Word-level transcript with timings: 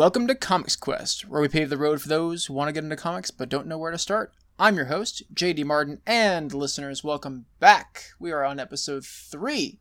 Welcome 0.00 0.28
to 0.28 0.34
Comics 0.34 0.76
Quest, 0.76 1.28
where 1.28 1.42
we 1.42 1.48
pave 1.48 1.68
the 1.68 1.76
road 1.76 2.00
for 2.00 2.08
those 2.08 2.46
who 2.46 2.54
want 2.54 2.68
to 2.68 2.72
get 2.72 2.84
into 2.84 2.96
comics 2.96 3.30
but 3.30 3.50
don't 3.50 3.66
know 3.66 3.76
where 3.76 3.90
to 3.90 3.98
start. 3.98 4.32
I'm 4.58 4.76
your 4.76 4.86
host, 4.86 5.22
JD 5.34 5.66
Martin, 5.66 6.00
and 6.06 6.54
listeners, 6.54 7.04
welcome 7.04 7.44
back. 7.58 8.04
We 8.18 8.32
are 8.32 8.42
on 8.42 8.58
episode 8.58 9.04
three. 9.04 9.78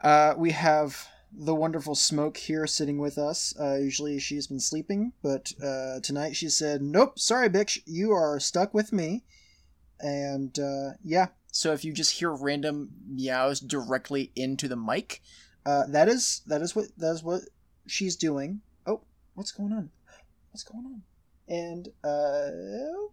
Uh, 0.00 0.34
we 0.36 0.50
have 0.50 1.06
the 1.32 1.54
wonderful 1.54 1.94
Smoke 1.94 2.38
here 2.38 2.66
sitting 2.66 2.98
with 2.98 3.18
us. 3.18 3.54
Uh, 3.56 3.76
usually 3.76 4.18
she's 4.18 4.48
been 4.48 4.58
sleeping, 4.58 5.12
but 5.22 5.52
uh, 5.64 6.00
tonight 6.00 6.34
she 6.34 6.48
said, 6.48 6.82
Nope, 6.82 7.16
sorry, 7.16 7.48
bitch, 7.48 7.78
you 7.86 8.10
are 8.10 8.40
stuck 8.40 8.74
with 8.74 8.92
me. 8.92 9.22
And 10.00 10.58
uh, 10.58 10.94
yeah, 11.04 11.28
so 11.52 11.72
if 11.72 11.84
you 11.84 11.92
just 11.92 12.18
hear 12.18 12.32
random 12.32 12.90
meows 13.08 13.60
directly 13.60 14.32
into 14.34 14.66
the 14.66 14.74
mic, 14.74 15.22
uh, 15.64 15.86
that 15.86 16.08
is 16.08 16.42
that 16.48 16.62
is 16.62 16.74
what 16.74 16.86
that 16.98 17.12
is 17.12 17.22
what 17.22 17.42
she's 17.86 18.16
doing. 18.16 18.62
What's 19.34 19.52
going 19.52 19.72
on? 19.72 19.90
What's 20.50 20.64
going 20.64 20.84
on? 20.86 21.02
And 21.48 21.88
uh, 22.04 23.08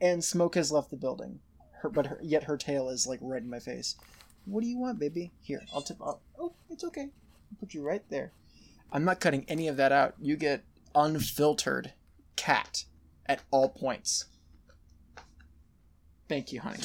and 0.00 0.22
smoke 0.22 0.54
has 0.54 0.72
left 0.72 0.90
the 0.90 0.96
building. 0.96 1.40
Her, 1.80 1.90
but 1.90 2.06
her, 2.06 2.18
yet 2.22 2.44
her 2.44 2.56
tail 2.56 2.88
is 2.88 3.06
like 3.06 3.18
right 3.22 3.42
in 3.42 3.50
my 3.50 3.58
face. 3.58 3.96
What 4.44 4.62
do 4.62 4.68
you 4.68 4.78
want, 4.78 4.98
baby? 4.98 5.32
Here, 5.40 5.62
I'll 5.74 5.82
tip. 5.82 5.98
I'll, 6.00 6.20
oh, 6.38 6.54
it's 6.70 6.84
okay. 6.84 7.02
I'll 7.50 7.58
put 7.58 7.74
you 7.74 7.82
right 7.82 8.02
there. 8.10 8.32
I'm 8.92 9.04
not 9.04 9.20
cutting 9.20 9.44
any 9.48 9.68
of 9.68 9.76
that 9.76 9.92
out. 9.92 10.14
You 10.20 10.36
get 10.36 10.64
unfiltered 10.94 11.92
cat 12.36 12.84
at 13.26 13.42
all 13.50 13.68
points. 13.68 14.26
Thank 16.28 16.52
you, 16.52 16.60
honey. 16.60 16.78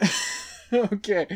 okay. 0.92 1.26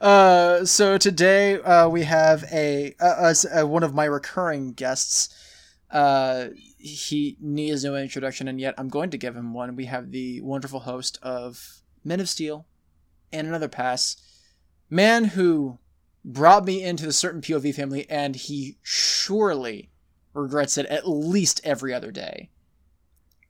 Uh, 0.00 0.64
so 0.64 0.96
today 0.96 1.60
uh, 1.60 1.88
we 1.88 2.04
have 2.04 2.44
a, 2.52 2.94
uh, 3.00 3.34
uh, 3.60 3.66
one 3.66 3.82
of 3.82 3.92
my 3.92 4.04
recurring 4.04 4.72
guests. 4.72 5.34
Uh, 5.90 6.46
he 6.78 7.36
needs 7.40 7.84
no 7.84 7.96
introduction, 7.96 8.46
and 8.46 8.60
yet 8.60 8.74
I'm 8.78 8.88
going 8.88 9.10
to 9.10 9.18
give 9.18 9.34
him 9.34 9.52
one. 9.52 9.74
We 9.74 9.86
have 9.86 10.12
the 10.12 10.40
wonderful 10.42 10.80
host 10.80 11.18
of 11.22 11.80
Men 12.04 12.20
of 12.20 12.28
Steel 12.28 12.66
and 13.32 13.48
Another 13.48 13.68
Pass, 13.68 14.16
man 14.88 15.24
who 15.24 15.78
brought 16.24 16.64
me 16.64 16.82
into 16.82 17.04
the 17.04 17.12
certain 17.12 17.40
POV 17.40 17.74
family, 17.74 18.08
and 18.08 18.36
he 18.36 18.76
surely 18.82 19.90
regrets 20.34 20.78
it 20.78 20.86
at 20.86 21.08
least 21.08 21.60
every 21.64 21.92
other 21.92 22.12
day. 22.12 22.50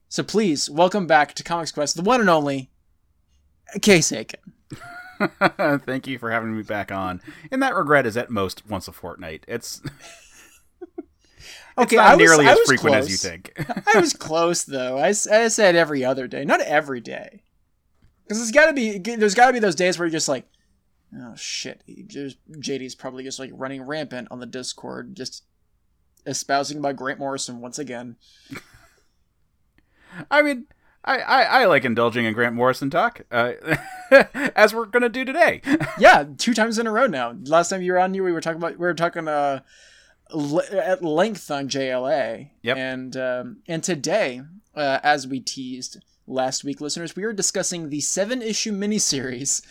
So 0.08 0.22
please 0.22 0.70
welcome 0.70 1.06
back 1.06 1.34
to 1.34 1.42
Comics 1.42 1.72
Quest, 1.72 1.96
the 1.96 2.02
one 2.02 2.20
and 2.20 2.30
only 2.30 2.70
Case 3.82 4.10
Aiken. 4.10 4.40
Thank 5.84 6.06
you 6.06 6.18
for 6.18 6.30
having 6.30 6.56
me 6.56 6.62
back 6.62 6.92
on. 6.92 7.20
And 7.50 7.62
that 7.62 7.74
regret 7.74 8.06
is 8.06 8.16
at 8.16 8.30
most 8.30 8.68
once 8.68 8.88
a 8.88 8.92
fortnight. 8.92 9.44
It's 9.48 9.82
okay, 11.78 11.96
not 11.96 12.06
I 12.06 12.14
was, 12.16 12.18
nearly 12.18 12.46
I 12.46 12.52
as 12.52 12.60
frequent 12.60 12.96
as 12.96 13.06
close. 13.06 13.10
you 13.10 13.30
think. 13.30 13.52
I 13.94 14.00
was 14.00 14.12
close 14.12 14.64
though. 14.64 14.98
I, 14.98 15.08
I 15.08 15.12
said 15.48 15.76
every 15.76 16.04
other 16.04 16.26
day, 16.26 16.44
not 16.44 16.60
every 16.60 17.00
day, 17.00 17.42
because 18.24 18.38
there's 18.38 18.52
got 18.52 18.66
to 18.66 18.72
be 18.72 18.98
there's 18.98 19.34
got 19.34 19.48
to 19.48 19.52
be 19.52 19.58
those 19.58 19.74
days 19.74 19.98
where 19.98 20.06
you're 20.06 20.12
just 20.12 20.28
like, 20.28 20.46
oh 21.16 21.34
shit, 21.36 21.82
JD's 21.88 22.94
probably 22.94 23.24
just 23.24 23.38
like 23.38 23.50
running 23.54 23.82
rampant 23.82 24.28
on 24.30 24.40
the 24.40 24.46
Discord, 24.46 25.14
just 25.14 25.44
espousing 26.26 26.80
by 26.80 26.92
Grant 26.92 27.18
Morrison 27.18 27.60
once 27.60 27.78
again. 27.78 28.16
I 30.30 30.42
mean, 30.42 30.66
I, 31.04 31.18
I, 31.18 31.42
I 31.42 31.64
like 31.66 31.84
indulging 31.84 32.24
in 32.24 32.32
Grant 32.32 32.54
Morrison 32.54 32.88
talk, 32.90 33.22
uh, 33.30 33.52
as 34.32 34.74
we're 34.74 34.86
gonna 34.86 35.08
do 35.08 35.24
today. 35.24 35.60
Yeah, 35.98 36.24
two 36.38 36.54
times 36.54 36.78
in 36.78 36.88
a 36.88 36.90
row 36.90 37.06
now. 37.06 37.36
Last 37.44 37.68
time 37.68 37.80
you 37.80 37.92
were 37.92 38.00
on 38.00 38.14
here, 38.14 38.24
we 38.24 38.32
were 38.32 38.40
talking 38.40 38.56
about 38.56 38.72
we 38.72 38.86
were 38.86 38.94
talking 38.94 39.28
uh 39.28 39.60
le- 40.32 40.66
at 40.72 41.04
length 41.04 41.50
on 41.50 41.68
JLA. 41.68 42.50
Yep. 42.62 42.76
And 42.76 43.16
um, 43.16 43.56
and 43.68 43.82
today, 43.82 44.42
uh, 44.74 44.98
as 45.02 45.26
we 45.26 45.38
teased 45.40 46.02
last 46.26 46.64
week, 46.64 46.80
listeners, 46.80 47.14
we 47.14 47.22
are 47.22 47.32
discussing 47.32 47.90
the 47.90 48.00
seven 48.00 48.42
issue 48.42 48.72
miniseries 48.72 49.62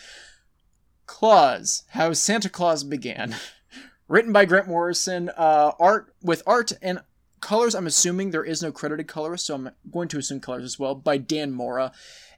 Klaus: 1.06 1.84
How 1.90 2.12
Santa 2.14 2.48
Claus 2.48 2.84
Began, 2.84 3.36
written 4.08 4.32
by 4.32 4.44
Grant 4.46 4.68
Morrison. 4.68 5.30
Uh, 5.36 5.72
art 5.78 6.14
with 6.22 6.42
art 6.46 6.72
and 6.80 7.00
colors. 7.44 7.74
I'm 7.74 7.86
assuming 7.86 8.30
there 8.30 8.44
is 8.44 8.62
no 8.62 8.72
credited 8.72 9.06
colorist, 9.06 9.46
so 9.46 9.54
I'm 9.54 9.70
going 9.92 10.08
to 10.08 10.18
assume 10.18 10.40
colors 10.40 10.64
as 10.64 10.78
well 10.78 10.94
by 10.94 11.18
Dan 11.18 11.52
Mora, 11.52 11.92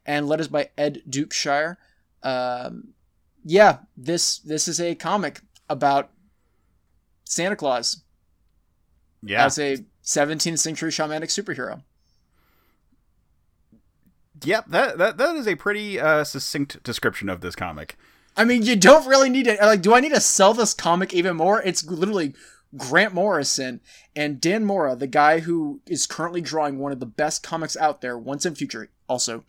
and 0.05 0.29
letters 0.29 0.49
by 0.49 0.69
Ed 0.77 1.03
Dukeshire. 1.09 1.77
Um, 2.23 2.95
yeah, 3.45 3.79
this 3.97 4.39
this 4.39 4.69
is 4.69 4.81
a 4.81 4.95
comic 4.95 5.41
about 5.71 6.11
Santa 7.25 7.57
Claus 7.57 8.03
Yeah, 9.23 9.47
as 9.47 9.59
a 9.59 9.79
17th 10.05 10.59
century 10.59 10.91
shamanic 10.91 11.31
superhero. 11.31 11.83
yep. 14.45 14.65
That, 14.69 14.99
that 14.99 15.17
that 15.19 15.37
is 15.37 15.47
a 15.49 15.55
pretty 15.55 15.99
uh, 16.01 16.25
succinct 16.25 16.83
description 16.83 17.29
of 17.29 17.41
this 17.41 17.57
comic. 17.57 17.97
I 18.37 18.45
mean, 18.45 18.63
you 18.63 18.77
don't 18.77 19.07
really 19.09 19.31
need 19.31 19.45
to 19.47 19.57
like. 19.63 19.81
Do 19.83 19.95
I 19.95 20.01
need 20.01 20.13
to 20.13 20.21
sell 20.21 20.53
this 20.55 20.75
comic 20.75 21.15
even 21.15 21.37
more? 21.37 21.63
It's 21.63 21.85
literally 21.87 22.35
Grant 22.77 23.15
Morrison 23.15 23.81
and 24.15 24.41
Dan 24.41 24.65
Mora, 24.65 24.97
the 24.97 25.07
guy 25.07 25.41
who 25.41 25.81
is 25.87 26.07
currently 26.07 26.41
drawing 26.41 26.79
one 26.79 26.93
of 26.93 27.01
the 27.01 27.07
best 27.07 27.43
comics 27.43 27.77
out 27.77 28.01
there, 28.01 28.19
Once 28.19 28.45
and 28.45 28.57
Future. 28.57 28.91
Also, 29.09 29.45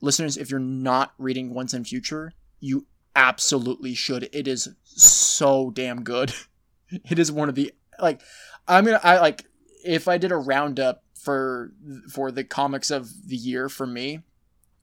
listeners, 0.00 0.36
if 0.36 0.50
you're 0.50 0.60
not 0.60 1.14
reading 1.18 1.54
Once 1.54 1.72
and 1.74 1.86
Future, 1.86 2.32
you 2.60 2.86
absolutely 3.16 3.94
should. 3.94 4.28
It 4.32 4.46
is 4.46 4.68
so 4.84 5.70
damn 5.70 6.02
good. 6.02 6.32
It 7.10 7.18
is 7.18 7.30
one 7.30 7.50
of 7.50 7.54
the 7.54 7.74
like. 8.00 8.22
I 8.66 8.80
mean, 8.80 8.98
I 9.02 9.18
like 9.18 9.44
if 9.84 10.08
I 10.08 10.16
did 10.16 10.32
a 10.32 10.38
roundup 10.38 11.04
for 11.20 11.70
for 12.10 12.30
the 12.30 12.44
comics 12.44 12.90
of 12.90 13.28
the 13.28 13.36
year 13.36 13.68
for 13.68 13.86
me, 13.86 14.20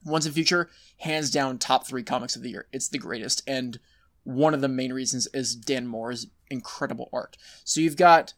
Once 0.05 0.28
and 0.28 0.35
Future, 0.35 0.69
hands 0.97 1.31
down 1.31 1.57
top 1.57 1.88
three 1.88 2.03
comics 2.03 2.35
of 2.35 2.44
the 2.44 2.51
year. 2.51 2.67
It's 2.72 2.89
the 2.89 3.00
greatest, 3.00 3.41
and 3.47 3.79
one 4.25 4.53
of 4.53 4.59
the 4.62 4.68
main 4.68 4.91
reasons 4.91 5.28
is 5.34 5.56
Dan 5.56 5.88
Mora's 5.88 6.28
incredible 6.52 7.09
art. 7.13 7.38
So 7.63 7.80
you've 7.80 7.96
got 7.96 8.34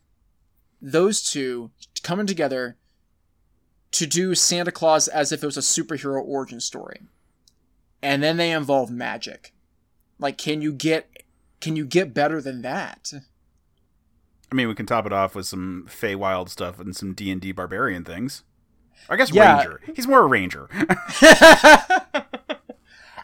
those 0.82 1.24
two 1.28 1.72
coming 2.04 2.28
together 2.28 2.78
to 3.92 4.06
do 4.06 4.36
Santa 4.36 4.72
Claus 4.72 5.08
as 5.08 5.32
if 5.32 5.42
it 5.42 5.46
was 5.46 5.58
a 5.58 5.62
superhero 5.62 6.22
origin 6.24 6.60
story, 6.60 7.02
and 8.02 8.22
then 8.22 8.38
they 8.38 8.52
involve 8.52 8.92
magic. 8.92 9.54
Like, 10.20 10.38
can 10.38 10.62
you 10.62 10.72
get 10.72 11.10
can 11.60 11.76
you 11.76 11.86
get 11.86 12.14
better 12.14 12.42
than 12.42 12.62
that? 12.62 13.12
I 14.52 14.56
mean, 14.56 14.68
we 14.68 14.76
can 14.76 14.86
top 14.86 15.06
it 15.06 15.12
off 15.14 15.36
with 15.36 15.46
some 15.48 15.88
Feywild 15.90 16.50
stuff 16.50 16.80
and 16.80 16.96
some 16.96 17.14
D 17.14 17.32
and 17.32 17.42
D 17.42 17.52
barbarian 17.52 18.04
things. 18.04 18.44
I 19.10 19.16
guess 19.16 19.32
Yeah. 19.32 19.58
ranger. 19.58 19.82
He's 19.96 20.08
more 20.08 20.22
a 20.22 20.28
ranger. 20.28 20.70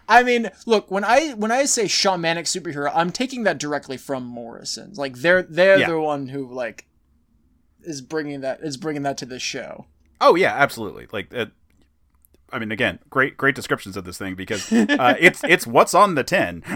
I 0.07 0.23
mean, 0.23 0.49
look 0.65 0.91
when 0.91 1.03
I 1.03 1.31
when 1.33 1.51
I 1.51 1.65
say 1.65 1.85
shamanic 1.85 2.43
superhero, 2.45 2.91
I'm 2.93 3.11
taking 3.11 3.43
that 3.43 3.57
directly 3.57 3.97
from 3.97 4.23
Morrison. 4.25 4.93
Like 4.95 5.15
they're 5.17 5.43
they're 5.43 5.79
Yeah. 5.79 5.89
the 5.89 5.99
one 5.99 6.27
who 6.27 6.51
like 6.51 6.85
is 7.83 8.01
bringing 8.01 8.41
that 8.41 8.59
is 8.61 8.77
bringing 8.77 9.03
that 9.03 9.17
to 9.19 9.25
the 9.25 9.39
show. 9.39 9.85
Oh 10.21 10.35
yeah, 10.35 10.53
absolutely. 10.53 11.07
Like, 11.11 11.33
uh, 11.35 11.47
I 12.51 12.59
mean, 12.59 12.71
again, 12.71 12.99
great 13.09 13.35
great 13.37 13.55
descriptions 13.55 13.97
of 13.97 14.05
this 14.05 14.17
thing 14.17 14.35
because 14.35 14.71
uh, 14.71 15.15
it's 15.19 15.41
it's 15.47 15.65
what's 15.67 15.93
on 15.93 16.15
the 16.15 16.23
tin. 16.23 16.63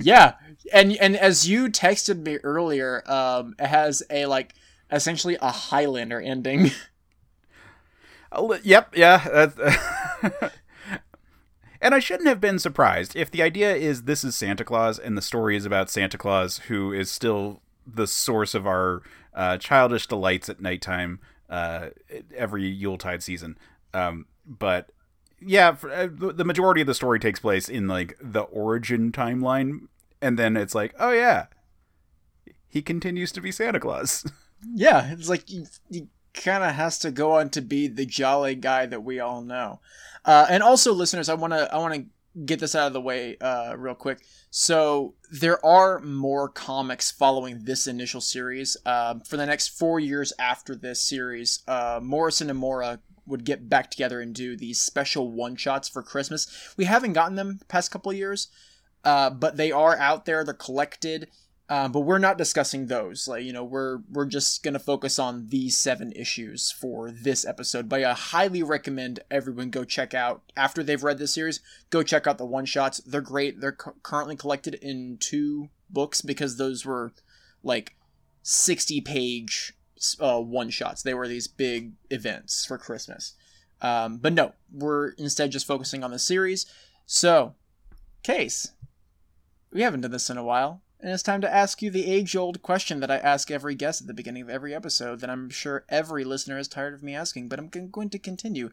Yeah, 0.00 0.34
and 0.72 0.92
and 0.96 1.16
as 1.16 1.48
you 1.48 1.68
texted 1.68 2.22
me 2.24 2.38
earlier, 2.42 3.02
um, 3.10 3.54
it 3.58 3.66
has 3.66 4.02
a 4.10 4.26
like 4.26 4.54
essentially 4.90 5.36
a 5.40 5.50
Highlander 5.50 6.20
ending. 6.20 6.70
Uh, 8.32 8.58
yep, 8.64 8.92
yeah. 8.96 9.18
that's- 9.28 10.52
and 11.80 11.94
I 11.94 11.98
shouldn't 11.98 12.28
have 12.28 12.40
been 12.40 12.58
surprised 12.58 13.16
if 13.16 13.30
the 13.30 13.42
idea 13.42 13.74
is 13.74 14.02
this 14.02 14.24
is 14.24 14.36
Santa 14.36 14.64
Claus 14.64 14.98
and 14.98 15.16
the 15.16 15.22
story 15.22 15.56
is 15.56 15.64
about 15.64 15.90
Santa 15.90 16.18
Claus, 16.18 16.58
who 16.68 16.92
is 16.92 17.10
still 17.10 17.62
the 17.86 18.06
source 18.06 18.54
of 18.54 18.66
our 18.66 19.02
uh, 19.34 19.58
childish 19.58 20.06
delights 20.06 20.48
at 20.48 20.60
nighttime 20.60 21.20
uh, 21.48 21.88
every 22.34 22.66
Yuletide 22.66 23.22
season. 23.22 23.58
Um, 23.94 24.26
but 24.46 24.90
yeah, 25.40 25.74
for, 25.74 25.90
uh, 25.90 26.08
the 26.10 26.44
majority 26.44 26.80
of 26.80 26.86
the 26.86 26.94
story 26.94 27.20
takes 27.20 27.40
place 27.40 27.68
in 27.68 27.88
like 27.88 28.16
the 28.20 28.42
origin 28.42 29.12
timeline, 29.12 29.88
and 30.20 30.38
then 30.38 30.56
it's 30.56 30.74
like, 30.74 30.94
oh 30.98 31.12
yeah, 31.12 31.46
he 32.68 32.82
continues 32.82 33.32
to 33.32 33.40
be 33.40 33.52
Santa 33.52 33.80
Claus. 33.80 34.24
yeah, 34.74 35.12
it's 35.12 35.28
like 35.28 35.48
he, 35.48 35.66
he 35.90 36.08
kind 36.36 36.62
of 36.62 36.72
has 36.72 36.98
to 37.00 37.10
go 37.10 37.32
on 37.32 37.50
to 37.50 37.60
be 37.60 37.88
the 37.88 38.06
jolly 38.06 38.54
guy 38.54 38.86
that 38.86 39.02
we 39.02 39.18
all 39.18 39.42
know. 39.42 39.80
Uh, 40.24 40.46
and 40.48 40.62
also, 40.62 40.92
listeners, 40.92 41.28
I 41.28 41.34
want 41.34 41.52
to 41.52 41.72
I 41.72 41.78
want 41.78 41.94
to 41.94 42.04
get 42.44 42.60
this 42.60 42.74
out 42.74 42.86
of 42.86 42.92
the 42.92 43.00
way 43.00 43.36
uh, 43.40 43.74
real 43.76 43.94
quick. 43.94 44.20
So 44.50 45.14
there 45.30 45.64
are 45.64 46.00
more 46.00 46.48
comics 46.48 47.10
following 47.10 47.64
this 47.64 47.86
initial 47.86 48.20
series. 48.20 48.76
Um, 48.84 49.20
for 49.20 49.36
the 49.36 49.46
next 49.46 49.68
four 49.68 49.98
years 49.98 50.32
after 50.38 50.74
this 50.74 51.00
series, 51.00 51.62
uh, 51.66 52.00
Morrison 52.02 52.50
and 52.50 52.58
Mora 52.58 53.00
would 53.26 53.44
get 53.44 53.68
back 53.68 53.90
together 53.90 54.20
and 54.20 54.34
do 54.34 54.56
these 54.56 54.80
special 54.80 55.30
one 55.30 55.56
shots 55.56 55.88
for 55.88 56.02
Christmas. 56.02 56.74
We 56.76 56.84
haven't 56.84 57.14
gotten 57.14 57.36
them 57.36 57.56
the 57.58 57.64
past 57.64 57.90
couple 57.90 58.12
years, 58.12 58.48
uh, 59.04 59.30
but 59.30 59.56
they 59.56 59.72
are 59.72 59.96
out 59.96 60.26
there. 60.26 60.44
They're 60.44 60.54
collected, 60.54 61.28
Um, 61.68 61.90
but 61.90 62.00
we're 62.00 62.18
not 62.18 62.38
discussing 62.38 62.86
those. 62.86 63.26
Like 63.26 63.42
you 63.42 63.52
know, 63.52 63.64
we're 63.64 63.98
we're 64.08 64.26
just 64.26 64.62
gonna 64.62 64.78
focus 64.78 65.18
on 65.18 65.48
these 65.48 65.76
seven 65.76 66.12
issues 66.12 66.70
for 66.70 67.10
this 67.10 67.44
episode. 67.44 67.88
But 67.88 68.04
I 68.04 68.12
highly 68.12 68.62
recommend 68.62 69.20
everyone 69.30 69.70
go 69.70 69.84
check 69.84 70.14
out 70.14 70.42
after 70.56 70.84
they've 70.84 71.02
read 71.02 71.18
this 71.18 71.34
series. 71.34 71.60
Go 71.90 72.04
check 72.04 72.26
out 72.26 72.38
the 72.38 72.46
one 72.46 72.66
shots. 72.66 72.98
They're 72.98 73.20
great. 73.20 73.60
They're 73.60 73.72
cu- 73.72 73.94
currently 74.02 74.36
collected 74.36 74.74
in 74.74 75.16
two 75.18 75.68
books 75.90 76.22
because 76.22 76.56
those 76.56 76.84
were 76.84 77.12
like 77.64 77.96
sixty 78.42 79.00
page 79.00 79.72
uh, 80.20 80.40
one 80.40 80.70
shots. 80.70 81.02
They 81.02 81.14
were 81.14 81.26
these 81.26 81.48
big 81.48 81.94
events 82.10 82.64
for 82.64 82.78
Christmas. 82.78 83.34
Um, 83.82 84.18
but 84.18 84.32
no, 84.32 84.52
we're 84.72 85.10
instead 85.12 85.50
just 85.50 85.66
focusing 85.66 86.04
on 86.04 86.12
the 86.12 86.18
series. 86.18 86.64
So, 87.06 87.54
case, 88.22 88.72
we 89.72 89.82
haven't 89.82 90.02
done 90.02 90.12
this 90.12 90.30
in 90.30 90.38
a 90.38 90.44
while 90.44 90.82
and 91.00 91.12
it's 91.12 91.22
time 91.22 91.40
to 91.42 91.52
ask 91.52 91.82
you 91.82 91.90
the 91.90 92.10
age 92.10 92.34
old 92.34 92.62
question 92.62 93.00
that 93.00 93.10
I 93.10 93.18
ask 93.18 93.50
every 93.50 93.74
guest 93.74 94.00
at 94.00 94.06
the 94.06 94.14
beginning 94.14 94.42
of 94.42 94.48
every 94.48 94.74
episode 94.74 95.20
that 95.20 95.30
I'm 95.30 95.50
sure 95.50 95.84
every 95.88 96.24
listener 96.24 96.58
is 96.58 96.68
tired 96.68 96.94
of 96.94 97.02
me 97.02 97.14
asking, 97.14 97.48
but 97.48 97.58
I'm 97.58 97.68
going 97.68 98.10
to 98.10 98.18
continue. 98.18 98.70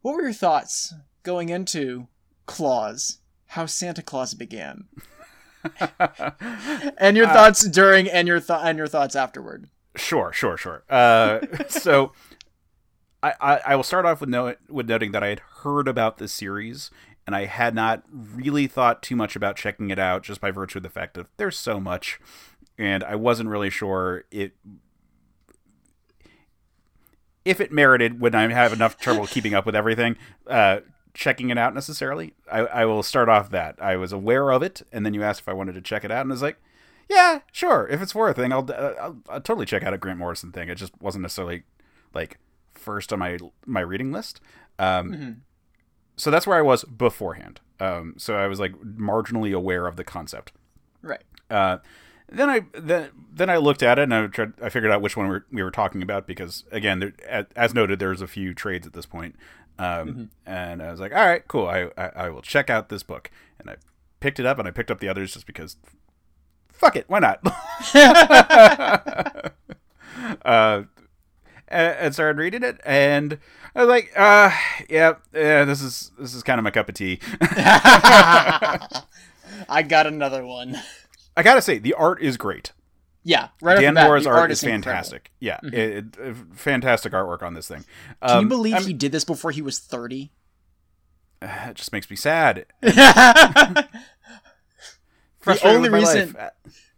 What 0.00 0.14
were 0.16 0.22
your 0.22 0.32
thoughts 0.32 0.94
going 1.22 1.48
into 1.48 2.08
Klaus? 2.46 3.18
How 3.48 3.66
Santa 3.66 4.02
Claus 4.02 4.34
began? 4.34 4.84
and 6.98 7.16
your 7.16 7.26
uh, 7.26 7.32
thoughts 7.32 7.66
during 7.66 8.08
and 8.08 8.28
your 8.28 8.40
th- 8.40 8.60
and 8.62 8.78
your 8.78 8.86
thoughts 8.86 9.16
afterward. 9.16 9.68
Sure, 9.96 10.32
sure, 10.32 10.56
sure. 10.56 10.84
Uh, 10.90 11.40
so 11.68 12.12
I, 13.22 13.34
I, 13.40 13.60
I 13.66 13.76
will 13.76 13.82
start 13.82 14.04
off 14.06 14.20
with 14.20 14.28
no, 14.28 14.54
with 14.68 14.88
noting 14.88 15.12
that 15.12 15.22
I 15.22 15.28
had 15.28 15.40
heard 15.62 15.88
about 15.88 16.18
this 16.18 16.32
series 16.32 16.90
and 17.26 17.34
I 17.34 17.46
had 17.46 17.74
not 17.74 18.02
really 18.10 18.66
thought 18.66 19.02
too 19.02 19.16
much 19.16 19.36
about 19.36 19.56
checking 19.56 19.90
it 19.90 19.98
out 19.98 20.22
just 20.22 20.40
by 20.40 20.50
virtue 20.50 20.78
of 20.78 20.82
the 20.82 20.90
fact 20.90 21.14
that 21.14 21.26
there's 21.36 21.56
so 21.58 21.80
much, 21.80 22.20
and 22.78 23.02
I 23.02 23.14
wasn't 23.16 23.48
really 23.48 23.70
sure 23.70 24.24
it 24.30 24.54
if 27.44 27.60
it 27.60 27.70
merited 27.70 28.20
when 28.20 28.34
I 28.34 28.50
have 28.52 28.72
enough 28.72 28.98
trouble 28.98 29.26
keeping 29.26 29.54
up 29.54 29.66
with 29.66 29.76
everything. 29.76 30.16
Uh, 30.46 30.80
checking 31.14 31.50
it 31.50 31.56
out 31.56 31.74
necessarily. 31.74 32.34
I, 32.50 32.60
I 32.60 32.84
will 32.86 33.04
start 33.04 33.28
off 33.28 33.50
that 33.50 33.76
I 33.80 33.96
was 33.96 34.12
aware 34.12 34.50
of 34.50 34.62
it, 34.62 34.82
and 34.92 35.06
then 35.06 35.14
you 35.14 35.22
asked 35.22 35.40
if 35.40 35.48
I 35.48 35.52
wanted 35.52 35.74
to 35.76 35.80
check 35.80 36.04
it 36.04 36.10
out, 36.10 36.22
and 36.22 36.32
I 36.32 36.34
was 36.34 36.42
like, 36.42 36.60
yeah, 37.08 37.40
sure. 37.52 37.86
If 37.88 38.02
it's 38.02 38.12
for 38.12 38.28
a 38.28 38.34
thing, 38.34 38.52
I'll, 38.52 38.68
I'll, 38.72 39.16
I'll 39.28 39.40
totally 39.40 39.66
check 39.66 39.84
out 39.84 39.94
a 39.94 39.98
Grant 39.98 40.18
Morrison 40.18 40.50
thing. 40.50 40.68
It 40.68 40.74
just 40.74 40.92
wasn't 41.00 41.22
necessarily 41.22 41.62
like 42.12 42.38
first 42.72 43.12
on 43.12 43.20
my 43.20 43.38
my 43.64 43.80
reading 43.80 44.10
list. 44.10 44.40
Um, 44.78 45.12
mm-hmm 45.12 45.32
so 46.16 46.30
that's 46.30 46.46
where 46.46 46.58
I 46.58 46.62
was 46.62 46.84
beforehand. 46.84 47.60
Um, 47.80 48.14
so 48.16 48.36
I 48.36 48.46
was 48.46 48.60
like 48.60 48.74
marginally 48.80 49.54
aware 49.54 49.86
of 49.86 49.96
the 49.96 50.04
concept. 50.04 50.52
Right. 51.02 51.22
Uh, 51.50 51.78
then 52.28 52.48
I 52.48 52.62
then 52.72 53.10
then 53.32 53.50
I 53.50 53.58
looked 53.58 53.82
at 53.82 53.98
it 53.98 54.02
and 54.02 54.14
I 54.14 54.26
tried 54.28 54.52
I 54.62 54.68
figured 54.68 54.90
out 54.90 55.02
which 55.02 55.16
one 55.16 55.26
we 55.26 55.32
were, 55.32 55.46
we 55.52 55.62
were 55.62 55.70
talking 55.70 56.02
about 56.02 56.26
because 56.26 56.64
again, 56.70 57.00
there, 57.00 57.12
as 57.54 57.74
noted, 57.74 57.98
there's 57.98 58.22
a 58.22 58.26
few 58.26 58.54
trades 58.54 58.86
at 58.86 58.92
this 58.92 59.06
point. 59.06 59.36
Um, 59.78 60.08
mm-hmm. 60.08 60.24
and 60.46 60.82
I 60.82 60.90
was 60.90 61.00
like, 61.00 61.12
all 61.12 61.26
right, 61.26 61.46
cool. 61.48 61.66
I, 61.66 61.90
I, 61.96 62.10
I 62.16 62.28
will 62.30 62.42
check 62.42 62.70
out 62.70 62.88
this 62.88 63.02
book, 63.02 63.30
and 63.58 63.68
I 63.68 63.76
picked 64.20 64.38
it 64.38 64.46
up 64.46 64.58
and 64.58 64.68
I 64.68 64.70
picked 64.70 64.90
up 64.90 65.00
the 65.00 65.08
others 65.08 65.34
just 65.34 65.46
because. 65.46 65.76
Fuck 66.72 66.96
it, 66.96 67.04
why 67.08 67.20
not? 67.20 67.40
uh, 70.44 70.82
and 71.68 72.14
started 72.14 72.38
reading 72.38 72.62
it, 72.62 72.80
and 72.84 73.38
I 73.74 73.80
was 73.80 73.88
like, 73.88 74.12
uh, 74.16 74.50
yeah, 74.88 75.14
yeah, 75.32 75.64
this 75.64 75.82
is 75.82 76.12
this 76.18 76.34
is 76.34 76.42
kind 76.42 76.58
of 76.58 76.64
my 76.64 76.70
cup 76.70 76.88
of 76.88 76.94
tea. 76.94 77.20
I 77.40 79.04
got 79.86 80.06
another 80.06 80.44
one. 80.44 80.80
I 81.36 81.42
gotta 81.42 81.62
say, 81.62 81.78
the 81.78 81.94
art 81.94 82.22
is 82.22 82.36
great. 82.36 82.72
Yeah, 83.24 83.48
right. 83.62 83.80
Dan 83.80 83.94
Mora's 83.94 84.26
art, 84.26 84.36
art, 84.36 84.50
is, 84.50 84.62
is 84.62 84.68
fantastic. 84.68 85.32
Yeah, 85.40 85.58
mm-hmm. 85.64 85.74
it, 85.74 86.04
it, 86.18 86.36
fantastic 86.54 87.12
artwork 87.12 87.42
on 87.42 87.54
this 87.54 87.66
thing. 87.66 87.84
Um, 88.20 88.28
Can 88.28 88.42
you 88.42 88.48
believe 88.48 88.74
I'm, 88.74 88.84
he 88.84 88.92
did 88.92 89.12
this 89.12 89.24
before 89.24 89.50
he 89.50 89.62
was 89.62 89.78
thirty? 89.78 90.30
Uh, 91.40 91.48
it 91.70 91.76
just 91.76 91.92
makes 91.92 92.10
me 92.10 92.16
sad. 92.16 92.66
the 92.80 93.88
only 95.64 95.88
reason. 95.88 96.34
Life 96.34 96.50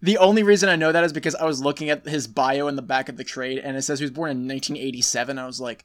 the 0.06 0.18
only 0.18 0.44
reason 0.44 0.68
I 0.68 0.76
know 0.76 0.92
that 0.92 1.02
is 1.02 1.12
because 1.12 1.34
I 1.34 1.44
was 1.46 1.60
looking 1.60 1.90
at 1.90 2.06
his 2.06 2.28
bio 2.28 2.68
in 2.68 2.76
the 2.76 2.82
back 2.82 3.08
of 3.08 3.16
the 3.16 3.24
trade, 3.24 3.58
and 3.58 3.76
it 3.76 3.82
says 3.82 3.98
he 3.98 4.04
was 4.04 4.12
born 4.12 4.30
in 4.30 4.46
1987. 4.46 5.36
I 5.36 5.46
was 5.46 5.60
like, 5.60 5.84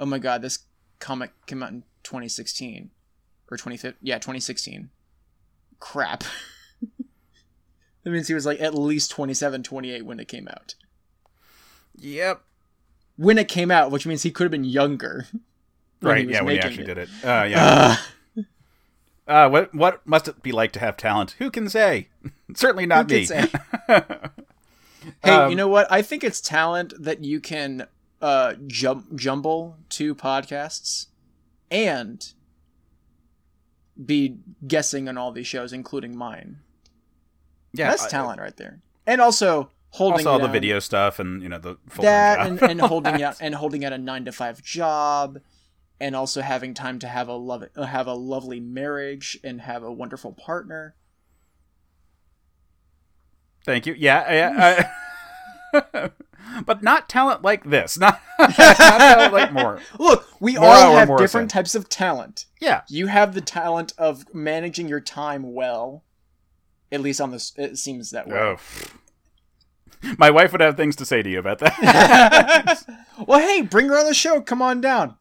oh 0.00 0.06
my 0.06 0.18
god, 0.18 0.40
this 0.40 0.60
comic 1.00 1.32
came 1.44 1.62
out 1.62 1.70
in 1.70 1.82
2016 2.02 2.90
or 3.50 3.58
2015. 3.58 3.98
Yeah, 4.00 4.16
2016. 4.16 4.88
Crap. 5.80 6.24
that 8.04 8.10
means 8.10 8.26
he 8.26 8.32
was 8.32 8.46
like 8.46 8.58
at 8.58 8.74
least 8.74 9.10
27, 9.10 9.62
28 9.62 10.06
when 10.06 10.18
it 10.18 10.28
came 10.28 10.48
out. 10.48 10.74
Yep. 11.96 12.40
When 13.16 13.36
it 13.36 13.48
came 13.48 13.70
out, 13.70 13.90
which 13.90 14.06
means 14.06 14.22
he 14.22 14.30
could 14.30 14.44
have 14.44 14.50
been 14.50 14.64
younger. 14.64 15.26
Right. 16.04 16.28
Yeah, 16.28 16.42
when 16.42 16.54
he 16.54 16.58
actually 16.58 16.82
it. 16.82 16.86
did 16.86 16.98
it. 16.98 17.08
Uh, 17.22 17.44
yeah. 17.44 17.96
Uh, 18.36 18.42
uh, 19.28 19.48
what 19.48 19.72
what 19.72 20.04
must 20.04 20.26
it 20.26 20.42
be 20.42 20.50
like 20.50 20.72
to 20.72 20.80
have 20.80 20.96
talent? 20.96 21.36
Who 21.38 21.48
can 21.48 21.68
say? 21.68 22.08
Certainly 22.54 22.86
not 22.86 23.08
me. 23.08 23.26
hey, 23.86 24.02
um, 25.24 25.50
you 25.50 25.56
know 25.56 25.68
what? 25.68 25.90
I 25.90 26.02
think 26.02 26.24
it's 26.24 26.40
talent 26.40 26.94
that 26.98 27.24
you 27.24 27.40
can 27.40 27.86
uh, 28.20 28.54
jum- 28.66 29.08
jumble 29.14 29.76
two 29.88 30.14
podcasts 30.14 31.06
and 31.70 32.32
be 34.04 34.38
guessing 34.66 35.08
on 35.08 35.18
all 35.18 35.32
these 35.32 35.46
shows, 35.46 35.72
including 35.72 36.16
mine. 36.16 36.58
Yeah, 37.72 37.90
that's 37.90 38.04
I, 38.04 38.08
talent 38.08 38.40
right 38.40 38.56
there. 38.56 38.80
And 39.06 39.20
also 39.20 39.70
holding 39.90 40.26
also 40.26 40.30
all 40.30 40.38
the 40.38 40.48
video 40.48 40.78
stuff 40.78 41.18
and 41.18 41.42
you 41.42 41.48
know 41.48 41.58
the 41.58 41.76
that 42.00 42.46
and, 42.46 42.60
and 42.62 42.80
holding 42.80 43.22
out 43.22 43.36
and 43.40 43.54
holding 43.54 43.84
out 43.84 43.92
a 43.92 43.98
nine 43.98 44.24
to 44.24 44.32
five 44.32 44.62
job, 44.62 45.40
and 46.00 46.14
also 46.14 46.42
having 46.42 46.74
time 46.74 46.98
to 47.00 47.08
have 47.08 47.28
a 47.28 47.34
love 47.34 47.64
have 47.76 48.06
a 48.06 48.14
lovely 48.14 48.60
marriage 48.60 49.38
and 49.42 49.62
have 49.62 49.82
a 49.82 49.92
wonderful 49.92 50.32
partner. 50.32 50.94
Thank 53.64 53.86
you. 53.86 53.94
Yeah, 53.96 54.90
I, 55.72 56.10
but 56.66 56.82
not 56.82 57.08
talent 57.08 57.42
like 57.42 57.64
this. 57.64 57.98
Not, 58.02 58.20
not 58.38 58.54
talent 58.54 59.32
like 59.32 59.52
more. 59.52 59.80
Look, 59.98 60.26
we 60.40 60.56
more 60.56 60.66
all 60.66 60.96
have 60.96 61.16
different 61.16 61.50
types 61.50 61.74
of 61.74 61.88
talent. 61.88 62.46
Yeah, 62.60 62.82
you 62.88 63.06
have 63.06 63.34
the 63.34 63.40
talent 63.40 63.92
of 63.98 64.24
managing 64.34 64.88
your 64.88 65.00
time 65.00 65.54
well. 65.54 66.04
At 66.90 67.00
least 67.00 67.20
on 67.20 67.30
this, 67.30 67.52
it 67.56 67.78
seems 67.78 68.10
that 68.10 68.28
way. 68.28 68.36
Oh. 68.38 68.56
My 70.18 70.30
wife 70.30 70.50
would 70.50 70.60
have 70.60 70.76
things 70.76 70.96
to 70.96 71.04
say 71.04 71.22
to 71.22 71.30
you 71.30 71.38
about 71.38 71.60
that. 71.60 72.84
well, 73.26 73.38
hey, 73.38 73.62
bring 73.62 73.86
her 73.86 73.98
on 73.98 74.04
the 74.04 74.14
show. 74.14 74.40
Come 74.40 74.60
on 74.60 74.80
down 74.80 75.16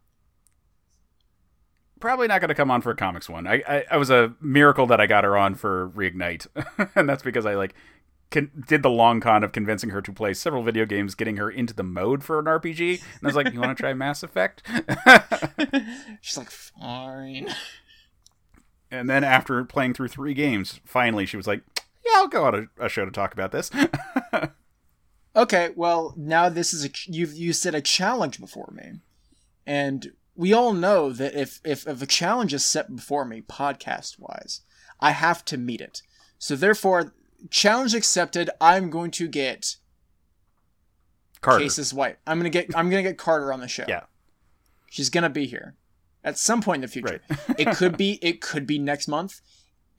probably 2.02 2.28
not 2.28 2.42
going 2.42 2.50
to 2.50 2.56
come 2.56 2.70
on 2.70 2.82
for 2.82 2.92
a 2.92 2.96
comics 2.96 3.30
one. 3.30 3.48
I, 3.48 3.64
I, 3.68 3.86
I 3.92 3.98
was 3.98 4.10
a 4.10 4.34
miracle 4.42 4.88
that 4.88 5.00
I 5.00 5.06
got 5.06 5.24
her 5.24 5.38
on 5.38 5.56
for 5.56 5.90
reignite, 5.92 6.48
and 6.96 7.08
that's 7.08 7.24
because 7.24 7.46
I 7.46 7.54
like 7.56 7.74
con- 8.32 8.52
did 8.68 8.82
the 8.82 8.90
long 8.90 9.20
con 9.20 9.44
of 9.44 9.52
convincing 9.52 9.92
her 9.92 10.02
to 10.02 10.12
play 10.12 10.34
several 10.34 10.64
video 10.64 10.86
games, 10.86 11.14
getting 11.14 11.38
her 11.38 11.50
into 11.50 11.74
the 11.74 11.84
mode 11.84 12.24
for 12.24 12.40
an 12.40 12.46
RPG. 12.46 13.02
And 13.02 13.24
I 13.24 13.28
was 13.28 13.36
like, 13.36 13.54
"You 13.54 13.60
want 13.60 13.78
to 13.78 13.82
try 13.82 13.94
Mass 13.94 14.24
Effect?" 14.24 14.64
She's 16.22 16.38
like, 16.38 16.50
"Fine." 16.50 17.50
And 18.94 19.10
then 19.10 19.24
after 19.24 19.64
playing 19.64 19.94
through 19.94 20.10
three 20.10 20.34
games, 20.34 20.82
finally 20.84 21.26
she 21.26 21.38
was 21.38 21.48
like, 21.48 21.62
"Yeah, 22.06 22.12
I'll 22.16 22.28
go 22.28 22.44
on 22.44 22.68
a, 22.78 22.86
a 22.86 22.90
show 22.90 23.06
to 23.06 23.12
talk 23.12 23.32
about 23.32 23.54
this." 23.54 23.72
okay, 25.36 25.70
well 25.78 26.14
now 26.18 26.50
this 26.50 26.74
is 26.74 26.84
a 26.84 26.90
you 27.06 27.26
you 27.28 27.54
said 27.54 27.74
a 27.74 27.80
challenge 27.80 28.38
before 28.38 28.70
me, 28.76 29.00
and 29.66 30.12
we 30.36 30.52
all 30.54 30.74
know 30.74 31.12
that 31.12 31.36
if, 31.36 31.60
if, 31.64 31.88
if 31.88 32.02
a 32.02 32.08
challenge 32.08 32.54
is 32.54 32.66
set 32.66 32.94
before 32.94 33.26
me, 33.26 33.42
podcast 33.42 34.20
wise, 34.20 34.62
I 35.00 35.12
have 35.12 35.46
to 35.46 35.58
meet 35.58 35.82
it. 35.82 36.02
So 36.38 36.56
therefore, 36.56 37.14
challenge 37.50 37.94
accepted. 37.94 38.50
I'm 38.60 38.90
going 38.90 39.12
to 39.12 39.28
get 39.28 39.78
Carter. 41.42 41.64
Case's 41.64 41.94
wife. 41.94 42.18
I'm 42.28 42.38
gonna 42.38 42.50
get 42.50 42.76
I'm 42.76 42.90
gonna 42.90 43.04
get 43.04 43.18
Carter 43.18 43.52
on 43.52 43.60
the 43.60 43.68
show. 43.68 43.86
Yeah, 43.88 44.04
she's 44.90 45.10
gonna 45.10 45.30
be 45.30 45.46
here 45.46 45.76
at 46.24 46.38
some 46.38 46.62
point 46.62 46.78
in 46.78 46.82
the 46.82 46.88
future. 46.88 47.22
Right. 47.30 47.40
it 47.60 47.76
could 47.76 47.98
be 47.98 48.20
it 48.22 48.42
could 48.42 48.68
be 48.68 48.80
next 48.80 49.08
month. 49.08 49.42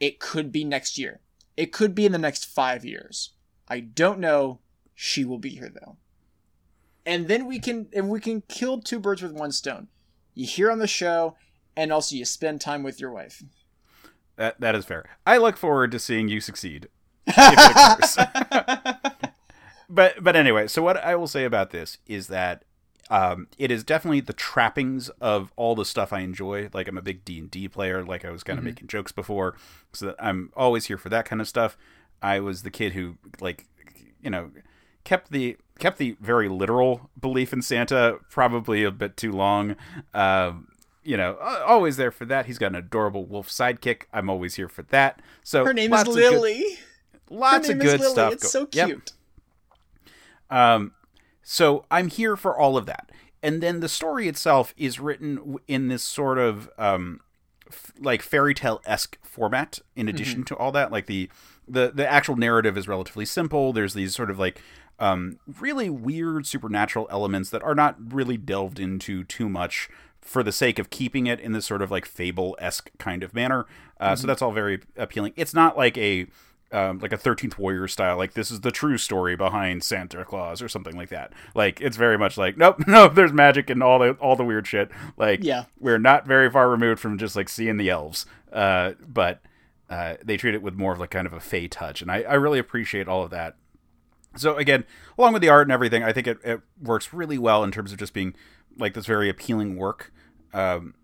It 0.00 0.20
could 0.20 0.52
be 0.52 0.64
next 0.64 0.98
year. 0.98 1.20
It 1.56 1.72
could 1.72 1.94
be 1.94 2.06
in 2.06 2.12
the 2.12 2.18
next 2.18 2.46
five 2.46 2.84
years. 2.84 3.30
I 3.68 3.80
don't 3.80 4.18
know. 4.18 4.60
She 4.94 5.24
will 5.24 5.38
be 5.38 5.50
here 5.50 5.72
though. 5.72 5.96
And 7.04 7.28
then 7.28 7.46
we 7.46 7.58
can 7.58 7.88
and 7.92 8.08
we 8.08 8.20
can 8.20 8.42
kill 8.42 8.80
two 8.80 9.00
birds 9.00 9.22
with 9.22 9.32
one 9.32 9.52
stone 9.52 9.88
you 10.34 10.46
hear 10.46 10.70
on 10.70 10.78
the 10.78 10.86
show, 10.86 11.36
and 11.76 11.92
also 11.92 12.16
you 12.16 12.24
spend 12.24 12.60
time 12.60 12.82
with 12.82 13.00
your 13.00 13.12
wife. 13.12 13.42
That 14.36 14.60
that 14.60 14.74
is 14.74 14.84
fair. 14.84 15.04
I 15.26 15.38
look 15.38 15.56
forward 15.56 15.92
to 15.92 15.98
seeing 15.98 16.28
you 16.28 16.40
succeed. 16.40 16.88
but 19.88 20.22
but 20.22 20.36
anyway, 20.36 20.66
so 20.66 20.82
what 20.82 20.96
I 20.96 21.14
will 21.16 21.28
say 21.28 21.44
about 21.44 21.70
this 21.70 21.98
is 22.06 22.28
that 22.28 22.64
um, 23.10 23.48
it 23.58 23.70
is 23.70 23.84
definitely 23.84 24.20
the 24.20 24.32
trappings 24.32 25.08
of 25.20 25.52
all 25.56 25.74
the 25.74 25.84
stuff 25.84 26.12
I 26.12 26.20
enjoy. 26.20 26.70
Like 26.72 26.88
I'm 26.88 26.98
a 26.98 27.02
big 27.02 27.24
D 27.24 27.38
and 27.38 27.50
D 27.50 27.68
player. 27.68 28.04
Like 28.04 28.24
I 28.24 28.30
was 28.30 28.42
kind 28.42 28.58
of 28.58 28.62
mm-hmm. 28.62 28.70
making 28.70 28.88
jokes 28.88 29.12
before, 29.12 29.56
so 29.92 30.06
that 30.06 30.16
I'm 30.18 30.50
always 30.56 30.86
here 30.86 30.98
for 30.98 31.08
that 31.10 31.26
kind 31.26 31.40
of 31.40 31.48
stuff. 31.48 31.76
I 32.22 32.40
was 32.40 32.62
the 32.62 32.70
kid 32.70 32.92
who 32.92 33.16
like 33.40 33.66
you 34.22 34.30
know 34.30 34.50
kept 35.04 35.30
the 35.30 35.56
kept 35.78 35.98
the 35.98 36.16
very 36.20 36.48
literal 36.48 37.10
belief 37.20 37.52
in 37.52 37.60
Santa 37.60 38.18
probably 38.30 38.84
a 38.84 38.90
bit 38.90 39.16
too 39.16 39.32
long. 39.32 39.76
Um, 40.14 40.68
you 41.04 41.16
know, 41.16 41.36
always 41.66 41.96
there 41.96 42.12
for 42.12 42.24
that. 42.26 42.46
He's 42.46 42.58
got 42.58 42.68
an 42.68 42.76
adorable 42.76 43.26
wolf 43.26 43.48
sidekick. 43.48 44.02
I'm 44.12 44.30
always 44.30 44.54
here 44.54 44.68
for 44.68 44.82
that. 44.84 45.20
So 45.42 45.64
her 45.64 45.74
name 45.74 45.92
is 45.92 46.06
Lily. 46.06 46.60
Good, 46.60 46.78
lots 47.32 47.68
of 47.68 47.78
good 47.78 48.02
stuff. 48.02 48.34
It's 48.34 48.50
so 48.50 48.66
cute. 48.66 49.12
Yep. 50.50 50.58
Um, 50.58 50.92
so 51.42 51.84
I'm 51.90 52.08
here 52.08 52.36
for 52.36 52.56
all 52.56 52.76
of 52.76 52.86
that. 52.86 53.10
And 53.42 53.62
then 53.62 53.80
the 53.80 53.88
story 53.88 54.28
itself 54.28 54.72
is 54.76 55.00
written 55.00 55.58
in 55.66 55.88
this 55.88 56.02
sort 56.02 56.38
of 56.38 56.70
um, 56.78 57.20
f- 57.68 57.92
like 57.98 58.22
fairy 58.22 58.54
tale 58.54 58.80
esque 58.86 59.18
format. 59.22 59.80
In 59.96 60.08
addition 60.08 60.40
mm-hmm. 60.40 60.54
to 60.54 60.56
all 60.56 60.70
that, 60.72 60.92
like 60.92 61.06
the 61.06 61.28
the 61.66 61.90
the 61.92 62.08
actual 62.08 62.36
narrative 62.36 62.76
is 62.78 62.86
relatively 62.86 63.24
simple. 63.24 63.72
There's 63.72 63.94
these 63.94 64.14
sort 64.14 64.30
of 64.30 64.38
like 64.38 64.60
um, 65.00 65.38
really 65.60 65.90
weird 65.90 66.46
supernatural 66.46 67.08
elements 67.10 67.50
that 67.50 67.62
are 67.64 67.74
not 67.74 67.96
really 68.12 68.36
delved 68.36 68.78
into 68.78 69.24
too 69.24 69.48
much 69.48 69.88
for 70.20 70.44
the 70.44 70.52
sake 70.52 70.78
of 70.78 70.90
keeping 70.90 71.26
it 71.26 71.40
in 71.40 71.50
this 71.50 71.66
sort 71.66 71.82
of 71.82 71.90
like 71.90 72.06
fable 72.06 72.56
esque 72.60 72.90
kind 72.98 73.24
of 73.24 73.34
manner. 73.34 73.66
Uh, 73.98 74.12
mm-hmm. 74.12 74.20
So 74.20 74.26
that's 74.28 74.40
all 74.40 74.52
very 74.52 74.80
appealing. 74.96 75.32
It's 75.34 75.52
not 75.52 75.76
like 75.76 75.98
a 75.98 76.28
um, 76.72 76.98
like 76.98 77.12
a 77.12 77.16
Thirteenth 77.16 77.58
Warrior 77.58 77.88
style, 77.88 78.16
like 78.16 78.34
this 78.34 78.50
is 78.50 78.60
the 78.60 78.70
true 78.70 78.98
story 78.98 79.36
behind 79.36 79.84
Santa 79.84 80.24
Claus 80.24 80.62
or 80.62 80.68
something 80.68 80.96
like 80.96 81.10
that. 81.10 81.32
Like 81.54 81.80
it's 81.80 81.96
very 81.96 82.18
much 82.18 82.36
like 82.36 82.56
nope, 82.56 82.82
nope. 82.86 83.14
there's 83.14 83.32
magic 83.32 83.70
and 83.70 83.82
all 83.82 83.98
the 83.98 84.12
all 84.14 84.36
the 84.36 84.44
weird 84.44 84.66
shit. 84.66 84.90
Like 85.16 85.42
yeah, 85.42 85.64
we're 85.78 85.98
not 85.98 86.26
very 86.26 86.50
far 86.50 86.68
removed 86.70 87.00
from 87.00 87.18
just 87.18 87.36
like 87.36 87.48
seeing 87.48 87.76
the 87.76 87.90
elves, 87.90 88.26
uh, 88.52 88.92
but 89.06 89.42
uh, 89.90 90.14
they 90.24 90.36
treat 90.36 90.54
it 90.54 90.62
with 90.62 90.74
more 90.74 90.92
of 90.92 90.98
like 90.98 91.10
kind 91.10 91.26
of 91.26 91.32
a 91.32 91.40
fey 91.40 91.68
touch, 91.68 92.00
and 92.02 92.10
I, 92.10 92.22
I 92.22 92.34
really 92.34 92.58
appreciate 92.58 93.08
all 93.08 93.22
of 93.22 93.30
that. 93.30 93.56
So 94.36 94.56
again, 94.56 94.84
along 95.18 95.34
with 95.34 95.42
the 95.42 95.50
art 95.50 95.66
and 95.66 95.72
everything, 95.72 96.02
I 96.02 96.12
think 96.12 96.26
it, 96.26 96.38
it 96.42 96.60
works 96.80 97.12
really 97.12 97.36
well 97.36 97.62
in 97.62 97.70
terms 97.70 97.92
of 97.92 97.98
just 97.98 98.14
being 98.14 98.34
like 98.78 98.94
this 98.94 99.06
very 99.06 99.28
appealing 99.28 99.76
work. 99.76 100.12
Um, 100.54 100.94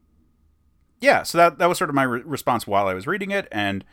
yeah, 1.00 1.22
so 1.22 1.38
that 1.38 1.58
that 1.58 1.68
was 1.68 1.78
sort 1.78 1.90
of 1.90 1.94
my 1.94 2.04
re- 2.04 2.22
response 2.24 2.66
while 2.66 2.86
I 2.86 2.94
was 2.94 3.06
reading 3.06 3.30
it, 3.30 3.46
and 3.52 3.84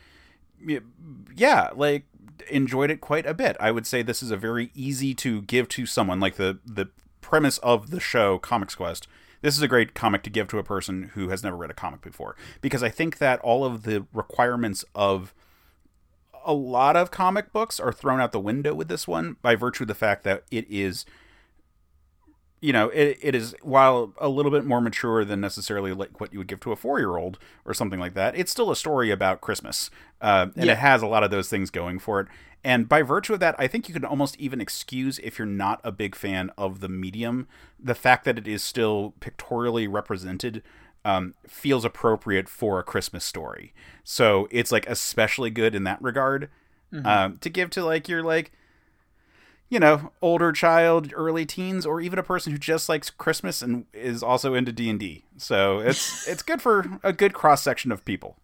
yeah, 1.36 1.70
like 1.76 2.06
enjoyed 2.50 2.92
it 2.92 3.02
quite 3.02 3.26
a 3.26 3.34
bit. 3.34 3.56
I 3.60 3.72
would 3.72 3.88
say 3.88 4.02
this 4.02 4.24
is 4.24 4.32
a 4.32 4.38
very 4.38 4.72
easy 4.74 5.14
to 5.16 5.42
give 5.44 5.68
to 5.70 5.86
someone 5.86 6.20
like 6.20 6.36
the 6.36 6.60
the 6.66 6.90
premise 7.22 7.58
of 7.60 7.90
the 7.90 8.00
show 8.00 8.38
Comics 8.38 8.76
Quest. 8.76 9.08
This 9.42 9.58
is 9.58 9.62
a 9.62 9.68
great 9.68 9.94
comic 9.94 10.24
to 10.24 10.30
give 10.30 10.48
to 10.50 10.58
a 10.58 10.64
person 10.64 11.12
who 11.14 11.30
has 11.30 11.44
never 11.44 11.56
read 11.56 11.70
a 11.70 11.76
comic 11.76 12.02
before 12.02 12.36
because 12.62 12.82
I 12.82 12.90
think 12.90 13.20
that 13.20 13.40
all 13.42 13.64
of 13.64 13.84
the 13.84 14.06
requirements 14.14 14.84
of 14.96 15.34
a 16.44 16.54
lot 16.54 16.96
of 16.96 17.12
comic 17.12 17.52
books 17.52 17.80
are 17.80 17.92
thrown 17.92 18.22
out 18.22 18.32
the 18.32 18.40
window 18.40 18.74
with 18.74 18.88
this 18.88 19.08
one 19.08 19.38
by 19.42 19.56
virtue 19.56 19.84
of 19.84 19.88
the 19.88 19.96
fact 19.96 20.24
that 20.24 20.44
it 20.52 20.66
is 20.70 21.06
you 22.62 22.74
know, 22.74 22.90
it, 22.90 23.18
it 23.22 23.36
is 23.36 23.56
while 23.62 24.14
a 24.18 24.30
little 24.30 24.52
bit 24.52 24.66
more 24.66 24.82
mature 24.82 25.26
than 25.26 25.42
necessarily 25.42 25.94
like 25.94 26.20
what 26.20 26.32
you 26.32 26.40
would 26.40 26.48
give 26.48 26.60
to 26.62 26.72
a 26.72 26.76
four 26.76 27.00
year 27.00 27.18
old 27.18 27.38
or 27.66 27.74
something 27.74 28.00
like 28.00 28.14
that. 28.14 28.36
It's 28.36 28.52
still 28.52 28.72
a 28.72 28.76
story 28.76 29.12
about 29.12 29.42
Christmas, 29.42 29.90
uh, 30.22 30.48
and 30.56 30.66
yeah. 30.66 30.74
it 30.74 30.78
has 30.78 31.02
a 31.02 31.08
lot 31.08 31.24
of 31.24 31.32
those 31.32 31.50
things 31.50 31.70
going 31.70 32.00
for 32.00 32.20
it. 32.22 32.28
And 32.64 32.90
by 32.90 33.04
virtue 33.04 33.34
of 33.34 33.40
that, 33.42 33.56
I 33.60 33.68
think 33.68 33.88
you 33.88 33.94
can 33.94 34.06
almost 34.06 34.40
even 34.40 34.60
excuse 34.60 35.20
if 35.20 35.38
you're 35.38 35.46
not 35.46 35.80
a 35.84 35.92
big 35.92 36.16
fan 36.16 36.50
of 36.58 36.80
the 36.80 36.90
medium, 36.90 37.48
the 37.80 37.94
fact 37.94 38.26
that 38.26 38.40
it 38.40 38.48
is 38.48 38.64
still 38.64 39.14
pictorially 39.20 39.88
represented. 39.88 40.64
Um, 41.04 41.36
feels 41.46 41.86
appropriate 41.86 42.50
for 42.50 42.80
a 42.80 42.84
Christmas 42.84 43.24
story, 43.24 43.76
so 44.04 44.48
it's 44.50 44.72
like 44.72 44.90
especially 44.90 45.52
good 45.52 45.76
in 45.76 45.84
that 45.84 46.02
regard. 46.02 46.50
Mm-hmm. 46.92 47.06
Um, 47.06 47.38
to 47.38 47.50
give 47.52 47.70
to 47.72 47.86
like 47.86 48.10
your 48.10 48.24
like 48.24 48.52
you 49.70 49.80
know, 49.80 50.12
older 50.22 50.52
child, 50.52 51.12
early 51.16 51.46
teens, 51.46 51.86
or 51.86 52.00
even 52.00 52.20
a 52.20 52.24
person 52.24 52.52
who 52.52 52.58
just 52.58 52.88
likes 52.88 53.10
Christmas 53.10 53.62
and 53.62 53.86
is 53.94 54.22
also 54.22 54.54
into 54.54 54.72
D 54.72 54.90
and 54.90 55.00
D. 55.00 55.26
So 55.38 55.80
it's 55.80 56.28
it's 56.28 56.44
good 56.44 56.62
for 56.62 57.00
a 57.04 57.14
good 57.14 57.34
cross 57.34 57.62
section 57.62 57.92
of 57.92 58.06
people. 58.06 58.38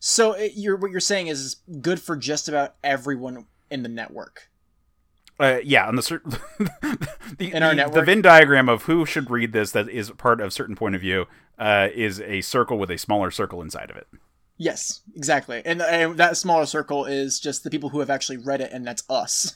So 0.00 0.32
it, 0.32 0.52
you're 0.54 0.76
what 0.76 0.90
you're 0.90 1.00
saying 1.00 1.26
is 1.26 1.56
good 1.80 2.00
for 2.00 2.16
just 2.16 2.48
about 2.48 2.74
everyone 2.84 3.46
in 3.70 3.82
the 3.82 3.88
network. 3.88 4.48
Uh, 5.40 5.60
yeah, 5.62 5.86
on 5.86 5.94
the, 5.94 6.02
the 7.38 7.52
in 7.54 7.62
our 7.62 7.70
the, 7.70 7.76
network, 7.76 7.94
the 7.94 8.02
Venn 8.02 8.22
diagram 8.22 8.68
of 8.68 8.84
who 8.84 9.06
should 9.06 9.30
read 9.30 9.52
this 9.52 9.70
that 9.70 9.88
is 9.88 10.10
part 10.12 10.40
of 10.40 10.52
certain 10.52 10.74
point 10.74 10.96
of 10.96 11.00
view 11.00 11.26
uh, 11.58 11.88
is 11.94 12.20
a 12.20 12.40
circle 12.40 12.76
with 12.76 12.90
a 12.90 12.98
smaller 12.98 13.30
circle 13.30 13.62
inside 13.62 13.90
of 13.90 13.96
it. 13.96 14.08
Yes, 14.56 15.02
exactly, 15.14 15.62
and, 15.64 15.80
and 15.80 16.16
that 16.16 16.36
smaller 16.36 16.66
circle 16.66 17.04
is 17.04 17.38
just 17.38 17.62
the 17.62 17.70
people 17.70 17.90
who 17.90 18.00
have 18.00 18.10
actually 18.10 18.38
read 18.38 18.60
it, 18.60 18.72
and 18.72 18.84
that's 18.84 19.04
us. 19.08 19.54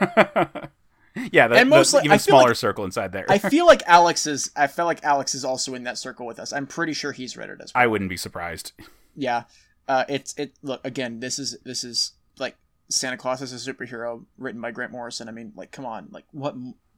yeah, 1.32 1.48
the, 1.48 1.56
and 1.56 1.70
mostly 1.70 2.00
the 2.00 2.06
even 2.06 2.18
smaller 2.18 2.48
like, 2.48 2.56
circle 2.56 2.84
inside 2.84 3.12
there. 3.12 3.26
I 3.28 3.38
feel 3.50 3.66
like 3.66 3.82
Alex 3.86 4.26
is. 4.26 4.50
I 4.56 4.66
feel 4.66 4.84
like 4.84 5.04
Alex 5.04 5.34
is 5.34 5.44
also 5.44 5.74
in 5.74 5.84
that 5.84 5.98
circle 5.98 6.26
with 6.26 6.38
us. 6.38 6.52
I'm 6.52 6.66
pretty 6.66 6.92
sure 6.92 7.12
he's 7.12 7.36
read 7.36 7.50
it 7.50 7.60
as 7.60 7.72
well. 7.74 7.82
I 7.82 7.86
wouldn't 7.86 8.10
be 8.10 8.16
surprised. 8.16 8.72
Yeah, 9.14 9.44
uh, 9.88 10.04
it's 10.08 10.34
it. 10.36 10.54
Look 10.62 10.80
again. 10.84 11.20
This 11.20 11.38
is 11.38 11.58
this 11.64 11.84
is 11.84 12.12
like 12.38 12.56
Santa 12.88 13.16
Claus 13.16 13.42
is 13.42 13.52
a 13.52 13.72
superhero 13.72 14.24
written 14.38 14.60
by 14.60 14.70
Grant 14.70 14.92
Morrison. 14.92 15.28
I 15.28 15.32
mean, 15.32 15.52
like, 15.56 15.72
come 15.72 15.86
on, 15.86 16.08
like 16.10 16.24
what? 16.32 16.54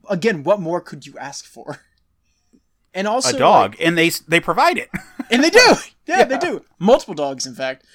Again, 0.08 0.42
what 0.42 0.60
more 0.60 0.80
could 0.80 1.06
you 1.06 1.16
ask 1.18 1.44
for? 1.44 1.80
And 2.94 3.08
also 3.08 3.34
a 3.34 3.38
dog, 3.38 3.70
like, 3.70 3.80
and 3.80 3.96
they 3.96 4.10
they 4.28 4.38
provide 4.38 4.76
it, 4.76 4.90
and 5.30 5.42
they 5.42 5.48
do. 5.48 5.58
Yeah, 6.04 6.18
yeah, 6.18 6.24
they 6.24 6.36
do. 6.36 6.62
Multiple 6.78 7.14
dogs, 7.14 7.46
in 7.46 7.54
fact. 7.54 7.86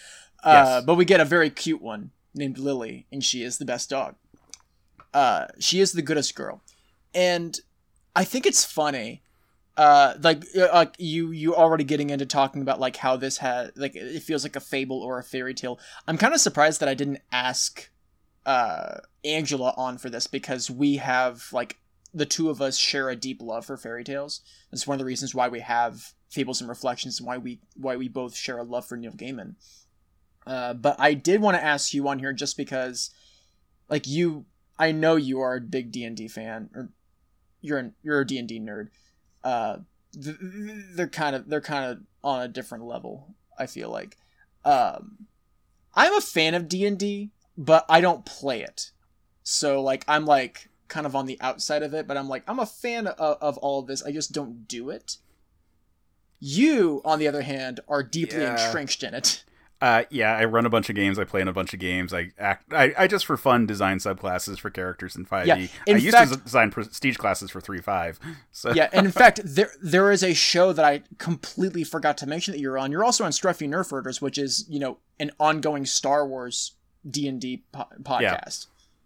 Uh, 0.44 0.78
yes. 0.78 0.86
But 0.86 0.96
we 0.96 1.06
get 1.06 1.20
a 1.20 1.26
very 1.26 1.52
cute 1.52 1.84
one 1.84 2.10
named 2.34 2.58
Lily, 2.58 3.06
and 3.12 3.24
she 3.24 3.44
is 3.44 3.60
the 3.60 3.66
best 3.66 3.92
dog. 3.92 4.16
Uh, 5.14 5.48
she 5.60 5.80
is 5.80 5.94
the 5.94 6.02
goodest 6.02 6.36
girl, 6.36 6.62
and 7.14 7.60
I 8.16 8.24
think 8.24 8.46
it's 8.46 8.64
funny. 8.64 9.24
Uh, 9.76 10.16
like 10.22 10.44
uh, 10.56 10.70
like 10.74 10.96
you 10.98 11.32
you 11.32 11.56
already 11.56 11.84
getting 11.84 12.10
into 12.10 12.26
talking 12.26 12.62
about 12.62 12.80
like 12.80 12.98
how 12.98 13.16
this 13.16 13.38
had 13.38 13.72
like 13.76 13.96
it 13.96 14.22
feels 14.22 14.44
like 14.44 14.56
a 14.56 14.60
fable 14.60 15.02
or 15.02 15.20
a 15.20 15.24
fairy 15.24 15.54
tale. 15.54 15.80
I'm 16.08 16.18
kind 16.18 16.34
of 16.34 16.40
surprised 16.42 16.80
that 16.80 16.90
I 16.90 16.96
didn't 16.96 17.22
ask 17.32 17.90
uh 18.46 19.00
Angela 19.24 19.74
on 19.78 19.98
for 19.98 20.10
this 20.10 20.26
because 20.26 20.72
we 20.72 20.98
have 20.98 21.48
like 21.52 21.78
the 22.14 22.26
two 22.26 22.50
of 22.50 22.62
us 22.62 22.78
share 22.78 23.10
a 23.10 23.16
deep 23.16 23.42
love 23.42 23.66
for 23.66 23.78
fairy 23.78 24.04
tales. 24.04 24.42
It's 24.72 24.88
one 24.88 24.96
of 24.96 25.00
the 25.00 25.06
reasons 25.06 25.36
why 25.36 25.48
we 25.48 25.60
have 25.60 26.14
fables 26.30 26.60
and 26.60 26.70
reflections 26.70 27.20
and 27.20 27.28
why 27.28 27.38
we 27.38 27.60
why 27.76 27.96
we 27.96 28.08
both 28.08 28.36
share 28.36 28.58
a 28.58 28.64
love 28.64 28.86
for 28.88 28.98
Neil 28.98 29.12
Gaiman. 29.12 29.56
Uh, 30.46 30.74
but 30.74 30.96
I 31.00 31.14
did 31.14 31.42
want 31.42 31.56
to 31.58 31.64
ask 31.64 31.94
you 31.94 32.08
on 32.08 32.20
here 32.20 32.34
just 32.34 32.58
because, 32.58 33.12
like 33.90 34.08
you 34.08 34.46
I 34.80 34.92
know 34.92 35.16
you 35.16 35.42
are 35.42 35.56
a 35.56 35.62
big 35.62 35.92
D 35.92 36.04
and 36.04 36.16
D 36.16 36.28
fan, 36.28 36.70
or 36.76 36.90
you're 37.62 37.80
an, 37.80 37.94
you're 38.04 38.22
a 38.22 38.28
D 38.28 38.38
and 38.38 38.48
D 38.48 38.60
nerd. 38.60 38.90
Uh, 39.44 39.78
they're 40.14 41.08
kind 41.08 41.36
of 41.36 41.50
they're 41.50 41.62
kind 41.62 41.92
of 41.92 42.00
on 42.24 42.42
a 42.42 42.48
different 42.48 42.86
level. 42.86 43.36
I 43.58 43.66
feel 43.66 43.90
like. 43.90 44.18
Um, 44.64 45.28
I'm 45.96 46.16
a 46.16 46.22
fan 46.22 46.54
of 46.54 46.68
D 46.68 46.86
and 46.86 46.98
D, 46.98 47.32
but 47.58 47.86
I 47.90 48.02
don't 48.02 48.26
play 48.26 48.62
it. 48.62 48.92
So 49.44 49.82
like 49.82 50.04
I'm 50.08 50.26
like 50.26 50.70
kind 50.88 51.06
of 51.06 51.16
on 51.16 51.26
the 51.26 51.40
outside 51.42 51.84
of 51.84 51.94
it, 51.94 52.08
but 52.08 52.18
I'm 52.18 52.30
like 52.30 52.44
I'm 52.48 52.60
a 52.60 52.66
fan 52.66 53.08
of, 53.08 53.38
of 53.42 53.58
all 53.58 53.80
of 53.80 53.88
this. 53.88 54.04
I 54.04 54.12
just 54.12 54.32
don't 54.32 54.68
do 54.68 54.90
it. 54.90 55.18
You, 56.40 57.02
on 57.04 57.18
the 57.18 57.28
other 57.28 57.42
hand, 57.42 57.80
are 57.88 58.04
deeply 58.04 58.42
yeah. 58.42 58.68
entrenched 58.68 59.04
in 59.04 59.16
it. 59.16 59.44
Uh, 59.80 60.04
yeah, 60.10 60.36
I 60.36 60.46
run 60.46 60.66
a 60.66 60.70
bunch 60.70 60.90
of 60.90 60.96
games. 60.96 61.20
I 61.20 61.24
play 61.24 61.40
in 61.40 61.48
a 61.48 61.54
bunch 61.54 61.72
of 61.72 61.80
games. 61.80 62.12
I 62.12 62.32
act. 62.40 62.74
I, 62.74 62.96
I 62.98 63.08
just 63.08 63.28
for 63.28 63.38
fun 63.38 63.68
design 63.68 64.00
subclasses 64.00 64.58
for 64.58 64.72
characters 64.72 65.16
in 65.16 65.26
Five 65.26 65.46
E. 65.46 65.70
Yeah, 65.86 65.94
I 65.94 65.98
used 65.98 66.18
fact, 66.18 66.32
to 66.32 66.38
design 66.38 66.72
prestige 66.72 67.18
classes 67.18 67.52
for 67.52 67.62
three 67.62 67.82
five. 67.82 68.20
So 68.52 68.74
yeah, 68.74 68.90
and 68.92 69.06
in 69.06 69.12
fact, 69.24 69.40
there 69.44 69.70
there 69.84 70.12
is 70.12 70.24
a 70.24 70.34
show 70.34 70.74
that 70.74 70.84
I 70.84 71.04
completely 71.20 71.84
forgot 71.84 72.18
to 72.20 72.26
mention 72.26 72.54
that 72.54 72.60
you're 72.60 72.78
on. 72.78 72.92
You're 72.92 73.04
also 73.04 73.24
on 73.24 73.32
Scruffy 73.32 73.70
Nerfherders, 73.70 74.20
which 74.20 74.40
is 74.40 74.66
you 74.68 74.80
know 74.80 74.98
an 75.20 75.30
ongoing 75.40 75.86
Star 75.86 76.26
Wars 76.26 76.74
D 77.08 77.28
and 77.28 77.40
D 77.40 77.62
podcast. 77.74 78.22
Yeah. 78.22 78.50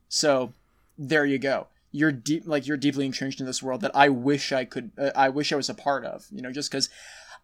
So 0.07 0.53
there 0.97 1.25
you 1.25 1.37
go. 1.37 1.67
You're 1.91 2.13
deep, 2.13 2.43
like 2.45 2.65
you're 2.65 2.77
deeply 2.77 3.05
entrenched 3.05 3.41
in 3.41 3.45
this 3.45 3.61
world 3.61 3.81
that 3.81 3.93
I 3.93 4.07
wish 4.07 4.53
I 4.53 4.63
could. 4.63 4.91
Uh, 4.97 5.11
I 5.17 5.27
wish 5.27 5.51
I 5.51 5.57
was 5.57 5.69
a 5.69 5.73
part 5.73 6.05
of. 6.05 6.27
You 6.31 6.41
know, 6.41 6.51
just 6.53 6.71
because 6.71 6.89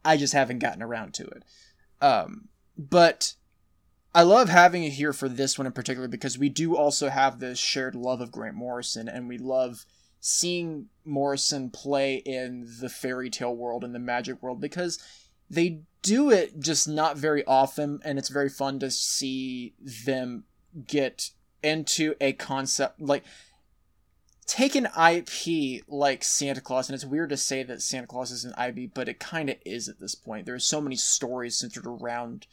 I 0.05 0.15
just 0.15 0.31
haven't 0.31 0.60
gotten 0.60 0.81
around 0.81 1.13
to 1.15 1.25
it. 1.25 1.43
Um, 2.01 2.48
but 2.77 3.34
I 4.13 4.24
love 4.24 4.50
having 4.50 4.84
it 4.84 4.91
here 4.93 5.13
for 5.13 5.29
this 5.29 5.57
one 5.57 5.67
in 5.67 5.74
particular 5.74 6.07
because 6.07 6.38
we 6.38 6.50
do 6.50 6.75
also 6.75 7.10
have 7.10 7.39
this 7.39 7.60
shared 7.60 7.96
love 7.96 8.22
of 8.22 8.31
Grant 8.31 8.55
Morrison 8.55 9.07
and 9.07 9.27
we 9.27 9.38
love 9.38 9.86
seeing 10.19 10.88
Morrison 11.05 11.69
play 11.69 12.15
in 12.15 12.67
the 12.79 12.89
fairy 12.89 13.29
tale 13.29 13.55
world 13.55 13.84
and 13.84 13.93
the 13.93 14.00
magic 14.00 14.41
world 14.41 14.60
because 14.60 15.00
they 15.50 15.81
do 16.01 16.31
it 16.31 16.60
just 16.60 16.88
not 16.88 17.17
very 17.17 17.46
often 17.46 18.00
and 18.03 18.17
it's 18.17 18.29
very 18.29 18.50
fun 18.50 18.79
to 18.79 18.91
see 18.91 19.74
them 19.79 20.43
get 20.86 21.31
into 21.63 22.15
a 22.22 22.34
concept 22.34 23.01
like 23.01 23.24
take 24.48 24.75
an 24.75 24.86
IP 24.86 25.84
like 25.88 26.24
Santa 26.24 26.62
Claus, 26.62 26.89
and 26.89 26.96
it's 26.96 27.06
weird 27.06 27.30
to 27.30 27.38
say 27.38 27.63
that 27.63 27.82
Santa 27.82 28.08
Claus 28.08 28.32
is 28.32 28.46
an 28.46 28.54
IP, 28.58 28.94
but 28.94 29.10
it 29.10 29.20
kind 29.20 29.50
of 29.50 29.58
is 29.66 29.89
at 29.89 30.00
this 30.00 30.16
point. 30.16 30.46
There 30.46 30.56
are 30.56 30.60
so 30.60 30.82
many 30.82 30.96
stories 30.96 31.58
centered 31.58 31.86
around 31.86 32.48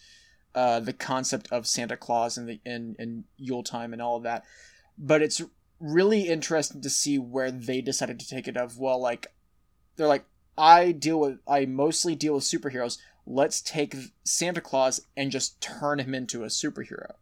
uh, 0.54 0.80
the 0.80 0.92
concept 0.92 1.48
of 1.50 1.66
Santa 1.66 1.96
Claus 1.96 2.36
and 2.36 2.48
the 2.48 2.60
in 2.64 2.96
in 2.98 3.24
Yule 3.36 3.62
time 3.62 3.92
and 3.92 4.02
all 4.02 4.16
of 4.16 4.24
that. 4.24 4.44
But 4.98 5.22
it's 5.22 5.40
really 5.80 6.28
interesting 6.28 6.80
to 6.80 6.90
see 6.90 7.18
where 7.18 7.50
they 7.50 7.80
decided 7.80 8.18
to 8.20 8.28
take 8.28 8.48
it. 8.48 8.56
Of 8.56 8.78
well, 8.78 9.00
like 9.00 9.32
they're 9.96 10.08
like 10.08 10.24
I 10.58 10.92
deal 10.92 11.20
with 11.20 11.38
I 11.46 11.64
mostly 11.64 12.16
deal 12.16 12.34
with 12.34 12.44
superheroes. 12.44 12.98
Let's 13.26 13.60
take 13.62 13.94
Santa 14.24 14.60
Claus 14.60 15.00
and 15.16 15.30
just 15.30 15.60
turn 15.60 16.00
him 16.00 16.14
into 16.14 16.42
a 16.42 16.48
superhero. 16.48 17.14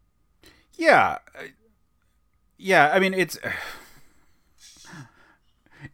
Yeah, 0.75 1.19
yeah. 2.59 2.91
I 2.93 2.99
mean, 2.99 3.15
it's 3.15 3.39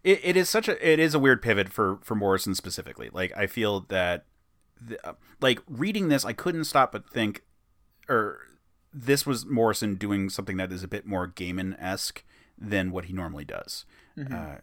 it, 0.04 0.20
it 0.22 0.36
is 0.36 0.48
such 0.48 0.68
a 0.68 0.92
it 0.92 0.98
is 0.98 1.14
a 1.14 1.18
weird 1.18 1.42
pivot 1.42 1.68
for 1.68 1.98
for 2.02 2.14
Morrison 2.14 2.54
specifically. 2.54 3.10
Like 3.12 3.36
I 3.36 3.46
feel 3.46 3.80
that 3.88 4.24
the, 4.80 5.08
uh, 5.08 5.14
like 5.40 5.60
reading 5.68 6.08
this, 6.08 6.24
I 6.24 6.32
couldn't 6.32 6.64
stop 6.64 6.92
but 6.92 7.08
think, 7.10 7.44
or 8.08 8.38
this 8.92 9.26
was 9.26 9.46
Morrison 9.46 9.96
doing 9.96 10.28
something 10.28 10.56
that 10.56 10.72
is 10.72 10.82
a 10.82 10.88
bit 10.88 11.06
more 11.06 11.28
Gaiman 11.28 11.80
esque 11.80 12.24
than 12.56 12.90
what 12.90 13.06
he 13.06 13.12
normally 13.12 13.44
does. 13.44 13.84
Mm-hmm. 14.16 14.34
Uh, 14.34 14.56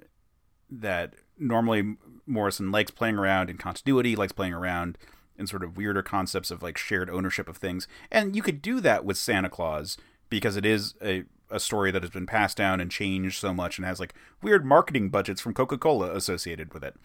that 0.70 1.14
normally 1.38 1.96
Morrison 2.26 2.72
likes 2.72 2.92
playing 2.92 3.18
around 3.18 3.50
in 3.50 3.58
continuity, 3.58 4.16
likes 4.16 4.34
playing 4.34 4.54
around 4.54 4.98
in 5.38 5.48
sort 5.48 5.64
of 5.64 5.78
weirder 5.78 6.02
concepts 6.02 6.50
of 6.50 6.64
like 6.64 6.78
shared 6.78 7.10
ownership 7.10 7.48
of 7.48 7.58
things, 7.58 7.88
and 8.12 8.36
you 8.36 8.42
could 8.42 8.62
do 8.62 8.80
that 8.82 9.06
with 9.06 9.18
Santa 9.18 9.50
Claus 9.50 9.98
because 10.30 10.58
it 10.58 10.66
is 10.66 10.96
a 11.04 11.24
a 11.50 11.60
story 11.60 11.92
that 11.92 12.02
has 12.02 12.12
been 12.12 12.26
passed 12.26 12.58
down 12.58 12.80
and 12.80 12.92
changed 12.92 13.40
so 13.40 13.54
much 13.54 13.78
and 13.78 13.86
has 13.86 14.00
like 14.00 14.14
weird 14.42 14.66
marketing 14.66 15.10
budgets 15.10 15.42
from 15.42 15.54
Coca 15.54 15.78
Cola 15.78 16.14
associated 16.16 16.74
with 16.74 16.84
it. 16.84 16.96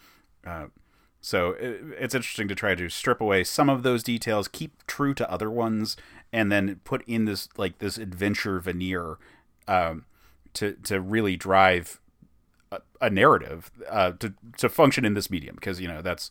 Uh, 0.46 0.66
so 1.20 1.50
it, 1.52 1.80
it's 1.98 2.14
interesting 2.14 2.48
to 2.48 2.54
try 2.54 2.74
to 2.74 2.88
strip 2.88 3.20
away 3.20 3.44
some 3.44 3.68
of 3.68 3.82
those 3.82 4.02
details, 4.02 4.48
keep 4.48 4.86
true 4.86 5.14
to 5.14 5.30
other 5.30 5.50
ones, 5.50 5.96
and 6.32 6.50
then 6.50 6.80
put 6.84 7.02
in 7.06 7.26
this 7.26 7.48
like 7.56 7.78
this 7.78 7.98
adventure 7.98 8.58
veneer 8.58 9.18
um, 9.68 10.06
to 10.54 10.72
to 10.84 11.00
really 11.00 11.36
drive 11.36 12.00
a, 12.72 12.80
a 13.00 13.10
narrative 13.10 13.70
uh, 13.88 14.12
to 14.12 14.34
to 14.56 14.68
function 14.68 15.04
in 15.04 15.14
this 15.14 15.30
medium 15.30 15.56
because 15.56 15.80
you 15.80 15.88
know 15.88 16.00
that's 16.00 16.30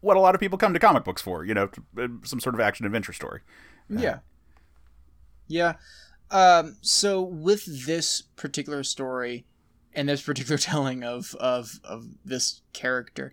what 0.00 0.16
a 0.16 0.20
lot 0.20 0.34
of 0.34 0.40
people 0.40 0.58
come 0.58 0.72
to 0.72 0.78
comic 0.78 1.04
books 1.04 1.22
for. 1.22 1.44
You 1.44 1.54
know, 1.54 1.70
uh, 1.98 2.08
some 2.22 2.40
sort 2.40 2.54
of 2.54 2.60
action 2.60 2.86
adventure 2.86 3.12
story. 3.12 3.40
Uh, 3.94 4.00
yeah. 4.00 4.18
Yeah. 5.48 5.74
Um, 6.30 6.76
so 6.80 7.22
with 7.22 7.86
this 7.86 8.20
particular 8.20 8.82
story 8.82 9.46
and 9.94 10.08
this 10.08 10.22
particular 10.22 10.58
telling 10.58 11.04
of 11.04 11.34
of 11.36 11.80
of 11.84 12.06
this 12.24 12.62
character, 12.72 13.32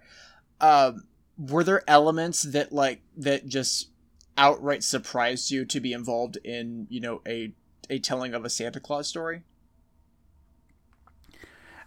um, 0.62 1.04
were 1.38 1.64
there 1.64 1.84
elements 1.88 2.44
that 2.44 2.72
like 2.72 3.02
that 3.18 3.48
just 3.48 3.90
outright 4.38 4.84
surprised 4.84 5.52
you 5.52 5.66
to 5.66 5.80
be 5.80 5.94
involved 5.94 6.38
in 6.44 6.88
you 6.90 7.00
know 7.00 7.22
a 7.28 7.54
a 7.90 8.00
telling 8.00 8.34
of 8.34 8.46
a 8.46 8.50
Santa 8.50 8.80
Claus 8.80 9.08
story? 9.08 9.44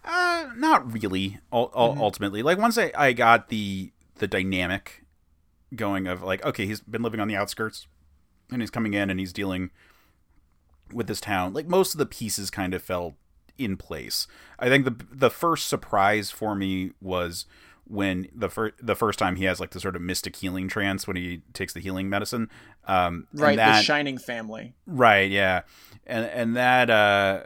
Uh, 0.03 0.47
not 0.55 0.91
really. 0.91 1.39
U- 1.51 1.69
mm-hmm. 1.73 2.01
Ultimately, 2.01 2.43
like 2.43 2.57
once 2.57 2.77
I, 2.77 2.91
I 2.97 3.13
got 3.13 3.49
the 3.49 3.91
the 4.15 4.27
dynamic 4.27 5.03
going 5.75 6.07
of 6.07 6.23
like, 6.23 6.45
okay, 6.45 6.65
he's 6.65 6.81
been 6.81 7.01
living 7.01 7.19
on 7.19 7.27
the 7.27 7.35
outskirts, 7.35 7.87
and 8.51 8.61
he's 8.61 8.71
coming 8.71 8.93
in 8.93 9.09
and 9.09 9.19
he's 9.19 9.33
dealing 9.33 9.71
with 10.91 11.07
this 11.07 11.21
town. 11.21 11.53
Like 11.53 11.67
most 11.67 11.93
of 11.93 11.97
the 11.97 12.05
pieces 12.05 12.49
kind 12.49 12.73
of 12.73 12.81
fell 12.81 13.15
in 13.57 13.77
place. 13.77 14.27
I 14.59 14.69
think 14.69 14.85
the 14.85 15.05
the 15.11 15.29
first 15.29 15.67
surprise 15.67 16.31
for 16.31 16.55
me 16.55 16.91
was 17.01 17.45
when 17.85 18.27
the 18.35 18.49
first 18.49 18.75
the 18.81 18.95
first 18.95 19.19
time 19.19 19.35
he 19.35 19.45
has 19.45 19.59
like 19.59 19.71
the 19.71 19.79
sort 19.79 19.95
of 19.95 20.01
mystic 20.01 20.35
healing 20.35 20.67
trance 20.67 21.07
when 21.07 21.15
he 21.15 21.41
takes 21.53 21.73
the 21.73 21.79
healing 21.79 22.09
medicine. 22.09 22.49
Um, 22.85 23.27
right, 23.33 23.55
that, 23.55 23.77
the 23.77 23.83
Shining 23.83 24.17
family. 24.17 24.73
Right, 24.85 25.29
yeah, 25.29 25.61
and 26.05 26.25
and 26.25 26.55
that 26.55 26.89
uh, 26.89 27.43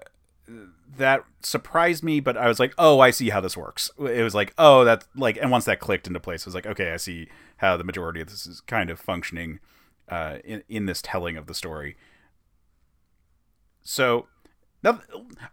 that 0.97 1.23
surprised 1.41 2.03
me, 2.03 2.19
but 2.19 2.37
I 2.37 2.47
was 2.47 2.59
like, 2.59 2.73
oh, 2.77 2.99
I 2.99 3.11
see 3.11 3.29
how 3.29 3.41
this 3.41 3.55
works. 3.55 3.91
It 3.99 4.23
was 4.23 4.35
like, 4.35 4.53
oh, 4.57 4.83
that's 4.83 5.07
like, 5.15 5.37
and 5.37 5.51
once 5.51 5.65
that 5.65 5.79
clicked 5.79 6.07
into 6.07 6.19
place, 6.19 6.45
I 6.45 6.49
was 6.49 6.55
like, 6.55 6.67
okay, 6.67 6.91
I 6.91 6.97
see 6.97 7.27
how 7.57 7.77
the 7.77 7.83
majority 7.83 8.21
of 8.21 8.29
this 8.29 8.45
is 8.45 8.61
kind 8.61 8.89
of 8.89 8.99
functioning 8.99 9.59
uh, 10.09 10.37
in 10.43 10.63
in 10.67 10.85
this 10.85 11.01
telling 11.01 11.37
of 11.37 11.47
the 11.47 11.53
story. 11.53 11.95
So, 13.83 14.27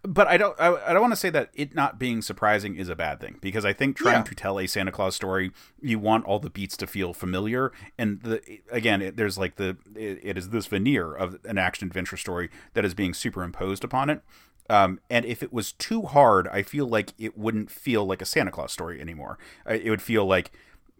but 0.03 0.27
I 0.27 0.37
don't. 0.37 0.59
I, 0.59 0.75
I 0.87 0.93
don't 0.93 1.03
want 1.03 1.13
to 1.13 1.17
say 1.17 1.31
that 1.31 1.51
it 1.55 1.75
not 1.75 1.99
being 1.99 2.23
surprising 2.23 2.77
is 2.77 2.89
a 2.89 2.97
bad 2.97 3.21
thing 3.21 3.37
because 3.41 3.65
I 3.65 3.73
think 3.73 3.97
trying 3.97 4.17
yeah. 4.17 4.23
to 4.23 4.35
tell 4.35 4.59
a 4.59 4.67
Santa 4.67 4.91
Claus 4.91 5.15
story, 5.15 5.51
you 5.81 5.99
want 5.99 6.25
all 6.25 6.39
the 6.39 6.51
beats 6.51 6.77
to 6.79 6.87
feel 6.87 7.13
familiar. 7.13 7.73
And 7.99 8.23
the 8.23 8.41
again, 8.71 9.03
it, 9.03 9.17
there's 9.17 9.37
like 9.37 9.57
the 9.57 9.77
it, 9.95 10.21
it 10.23 10.39
is 10.39 10.49
this 10.49 10.67
veneer 10.67 11.15
of 11.15 11.39
an 11.45 11.59
action 11.59 11.89
adventure 11.89 12.17
story 12.17 12.49
that 12.75 12.85
is 12.85 12.95
being 12.95 13.13
superimposed 13.13 13.85
upon 13.85 14.09
it. 14.09 14.23
Um, 14.71 15.01
and 15.09 15.25
if 15.25 15.43
it 15.43 15.53
was 15.53 15.73
too 15.73 16.03
hard, 16.03 16.47
I 16.49 16.63
feel 16.63 16.87
like 16.87 17.13
it 17.19 17.39
wouldn't 17.39 17.71
feel 17.71 18.07
like 18.07 18.21
a 18.21 18.27
Santa 18.27 18.51
Claus 18.51 18.73
story 18.73 19.01
anymore. 19.01 19.39
It 19.67 19.89
would 19.89 20.03
feel 20.03 20.27
like 20.27 20.53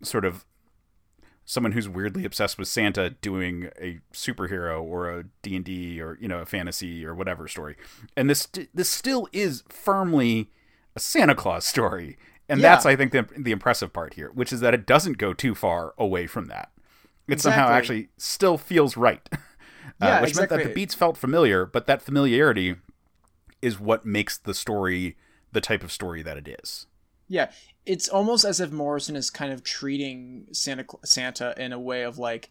sort 0.03 0.25
of 0.25 0.47
someone 1.49 1.73
who's 1.73 1.89
weirdly 1.89 2.27
obsessed 2.27 2.59
with 2.59 2.69
Santa 2.69 3.09
doing 3.09 3.71
a 3.81 4.01
superhero 4.13 4.83
or 4.83 5.11
a 5.11 5.25
D&D 5.41 5.99
or 5.99 6.19
you 6.21 6.29
know 6.29 6.41
a 6.41 6.47
fantasy 6.47 7.07
or 7.07 7.15
whatever 7.15 7.49
story. 7.49 7.75
And 8.17 8.29
this 8.29 8.47
this 8.75 8.91
still 8.91 9.27
is 9.33 9.65
firmly 9.71 10.51
a 10.95 11.01
Santa 11.01 11.35
Claus 11.35 11.67
story. 11.67 12.19
And 12.51 12.61
yeah. 12.61 12.69
that's 12.69 12.85
I 12.85 12.97
think 12.97 13.13
the 13.13 13.27
the 13.37 13.51
impressive 13.51 13.95
part 13.95 14.15
here, 14.15 14.31
which 14.35 14.53
is 14.53 14.61
that 14.61 14.75
it 14.75 14.87
doesn't 14.87 15.17
go 15.17 15.33
too 15.33 15.55
far 15.55 15.95
away 15.97 16.27
from 16.27 16.47
that. 16.47 16.71
It 17.27 17.35
exactly. 17.35 17.57
somehow 17.57 17.73
actually 17.73 18.09
still 18.19 18.59
feels 18.59 18.97
right. 18.97 19.29
Yeah, 20.01 20.19
uh, 20.19 20.21
which 20.21 20.31
exactly. 20.31 20.59
meant 20.59 20.65
that 20.65 20.69
the 20.69 20.75
beats 20.75 20.95
felt 20.95 21.17
familiar, 21.17 21.67
but 21.67 21.89
that 21.89 22.03
familiarity 22.03 22.77
is 23.61 23.81
what 23.81 24.05
makes 24.05 24.39
the 24.39 24.55
story 24.55 25.17
the 25.51 25.61
type 25.61 25.83
of 25.83 25.91
story 25.91 26.23
that 26.23 26.37
it 26.37 26.57
is. 26.63 26.87
Yeah, 27.27 27.51
it's 27.89 28.07
almost 28.07 28.45
as 28.45 28.61
if 28.61 28.71
Morrison 28.71 29.17
is 29.17 29.31
kind 29.31 29.51
of 29.51 29.65
treating 29.65 30.47
Santa 30.53 30.85
Santa 31.05 31.55
in 31.57 31.73
a 31.73 31.81
way 31.81 32.03
of 32.03 32.19
like 32.19 32.51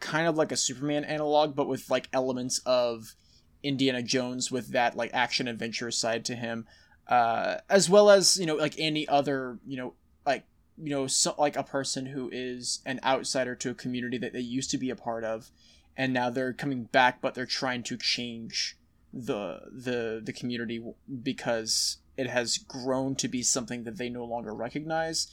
kind 0.00 0.26
of 0.26 0.34
like 0.36 0.50
a 0.50 0.56
Superman 0.56 1.04
analog, 1.04 1.54
but 1.54 1.68
with 1.68 1.90
like 1.90 2.08
elements 2.10 2.60
of 2.64 3.14
Indiana 3.62 4.02
Jones 4.02 4.50
with 4.50 4.68
that 4.68 4.96
like 4.96 5.10
action 5.12 5.46
adventure 5.46 5.90
side 5.90 6.24
to 6.24 6.34
him, 6.34 6.66
uh, 7.06 7.56
as 7.68 7.90
well 7.90 8.08
as 8.08 8.38
you 8.38 8.46
know 8.46 8.54
like 8.54 8.76
any 8.78 9.06
other 9.06 9.58
you 9.66 9.76
know 9.76 9.92
like 10.24 10.44
you 10.78 10.88
know 10.88 11.06
so, 11.06 11.34
like 11.36 11.56
a 11.56 11.62
person 11.62 12.06
who 12.06 12.30
is 12.32 12.80
an 12.86 12.98
outsider 13.04 13.54
to 13.56 13.70
a 13.70 13.74
community 13.74 14.16
that 14.16 14.32
they 14.32 14.40
used 14.40 14.70
to 14.70 14.78
be 14.78 14.88
a 14.88 14.96
part 14.96 15.22
of, 15.22 15.50
and 15.98 16.14
now 16.14 16.30
they're 16.30 16.54
coming 16.54 16.84
back, 16.84 17.20
but 17.20 17.34
they're 17.34 17.44
trying 17.44 17.82
to 17.82 17.98
change 17.98 18.78
the 19.12 19.60
the 19.70 20.22
the 20.24 20.32
community 20.32 20.82
because 21.22 21.98
it 22.18 22.28
has 22.28 22.58
grown 22.58 23.14
to 23.14 23.28
be 23.28 23.42
something 23.42 23.84
that 23.84 23.96
they 23.96 24.10
no 24.10 24.24
longer 24.24 24.52
recognize 24.52 25.28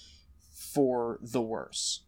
for 0.54 1.20
the 1.22 1.42
worse. 1.42 2.04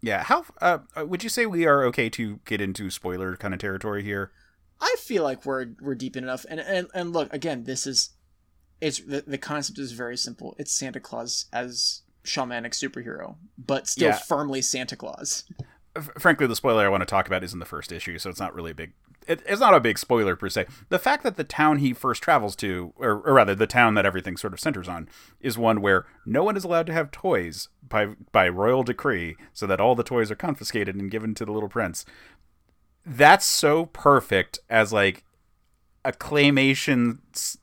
Yeah, 0.00 0.22
how 0.22 0.46
uh, 0.60 0.78
uh, 0.96 1.04
would 1.04 1.22
you 1.22 1.28
say 1.28 1.44
we 1.44 1.66
are 1.66 1.84
okay 1.84 2.08
to 2.10 2.40
get 2.44 2.60
into 2.60 2.90
spoiler 2.90 3.36
kind 3.36 3.52
of 3.52 3.60
territory 3.60 4.02
here? 4.02 4.32
I 4.80 4.96
feel 4.98 5.22
like 5.22 5.44
we're 5.44 5.74
we're 5.80 5.94
deep 5.94 6.16
enough. 6.16 6.46
And 6.48 6.60
and, 6.60 6.88
and 6.94 7.12
look, 7.12 7.32
again, 7.32 7.64
this 7.64 7.86
is 7.86 8.10
it's 8.80 8.98
the, 8.98 9.22
the 9.26 9.38
concept 9.38 9.78
is 9.78 9.92
very 9.92 10.16
simple. 10.16 10.56
It's 10.58 10.72
Santa 10.72 10.98
Claus 11.00 11.46
as 11.52 12.02
shamanic 12.24 12.72
superhero, 12.72 13.36
but 13.58 13.88
still 13.88 14.08
yeah. 14.10 14.16
firmly 14.16 14.62
Santa 14.62 14.96
Claus. 14.96 15.44
Frankly, 16.18 16.46
the 16.46 16.56
spoiler 16.56 16.86
I 16.86 16.88
want 16.88 17.02
to 17.02 17.06
talk 17.06 17.26
about 17.26 17.44
is 17.44 17.52
in 17.52 17.58
the 17.58 17.66
first 17.66 17.92
issue, 17.92 18.18
so 18.18 18.30
it's 18.30 18.40
not 18.40 18.54
really 18.54 18.70
a 18.70 18.74
big 18.74 18.92
it, 19.26 19.42
it's 19.46 19.60
not 19.60 19.74
a 19.74 19.80
big 19.80 19.98
spoiler 19.98 20.36
per 20.36 20.48
se. 20.48 20.66
The 20.88 20.98
fact 20.98 21.22
that 21.22 21.36
the 21.36 21.44
town 21.44 21.78
he 21.78 21.92
first 21.92 22.22
travels 22.22 22.56
to, 22.56 22.92
or, 22.96 23.20
or, 23.20 23.34
rather 23.34 23.54
the 23.54 23.66
town 23.66 23.94
that 23.94 24.06
everything 24.06 24.36
sort 24.36 24.52
of 24.52 24.60
centers 24.60 24.88
on, 24.88 25.08
is 25.40 25.58
one 25.58 25.80
where 25.80 26.06
no 26.26 26.44
one 26.44 26.56
is 26.56 26.64
allowed 26.64 26.86
to 26.86 26.92
have 26.92 27.10
toys 27.10 27.68
by 27.86 28.08
by 28.32 28.48
royal 28.48 28.82
decree, 28.82 29.36
so 29.52 29.66
that 29.66 29.80
all 29.80 29.94
the 29.94 30.02
toys 30.02 30.30
are 30.30 30.36
confiscated 30.36 30.96
and 30.96 31.10
given 31.10 31.34
to 31.34 31.44
the 31.44 31.52
little 31.52 31.68
prince. 31.68 32.04
That's 33.04 33.46
so 33.46 33.86
perfect 33.86 34.58
as 34.70 34.92
like 34.92 35.24
a 36.04 36.12
claymation, 36.12 37.18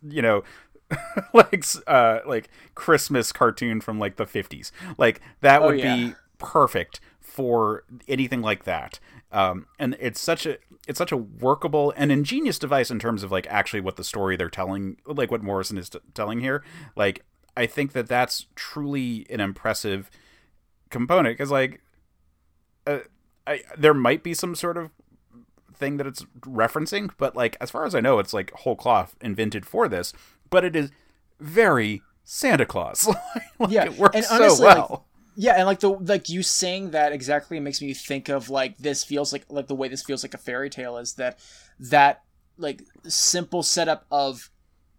you 0.07 0.21
know, 0.21 0.43
like 1.33 1.65
uh 1.87 2.19
like 2.25 2.49
Christmas 2.75 3.31
cartoon 3.31 3.81
from 3.81 3.99
like 3.99 4.15
the 4.15 4.25
50s. 4.25 4.71
Like 4.97 5.21
that 5.41 5.61
oh, 5.61 5.67
would 5.67 5.79
yeah. 5.79 5.95
be 5.95 6.13
perfect 6.37 6.99
for 7.39 7.85
anything 8.09 8.41
like 8.41 8.65
that. 8.65 8.99
Um, 9.31 9.65
and 9.79 9.95
it's 9.97 10.19
such 10.19 10.45
a 10.45 10.57
it's 10.89 10.97
such 10.97 11.13
a 11.13 11.17
workable 11.17 11.93
and 11.95 12.11
ingenious 12.11 12.59
device 12.59 12.91
in 12.91 12.99
terms 12.99 13.23
of 13.23 13.31
like 13.31 13.47
actually 13.47 13.79
what 13.79 13.95
the 13.95 14.03
story 14.03 14.35
they're 14.35 14.49
telling, 14.49 14.97
like 15.05 15.31
what 15.31 15.41
Morrison 15.41 15.77
is 15.77 15.89
t- 15.89 15.99
telling 16.13 16.41
here. 16.41 16.65
Like 16.97 17.23
I 17.55 17.65
think 17.65 17.93
that 17.93 18.09
that's 18.09 18.47
truly 18.55 19.25
an 19.29 19.39
impressive 19.39 20.11
component 20.89 21.37
because 21.37 21.49
like 21.49 21.79
uh, 22.85 22.99
I, 23.47 23.61
there 23.77 23.93
might 23.93 24.21
be 24.21 24.33
some 24.33 24.53
sort 24.53 24.75
of 24.75 24.91
thing 25.73 25.95
that 25.95 26.07
it's 26.07 26.25
referencing, 26.41 27.09
but 27.17 27.37
like 27.37 27.55
as 27.61 27.71
far 27.71 27.85
as 27.85 27.95
I 27.95 28.01
know, 28.01 28.19
it's 28.19 28.33
like 28.33 28.51
whole 28.51 28.75
cloth 28.75 29.15
invented 29.21 29.65
for 29.65 29.87
this. 29.87 30.11
But 30.49 30.65
it 30.65 30.75
is 30.75 30.91
very 31.39 32.01
Santa 32.25 32.65
Claus. 32.65 33.07
like, 33.59 33.71
yeah, 33.71 33.85
it 33.85 33.97
works 33.97 34.17
and 34.17 34.25
honestly, 34.29 34.57
so 34.57 34.63
well. 34.65 34.89
Like, 34.89 35.08
Yeah, 35.41 35.53
and 35.53 35.65
like 35.67 35.79
the 35.79 35.91
like 35.91 36.27
you 36.27 36.43
saying 36.43 36.91
that 36.91 37.13
exactly 37.13 37.61
makes 37.61 37.81
me 37.81 37.93
think 37.93 38.27
of 38.27 38.49
like 38.49 38.77
this 38.77 39.05
feels 39.05 39.31
like 39.31 39.45
like 39.47 39.67
the 39.67 39.73
way 39.73 39.87
this 39.87 40.03
feels 40.03 40.21
like 40.21 40.33
a 40.33 40.37
fairy 40.37 40.69
tale 40.69 40.97
is 40.97 41.13
that 41.13 41.39
that 41.79 42.23
like 42.57 42.83
simple 43.07 43.63
setup 43.63 44.05
of 44.11 44.49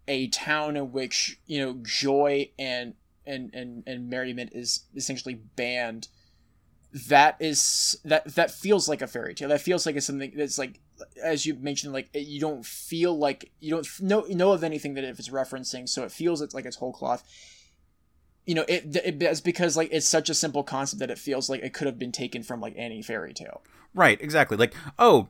a 0.07 0.29
town 0.29 0.77
in 0.77 0.91
which 0.91 1.39
you 1.45 1.63
know 1.63 1.79
joy 1.83 2.49
and 2.57 2.95
and 3.23 3.53
and, 3.53 3.83
and 3.85 4.09
merriment 4.09 4.49
is 4.53 4.85
essentially 4.95 5.35
banned 5.35 6.07
that 6.91 7.35
is 7.39 7.99
that 8.03 8.25
that 8.33 8.49
feels 8.49 8.89
like 8.89 9.03
a 9.03 9.07
fairy 9.07 9.35
tale. 9.35 9.49
That 9.49 9.61
feels 9.61 9.85
like 9.85 9.95
it's 9.95 10.07
something 10.07 10.33
that's 10.35 10.57
like 10.57 10.79
as 11.23 11.45
you 11.45 11.53
mentioned 11.53 11.93
like 11.93 12.09
you 12.15 12.39
don't 12.39 12.65
feel 12.65 13.15
like 13.15 13.51
you 13.59 13.69
don't 13.69 13.87
know 13.99 14.21
know 14.21 14.53
of 14.53 14.63
anything 14.63 14.95
that 14.95 15.03
if 15.03 15.19
it's 15.19 15.29
referencing 15.29 15.87
so 15.87 16.03
it 16.03 16.11
feels 16.11 16.41
it's 16.41 16.55
like 16.55 16.65
it's 16.65 16.77
whole 16.77 16.93
cloth 16.93 17.23
you 18.45 18.55
know 18.55 18.65
it, 18.67 18.95
it 18.95 19.21
it's 19.21 19.41
because 19.41 19.77
like 19.77 19.89
it's 19.91 20.07
such 20.07 20.29
a 20.29 20.33
simple 20.33 20.63
concept 20.63 20.99
that 20.99 21.11
it 21.11 21.17
feels 21.17 21.49
like 21.49 21.61
it 21.61 21.73
could 21.73 21.87
have 21.87 21.99
been 21.99 22.11
taken 22.11 22.43
from 22.43 22.59
like 22.59 22.73
any 22.75 23.01
fairy 23.01 23.33
tale 23.33 23.61
right 23.93 24.19
exactly 24.21 24.57
like 24.57 24.73
oh 24.97 25.27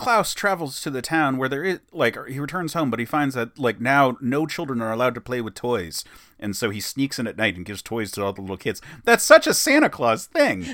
Klaus 0.00 0.32
travels 0.32 0.80
to 0.80 0.90
the 0.90 1.02
town 1.02 1.36
where 1.36 1.48
there 1.48 1.62
is 1.62 1.80
like 1.92 2.16
he 2.26 2.40
returns 2.40 2.72
home, 2.72 2.90
but 2.90 3.00
he 3.00 3.04
finds 3.04 3.34
that 3.34 3.58
like 3.58 3.80
now 3.80 4.16
no 4.20 4.46
children 4.46 4.80
are 4.80 4.92
allowed 4.92 5.14
to 5.14 5.20
play 5.20 5.42
with 5.42 5.54
toys, 5.54 6.04
and 6.38 6.56
so 6.56 6.70
he 6.70 6.80
sneaks 6.80 7.18
in 7.18 7.26
at 7.26 7.36
night 7.36 7.56
and 7.56 7.66
gives 7.66 7.82
toys 7.82 8.10
to 8.12 8.24
all 8.24 8.32
the 8.32 8.40
little 8.40 8.56
kids. 8.56 8.80
That's 9.04 9.24
such 9.24 9.46
a 9.46 9.52
Santa 9.52 9.90
Claus 9.90 10.26
thing. 10.26 10.64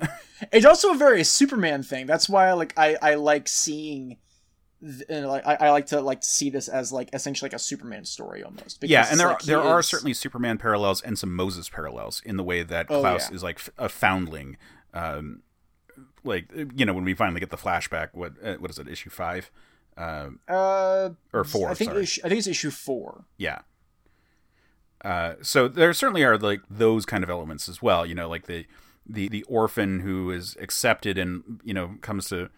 it's 0.52 0.66
also 0.66 0.90
a 0.92 0.96
very 0.96 1.24
Superman 1.24 1.82
thing. 1.82 2.06
That's 2.06 2.28
why 2.28 2.52
like 2.52 2.74
I 2.76 2.96
I 3.00 3.14
like 3.14 3.48
seeing. 3.48 4.18
And 5.08 5.26
like 5.26 5.46
I, 5.46 5.54
I 5.54 5.70
like 5.70 5.86
to 5.86 6.00
like 6.00 6.20
to 6.20 6.26
see 6.26 6.50
this 6.50 6.68
as 6.68 6.92
like 6.92 7.08
essentially 7.14 7.46
like 7.46 7.54
a 7.54 7.58
Superman 7.58 8.04
story 8.04 8.42
almost. 8.42 8.82
Yeah, 8.82 9.06
and 9.10 9.18
there 9.18 9.28
like, 9.28 9.42
are, 9.42 9.46
there 9.46 9.60
is... 9.60 9.66
are 9.66 9.82
certainly 9.82 10.12
Superman 10.12 10.58
parallels 10.58 11.00
and 11.00 11.18
some 11.18 11.34
Moses 11.34 11.68
parallels 11.68 12.20
in 12.24 12.36
the 12.36 12.44
way 12.44 12.62
that 12.62 12.86
oh, 12.90 13.00
Klaus 13.00 13.30
yeah. 13.30 13.36
is 13.36 13.42
like 13.42 13.60
a 13.78 13.88
foundling. 13.88 14.58
Um, 14.92 15.42
like 16.26 16.52
you 16.74 16.84
know 16.84 16.92
when 16.92 17.04
we 17.04 17.14
finally 17.14 17.40
get 17.40 17.50
the 17.50 17.56
flashback 17.56 18.08
what 18.12 18.32
uh, 18.42 18.54
what 18.54 18.70
is 18.70 18.78
it 18.78 18.88
issue 18.88 19.10
5 19.10 19.50
uh, 19.96 20.28
uh 20.48 21.10
or 21.32 21.44
4 21.44 21.70
I 21.70 21.74
think. 21.74 21.94
Issue, 21.94 22.20
I 22.24 22.28
think 22.28 22.38
it's 22.38 22.46
issue 22.46 22.70
4 22.70 23.24
yeah 23.38 23.60
uh 25.04 25.34
so 25.40 25.68
there 25.68 25.92
certainly 25.92 26.24
are 26.24 26.36
like 26.36 26.60
those 26.68 27.06
kind 27.06 27.22
of 27.24 27.30
elements 27.30 27.68
as 27.68 27.80
well 27.80 28.04
you 28.04 28.14
know 28.14 28.28
like 28.28 28.46
the 28.46 28.66
the 29.08 29.28
the 29.28 29.42
orphan 29.44 30.00
who 30.00 30.30
is 30.30 30.56
accepted 30.60 31.16
and 31.16 31.60
you 31.64 31.72
know 31.72 31.94
comes 32.00 32.28
to 32.28 32.50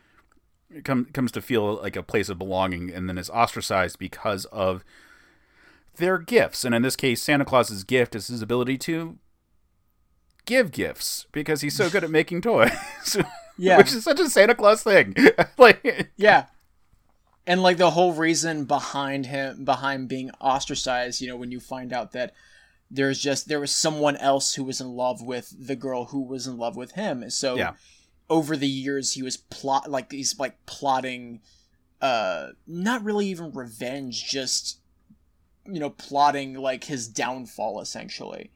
come 0.85 1.07
comes 1.07 1.33
to 1.33 1.43
feel 1.43 1.77
like 1.77 1.97
a 1.97 2.03
place 2.03 2.29
of 2.29 2.39
belonging 2.39 2.91
and 2.93 3.09
then 3.09 3.19
is 3.19 3.31
ostracized 3.31 3.99
because 3.99 4.45
of 4.47 4.85
their 5.97 6.19
gifts 6.19 6.65
and 6.65 6.75
in 6.75 6.83
this 6.83 6.97
case 6.97 7.23
Santa 7.23 7.45
Claus's 7.45 7.85
gift 7.85 8.15
is 8.15 8.29
his 8.29 8.43
ability 8.43 8.79
to 8.79 9.19
give 10.49 10.73
gifts 10.73 11.27
because 11.31 11.61
he's 11.61 11.77
so 11.77 11.91
good 11.91 12.03
at 12.03 12.11
making 12.11 12.41
toys. 12.41 12.73
yeah, 13.59 13.77
which 13.77 13.93
is 13.93 14.03
such 14.03 14.19
a 14.19 14.31
Santa 14.31 14.55
Claus 14.55 14.83
thing. 14.83 15.15
like, 15.59 16.11
yeah, 16.17 16.47
and 17.47 17.63
like 17.63 17.77
the 17.77 17.91
whole 17.91 18.15
reason 18.15 18.65
behind 18.65 19.27
him 19.27 19.65
behind 19.65 20.09
being 20.09 20.31
ostracized, 20.41 21.21
you 21.21 21.29
know, 21.29 21.37
when 21.37 21.53
you 21.53 21.61
find 21.61 21.93
out 21.93 22.13
that 22.13 22.33
there's 22.91 23.21
just 23.21 23.49
there 23.49 23.61
was 23.61 23.71
someone 23.71 24.17
else 24.17 24.55
who 24.55 24.65
was 24.65 24.81
in 24.81 24.89
love 24.89 25.23
with 25.23 25.55
the 25.59 25.77
girl 25.77 26.07
who 26.07 26.23
was 26.23 26.47
in 26.47 26.57
love 26.57 26.77
with 26.77 26.93
him. 26.93 27.29
So 27.31 27.57
yeah. 27.57 27.75
Over 28.31 28.57
the 28.57 28.69
years, 28.69 29.14
he 29.14 29.23
was 29.23 29.37
plot 29.37 29.91
like 29.91 30.12
he's 30.12 30.38
like 30.38 30.64
plotting, 30.67 31.41
uh, 32.01 32.49
not 32.67 33.05
really 33.05 33.27
even 33.27 33.53
revenge, 33.53 34.29
just 34.29 34.81
you 35.67 35.81
know, 35.81 35.91
plotting 35.91 36.55
like 36.55 36.85
his 36.85 37.09
downfall 37.09 37.81
essentially. 37.81 38.53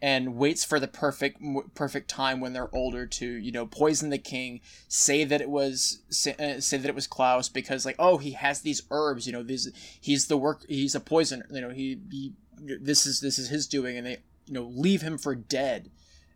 And 0.00 0.34
waits 0.34 0.64
for 0.64 0.80
the 0.80 0.88
perfect 0.88 1.40
perfect 1.74 2.10
time 2.10 2.40
when 2.40 2.52
they're 2.52 2.74
older 2.74 3.06
to 3.06 3.26
you 3.26 3.52
know 3.52 3.66
poison 3.66 4.10
the 4.10 4.18
king 4.18 4.60
say 4.88 5.22
that 5.22 5.40
it 5.40 5.48
was 5.48 6.02
say, 6.10 6.34
uh, 6.40 6.60
say 6.60 6.76
that 6.76 6.88
it 6.88 6.94
was 6.96 7.06
Klaus 7.06 7.48
because 7.48 7.86
like 7.86 7.94
oh 8.00 8.18
he 8.18 8.32
has 8.32 8.62
these 8.62 8.82
herbs 8.90 9.28
you 9.28 9.32
know 9.32 9.44
these 9.44 9.70
he's 10.00 10.26
the 10.26 10.36
work 10.36 10.64
he's 10.68 10.96
a 10.96 11.00
poisoner 11.00 11.46
you 11.52 11.60
know 11.60 11.70
he, 11.70 12.00
he 12.10 12.32
this 12.58 13.06
is 13.06 13.20
this 13.20 13.38
is 13.38 13.48
his 13.48 13.68
doing 13.68 13.96
and 13.96 14.04
they 14.04 14.16
you 14.46 14.54
know 14.54 14.64
leave 14.64 15.02
him 15.02 15.18
for 15.18 15.36
dead 15.36 15.88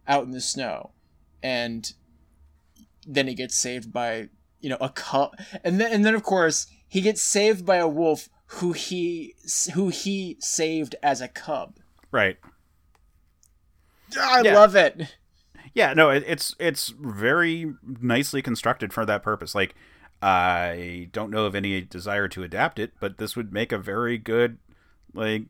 out 0.06 0.24
in 0.24 0.30
the 0.30 0.40
snow. 0.40 0.90
And 1.42 1.92
then 3.06 3.28
he 3.28 3.34
gets 3.34 3.54
saved 3.54 3.92
by 3.92 4.28
you 4.60 4.68
know 4.68 4.78
a 4.80 4.88
cub 4.88 5.32
and 5.64 5.80
then 5.80 5.92
and 5.92 6.04
then 6.04 6.14
of 6.14 6.22
course 6.22 6.66
he 6.88 7.00
gets 7.00 7.22
saved 7.22 7.64
by 7.64 7.76
a 7.76 7.88
wolf 7.88 8.28
who 8.46 8.72
he 8.72 9.34
who 9.74 9.88
he 9.88 10.36
saved 10.40 10.96
as 11.02 11.20
a 11.20 11.28
cub 11.28 11.76
right 12.10 12.38
I 14.18 14.42
yeah. 14.42 14.54
love 14.54 14.76
it. 14.76 15.14
Yeah, 15.74 15.92
no, 15.94 16.10
it, 16.10 16.24
it's 16.26 16.54
it's 16.58 16.88
very 16.88 17.74
nicely 18.00 18.42
constructed 18.42 18.92
for 18.92 19.04
that 19.04 19.22
purpose. 19.22 19.54
Like, 19.54 19.74
I 20.22 21.08
don't 21.12 21.30
know 21.30 21.44
of 21.46 21.54
any 21.54 21.80
desire 21.82 22.28
to 22.28 22.42
adapt 22.42 22.78
it, 22.78 22.92
but 23.00 23.18
this 23.18 23.36
would 23.36 23.52
make 23.52 23.72
a 23.72 23.78
very 23.78 24.16
good, 24.16 24.58
like, 25.12 25.42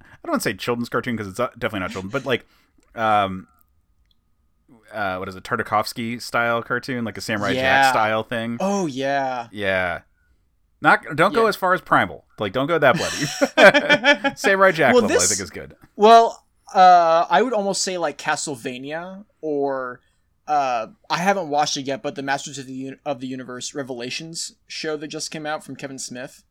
I 0.00 0.16
don't 0.24 0.32
want 0.32 0.42
to 0.42 0.50
say 0.50 0.54
children's 0.54 0.88
cartoon 0.88 1.16
because 1.16 1.28
it's 1.28 1.38
definitely 1.58 1.80
not 1.80 1.90
children, 1.90 2.10
but 2.10 2.24
like, 2.24 2.46
um, 2.94 3.48
uh, 4.94 5.16
what 5.18 5.28
is 5.28 5.36
it, 5.36 5.44
Tartakovsky 5.44 6.20
style 6.20 6.62
cartoon, 6.62 7.04
like 7.04 7.18
a 7.18 7.20
Samurai 7.20 7.50
yeah. 7.50 7.82
Jack 7.82 7.92
style 7.92 8.22
thing. 8.22 8.56
Oh 8.60 8.86
yeah, 8.86 9.48
yeah. 9.52 10.00
Not 10.80 11.02
don't 11.16 11.32
yeah. 11.32 11.36
go 11.36 11.46
as 11.46 11.56
far 11.56 11.72
as 11.72 11.80
Primal. 11.80 12.24
Like, 12.38 12.52
don't 12.52 12.66
go 12.66 12.78
that 12.78 12.96
bloody. 12.96 14.34
Samurai 14.36 14.70
Jack 14.70 14.92
well, 14.92 15.02
level, 15.02 15.16
this, 15.16 15.24
I 15.24 15.34
think 15.34 15.42
is 15.42 15.50
good. 15.50 15.76
Well, 15.96 16.44
uh, 16.74 17.26
I 17.30 17.40
would 17.42 17.52
almost 17.52 17.82
say 17.82 17.96
like 17.96 18.18
Castlevania 18.18 19.24
or 19.40 20.00
uh, 20.46 20.88
I 21.08 21.18
haven't 21.18 21.48
watched 21.48 21.76
it 21.76 21.86
yet, 21.86 22.02
but 22.02 22.16
the 22.16 22.22
Masters 22.22 22.58
of 22.58 22.66
the 22.66 22.94
of 23.06 23.20
the 23.20 23.26
Universe 23.26 23.74
Revelations 23.74 24.56
show 24.66 24.96
that 24.96 25.08
just 25.08 25.30
came 25.30 25.46
out 25.46 25.64
from 25.64 25.76
Kevin 25.76 25.98
Smith. 25.98 26.44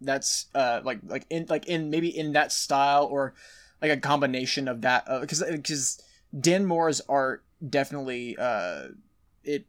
That's 0.00 0.46
uh 0.54 0.80
like 0.84 0.98
like 1.06 1.24
in 1.30 1.46
like 1.48 1.66
in 1.66 1.88
maybe 1.88 2.08
in 2.08 2.32
that 2.32 2.50
style 2.50 3.04
or 3.04 3.34
like 3.80 3.92
a 3.92 3.96
combination 3.96 4.66
of 4.66 4.80
that 4.80 5.06
because 5.20 5.40
uh, 5.40 5.52
because 5.52 6.02
Dan 6.38 6.64
Mora's 6.64 7.00
art 7.08 7.44
definitely 7.66 8.36
uh 8.38 8.88
it 9.42 9.66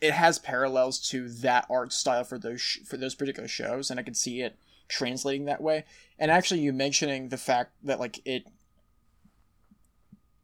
it 0.00 0.12
has 0.12 0.38
parallels 0.38 0.98
to 1.10 1.28
that 1.28 1.66
art 1.70 1.92
style 1.92 2.24
for 2.24 2.38
those 2.38 2.60
sh- 2.60 2.80
for 2.86 2.96
those 2.96 3.14
particular 3.14 3.48
shows 3.48 3.90
and 3.90 3.98
I 3.98 4.02
can 4.02 4.14
see 4.14 4.42
it 4.42 4.56
translating 4.88 5.44
that 5.44 5.60
way. 5.60 5.84
And 6.18 6.30
actually, 6.30 6.60
you 6.60 6.72
mentioning 6.72 7.28
the 7.28 7.36
fact 7.36 7.72
that 7.84 8.00
like 8.00 8.20
it, 8.24 8.46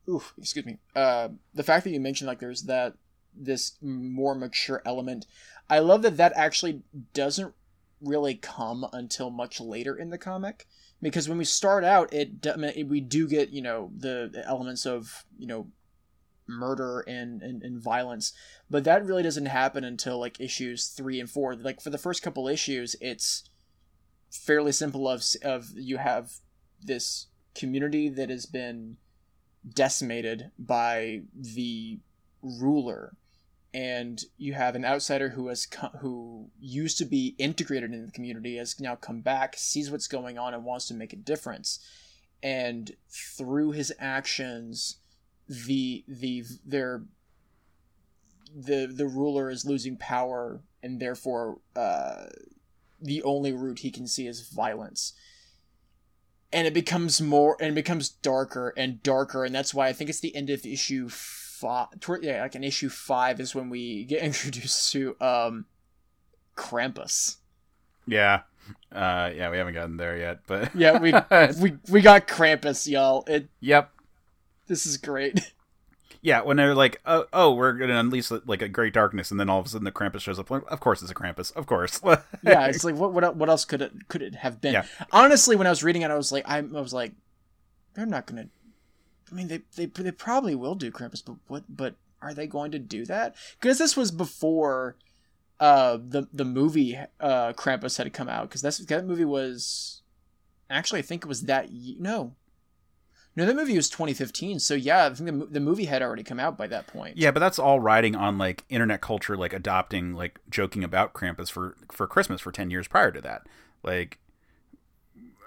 oof, 0.09 0.35
excuse 0.38 0.66
me, 0.66 0.79
uh, 0.94 1.31
the 1.55 1.62
fact 1.62 1.85
that 1.85 1.90
you 1.90 2.01
mentioned 2.01 2.29
like 2.29 2.40
there's 2.40 2.62
that 2.62 2.94
this 3.35 3.73
more 3.83 4.35
mature 4.35 4.81
element. 4.85 5.27
I 5.68 5.81
love 5.81 6.03
that 6.03 6.18
that 6.18 6.33
actually 6.37 6.83
doesn't 7.14 7.55
really 8.01 8.35
come 8.35 8.87
until 8.92 9.31
much 9.31 9.61
later 9.61 9.97
in 9.97 10.11
the 10.11 10.18
comic 10.18 10.66
because 11.02 11.28
when 11.28 11.38
we 11.38 11.44
start 11.44 11.85
out 11.85 12.12
it, 12.12 12.44
it 12.44 12.88
we 12.88 13.00
do 13.00 13.28
get 13.28 13.50
you 13.50 13.62
know 13.62 13.90
the 13.96 14.42
elements 14.46 14.87
of 14.87 15.24
you 15.38 15.46
know 15.46 15.68
murder 16.46 17.00
and, 17.00 17.42
and, 17.42 17.62
and 17.62 17.83
violence 17.83 18.35
but 18.68 18.85
that 18.85 19.04
really 19.04 19.22
doesn't 19.22 19.46
happen 19.46 19.83
until 19.83 20.18
like 20.18 20.40
issues 20.40 20.88
three 20.88 21.18
and 21.18 21.30
four. 21.30 21.54
Like 21.54 21.80
for 21.80 21.90
the 21.90 21.98
first 21.98 22.22
couple 22.22 22.48
issues 22.48 22.96
it's 23.00 23.48
fairly 24.30 24.72
simple 24.72 25.09
of 25.09 25.24
of 25.42 25.70
you 25.74 25.96
have 25.98 26.33
this 26.83 27.28
community 27.54 28.09
that 28.09 28.30
has 28.30 28.46
been 28.46 28.96
decimated 29.74 30.50
by 30.59 31.22
the 31.35 31.98
ruler 32.42 33.16
and 33.75 34.23
you 34.39 34.53
have 34.53 34.77
an 34.77 34.85
outsider 34.85 35.31
who 35.31 35.49
has 35.49 35.67
co- 35.67 35.91
who 36.01 36.49
used 36.61 36.97
to 36.97 37.05
be 37.05 37.35
integrated 37.39 37.93
in 37.93 38.07
the 38.07 38.13
community 38.13 38.57
has 38.57 38.79
now 38.79 38.95
come 38.95 39.21
back 39.21 39.57
sees 39.59 39.91
what's 39.91 40.07
going 40.07 40.39
on 40.39 40.55
and 40.55 40.65
wants 40.65 40.87
to 40.87 40.95
make 40.95 41.13
a 41.13 41.17
difference. 41.17 41.81
And 42.41 42.93
through 43.11 43.73
his 43.73 43.93
actions 43.99 44.99
the 45.49 46.05
the 46.07 46.45
their 46.65 47.03
the 48.55 48.87
the 48.87 49.09
ruler 49.09 49.51
is 49.51 49.67
losing 49.67 49.97
power 49.97 50.63
and 50.81 51.01
therefore 51.01 51.59
uh, 51.75 52.27
the 53.01 53.25
only 53.25 53.53
route 53.53 53.81
he 53.81 53.91
can 53.91 54.07
see 54.07 54.29
is 54.29 54.49
violence. 54.49 55.15
And 56.53 56.69
it 56.69 56.75
becomes 56.75 57.21
more 57.21 57.57
and 57.59 57.71
it 57.73 57.75
becomes 57.75 58.09
darker 58.09 58.73
and 58.77 59.03
darker 59.03 59.45
and 59.45 59.53
that's 59.53 59.75
why 59.75 59.89
i 59.89 59.93
think 59.93 60.09
it's 60.09 60.21
the 60.21 60.37
end 60.37 60.49
of 60.49 60.65
issue 60.65 61.09
five 61.64 61.88
toward, 62.00 62.22
yeah 62.22 62.42
like 62.42 62.55
in 62.55 62.62
issue 62.62 62.90
five 62.90 63.40
is 63.40 63.55
when 63.55 63.70
we 63.70 64.05
get 64.05 64.22
introduced 64.22 64.92
to 64.92 65.16
um 65.20 65.64
krampus 66.57 67.37
yeah 68.07 68.42
uh 68.92 69.31
yeah 69.35 69.50
we 69.50 69.57
haven't 69.57 69.74
gotten 69.74 69.96
there 69.96 70.16
yet 70.16 70.40
but 70.46 70.74
yeah 70.74 70.98
we 70.98 71.12
we 71.61 71.77
we 71.88 72.03
got 72.03 72.29
krampus 72.29 72.87
y'all 72.87 73.24
it 73.27 73.48
yep 73.61 73.90
this 74.66 74.85
is 74.85 74.98
great 74.98 75.53
yeah, 76.24 76.40
when 76.40 76.57
they're 76.57 76.74
like, 76.74 77.03
oh, 77.05 77.27
oh, 77.35 77.53
we're 77.53 77.74
gonna 77.74 77.98
unleash 77.98 78.31
like 78.31 78.62
a 78.62 78.68
great 78.68 78.94
darkness, 78.94 79.31
and 79.31 79.38
then 79.38 79.50
all 79.50 79.61
of 79.61 79.66
a 79.66 79.68
sudden 79.68 79.85
the 79.85 79.92
Krampus 79.92 80.20
shows 80.20 80.38
up. 80.38 80.50
Of 80.50 80.81
course, 80.81 81.03
it's 81.03 81.11
a 81.11 81.14
Krampus. 81.14 81.55
Of 81.55 81.66
course. 81.66 82.00
yeah, 82.42 82.66
it's 82.66 82.83
like 82.83 82.94
what 82.94 83.12
what 83.12 83.37
what 83.37 83.50
else 83.50 83.66
could 83.66 83.83
it 83.83 84.09
could 84.09 84.22
it 84.22 84.37
have 84.37 84.59
been? 84.59 84.72
Yeah. 84.72 84.87
Honestly, 85.12 85.55
when 85.55 85.66
I 85.66 85.70
was 85.70 85.85
reading 85.85 86.00
it, 86.00 86.11
I 86.11 86.14
was 86.14 86.33
like, 86.33 86.48
I, 86.48 86.61
I 86.61 86.62
was 86.62 86.94
like, 86.94 87.12
they're 87.92 88.07
not 88.07 88.24
gonna 88.24 88.48
I 89.31 89.35
mean, 89.35 89.49
they 89.49 89.63
they 89.77 89.87
they 89.87 90.11
probably 90.11 90.55
will 90.55 90.75
do 90.75 90.91
Krampus, 90.91 91.25
but 91.25 91.37
what? 91.47 91.65
But 91.69 91.95
are 92.21 92.35
they 92.35 92.47
going 92.47 92.73
to 92.73 92.79
do 92.79 93.05
that? 93.07 93.37
Because 93.61 93.79
this 93.79 93.97
was 93.97 94.11
before 94.11 94.97
uh 95.61 95.97
the 95.97 96.29
the 96.33 96.45
movie 96.45 96.99
uh 97.21 97.53
Krampus 97.53 97.99
had 97.99 98.13
come 98.13 98.29
out 98.29 98.49
because 98.49 98.63
that 98.63 99.07
movie 99.07 99.25
was 99.25 100.03
actually 100.69 100.99
I 100.99 101.03
think 101.03 101.25
it 101.25 101.29
was 101.29 101.43
that 101.43 101.69
no 101.73 102.35
no 103.37 103.47
that 103.47 103.55
movie 103.55 103.77
was 103.77 103.89
2015 103.89 104.59
so 104.59 104.75
yeah 104.75 105.07
I 105.07 105.15
think 105.15 105.39
the, 105.39 105.47
the 105.47 105.61
movie 105.61 105.85
had 105.85 106.03
already 106.03 106.25
come 106.25 106.41
out 106.41 106.59
by 106.59 106.67
that 106.67 106.89
point 106.89 107.17
Yeah, 107.17 107.31
but 107.31 107.39
that's 107.39 107.61
all 107.61 107.79
riding 107.79 108.17
on 108.17 108.37
like 108.37 108.65
internet 108.69 109.01
culture, 109.01 109.37
like 109.37 109.53
adopting, 109.53 110.15
like 110.15 110.41
joking 110.51 110.83
about 110.83 111.15
Krampus 111.15 111.51
for 111.51 111.77
for 111.93 112.07
Christmas 112.09 112.41
for 112.41 112.51
ten 112.51 112.71
years 112.71 112.89
prior 112.89 113.13
to 113.13 113.21
that. 113.21 113.43
Like, 113.85 114.19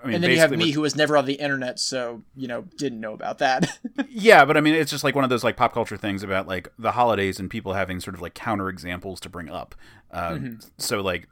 I 0.08 0.12
mean, 0.12 0.16
and 0.16 0.24
then 0.24 0.32
you 0.32 0.40
have 0.40 0.52
me 0.52 0.72
who 0.72 0.82
was 0.82 0.96
never 0.96 1.18
on 1.18 1.26
the 1.26 1.36
internet 1.36 1.80
so 1.80 2.24
you 2.36 2.48
know 2.48 2.64
didn't 2.78 3.00
know 3.00 3.14
about 3.14 3.38
that 3.40 3.80
yeah, 4.10 4.46
but 4.46 4.58
I 4.58 4.62
mean, 4.62 4.74
it's 4.76 4.92
just 4.92 5.04
like 5.04 5.16
one 5.16 5.24
of 5.24 5.30
those 5.30 5.44
like 5.44 5.58
pop 5.58 5.74
culture 5.74 5.98
things 5.98 6.24
about 6.24 6.48
like 6.48 6.70
the 6.80 6.92
holidays 6.94 7.40
and 7.40 7.50
people 7.50 7.74
having 7.74 8.00
sort 8.00 8.16
of 8.16 8.22
like 8.22 8.34
counter 8.34 8.70
examples 8.70 9.20
to 9.22 9.30
bring 9.30 9.50
up. 9.50 9.76
Um, 10.12 10.40
Mm-hmm. 10.40 10.54
So 10.78 11.02
like, 11.02 11.28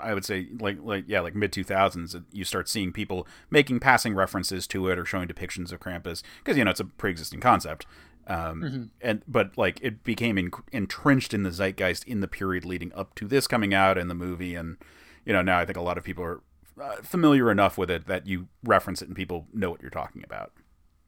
I 0.00 0.12
would 0.14 0.24
say 0.24 0.48
like 0.60 0.78
like 0.82 1.04
yeah, 1.06 1.20
like 1.20 1.34
mid 1.34 1.52
two 1.52 1.64
thousands, 1.64 2.14
you 2.32 2.44
start 2.44 2.68
seeing 2.68 2.92
people 2.92 3.26
making 3.50 3.80
passing 3.80 4.14
references 4.14 4.66
to 4.68 4.88
it 4.88 4.98
or 4.98 5.04
showing 5.04 5.26
depictions 5.28 5.72
of 5.72 5.80
Krampus 5.80 6.22
because 6.38 6.56
you 6.56 6.64
know 6.64 6.70
it's 6.70 6.80
a 6.80 6.84
pre 6.84 7.10
existing 7.10 7.40
concept. 7.40 7.86
Um, 8.28 8.62
Mm-hmm. 8.62 8.82
and 9.00 9.22
but 9.28 9.56
like 9.56 9.78
it 9.82 10.02
became 10.02 10.36
en- 10.36 10.50
entrenched 10.72 11.32
in 11.32 11.44
the 11.44 11.50
zeitgeist 11.50 12.04
in 12.04 12.20
the 12.20 12.28
period 12.28 12.64
leading 12.64 12.92
up 12.94 13.14
to 13.16 13.26
this 13.28 13.46
coming 13.46 13.72
out 13.72 13.96
and 13.96 14.10
the 14.10 14.14
movie, 14.14 14.54
and 14.54 14.76
you 15.24 15.32
know 15.32 15.42
now 15.42 15.58
I 15.58 15.64
think 15.64 15.78
a 15.78 15.82
lot 15.82 15.96
of 15.96 16.04
people 16.04 16.24
are 16.24 16.40
uh, 16.80 16.96
familiar 17.02 17.50
enough 17.50 17.78
with 17.78 17.90
it 17.90 18.06
that 18.06 18.26
you 18.26 18.48
reference 18.62 19.02
it 19.02 19.08
and 19.08 19.16
people 19.16 19.46
know 19.52 19.70
what 19.70 19.80
you're 19.80 19.90
talking 19.90 20.22
about. 20.24 20.52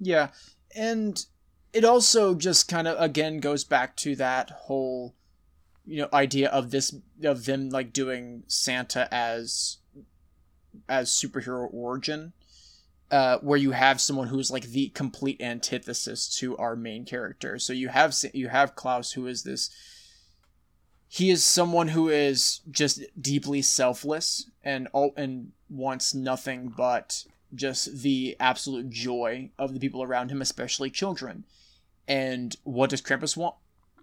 Yeah, 0.01 0.29
and 0.75 1.25
it 1.73 1.85
also 1.85 2.35
just 2.35 2.69
kind 2.69 2.89
of 2.89 3.01
again 3.01 3.41
goes 3.41 3.65
back 3.65 3.97
to 3.97 4.17
that 4.17 4.51
whole 4.51 5.15
you 5.87 6.03
know 6.03 6.09
idea 6.13 6.49
of 6.49 6.71
this 6.71 6.95
of 7.23 7.45
them 7.45 7.71
like 7.71 7.93
doing 7.93 8.45
Santa 8.47 9.13
as 9.13 9.79
as 10.89 11.11
superhero 11.11 11.69
origin 11.73 12.33
uh 13.11 13.39
where 13.39 13.59
you 13.59 13.73
have 13.73 14.01
someone 14.01 14.29
who's 14.29 14.51
like 14.51 14.65
the 14.65 14.89
complete 14.91 15.41
antithesis 15.41 16.35
to 16.39 16.57
our 16.57 16.77
main 16.77 17.05
character. 17.05 17.59
So 17.59 17.73
you 17.73 17.89
have 17.89 18.15
you 18.33 18.49
have 18.49 18.77
Klaus 18.77 19.13
who 19.13 19.27
is 19.27 19.43
this 19.43 19.71
he 21.09 21.31
is 21.31 21.43
someone 21.43 21.89
who 21.89 22.11
is 22.11 22.61
just 22.71 23.01
deeply 23.21 23.63
selfless 23.63 24.51
and 24.63 24.89
all 24.93 25.13
and 25.17 25.53
wants 25.69 26.15
nothing 26.15 26.73
but 26.77 27.25
just 27.55 28.03
the 28.03 28.37
absolute 28.39 28.91
joy 28.91 29.51
of 29.59 29.73
the 29.73 29.81
people 29.81 30.03
around 30.03 30.31
him, 30.31 30.43
especially 30.43 30.91
children. 30.91 31.45
And 32.07 32.57
what 32.65 32.91
does 32.91 33.03
Krampus 33.03 33.37
want? 33.37 33.55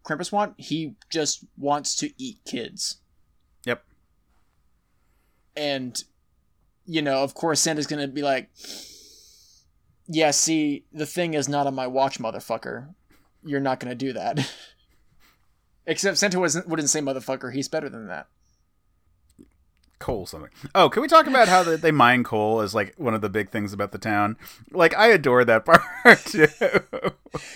Krampus 0.03 0.31
want? 0.31 0.53
He 0.57 0.95
just 1.09 1.43
wants 1.57 1.95
to 1.97 2.11
eat 2.21 2.39
kids. 2.45 2.97
Yep. 3.65 3.83
And 5.55 6.03
you 6.85 7.01
know, 7.01 7.23
of 7.23 7.33
course 7.33 7.59
Santa's 7.59 7.87
going 7.87 8.01
to 8.01 8.07
be 8.07 8.21
like, 8.21 8.49
"Yeah, 10.07 10.31
see, 10.31 10.85
the 10.93 11.07
thing 11.07 11.33
is 11.33 11.49
not 11.49 11.67
on 11.67 11.73
my 11.73 11.87
watch, 11.87 12.19
motherfucker. 12.19 12.93
You're 13.43 13.59
not 13.59 13.79
going 13.79 13.89
to 13.89 13.95
do 13.95 14.13
that." 14.13 14.47
Except 15.87 16.17
Santa 16.17 16.39
wasn't 16.39 16.67
wouldn't 16.67 16.89
say 16.89 16.99
motherfucker. 16.99 17.53
He's 17.53 17.67
better 17.67 17.89
than 17.89 18.07
that. 18.07 18.27
Coal 19.99 20.25
something. 20.25 20.49
Oh, 20.73 20.89
can 20.89 21.01
we 21.01 21.07
talk 21.07 21.27
about 21.27 21.47
how 21.47 21.63
they, 21.63 21.75
they 21.75 21.91
mine 21.91 22.23
coal 22.23 22.61
is 22.61 22.75
like 22.75 22.93
one 22.97 23.13
of 23.13 23.21
the 23.21 23.29
big 23.29 23.49
things 23.49 23.73
about 23.73 23.91
the 23.91 23.97
town? 23.97 24.37
Like 24.71 24.95
I 24.95 25.07
adore 25.07 25.45
that 25.45 25.65
part 26.03 26.25
too. 26.25 26.47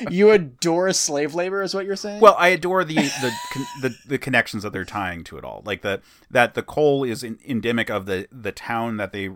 You 0.10 0.32
adore 0.32 0.91
slave 0.93 1.36
labor, 1.36 1.62
is 1.62 1.73
what 1.73 1.86
you're 1.86 1.95
saying? 1.95 2.21
well, 2.21 2.36
I 2.38 2.49
adore 2.49 2.84
the 2.84 2.95
the, 2.95 3.32
con- 3.52 3.65
the 3.82 3.97
the 4.08 4.17
connections 4.17 4.63
that 4.63 4.73
they're 4.73 4.86
tying 4.86 5.23
to 5.25 5.38
it 5.38 5.43
all. 5.43 5.62
Like 5.65 5.82
the 5.82 6.02
that 6.30 6.54
the 6.54 6.63
coal 6.63 7.04
is 7.04 7.23
in, 7.23 7.39
endemic 7.45 7.89
of 7.89 8.06
the 8.06 8.28
the 8.32 8.52
town 8.52 8.97
that 8.97 9.12
they 9.12 9.30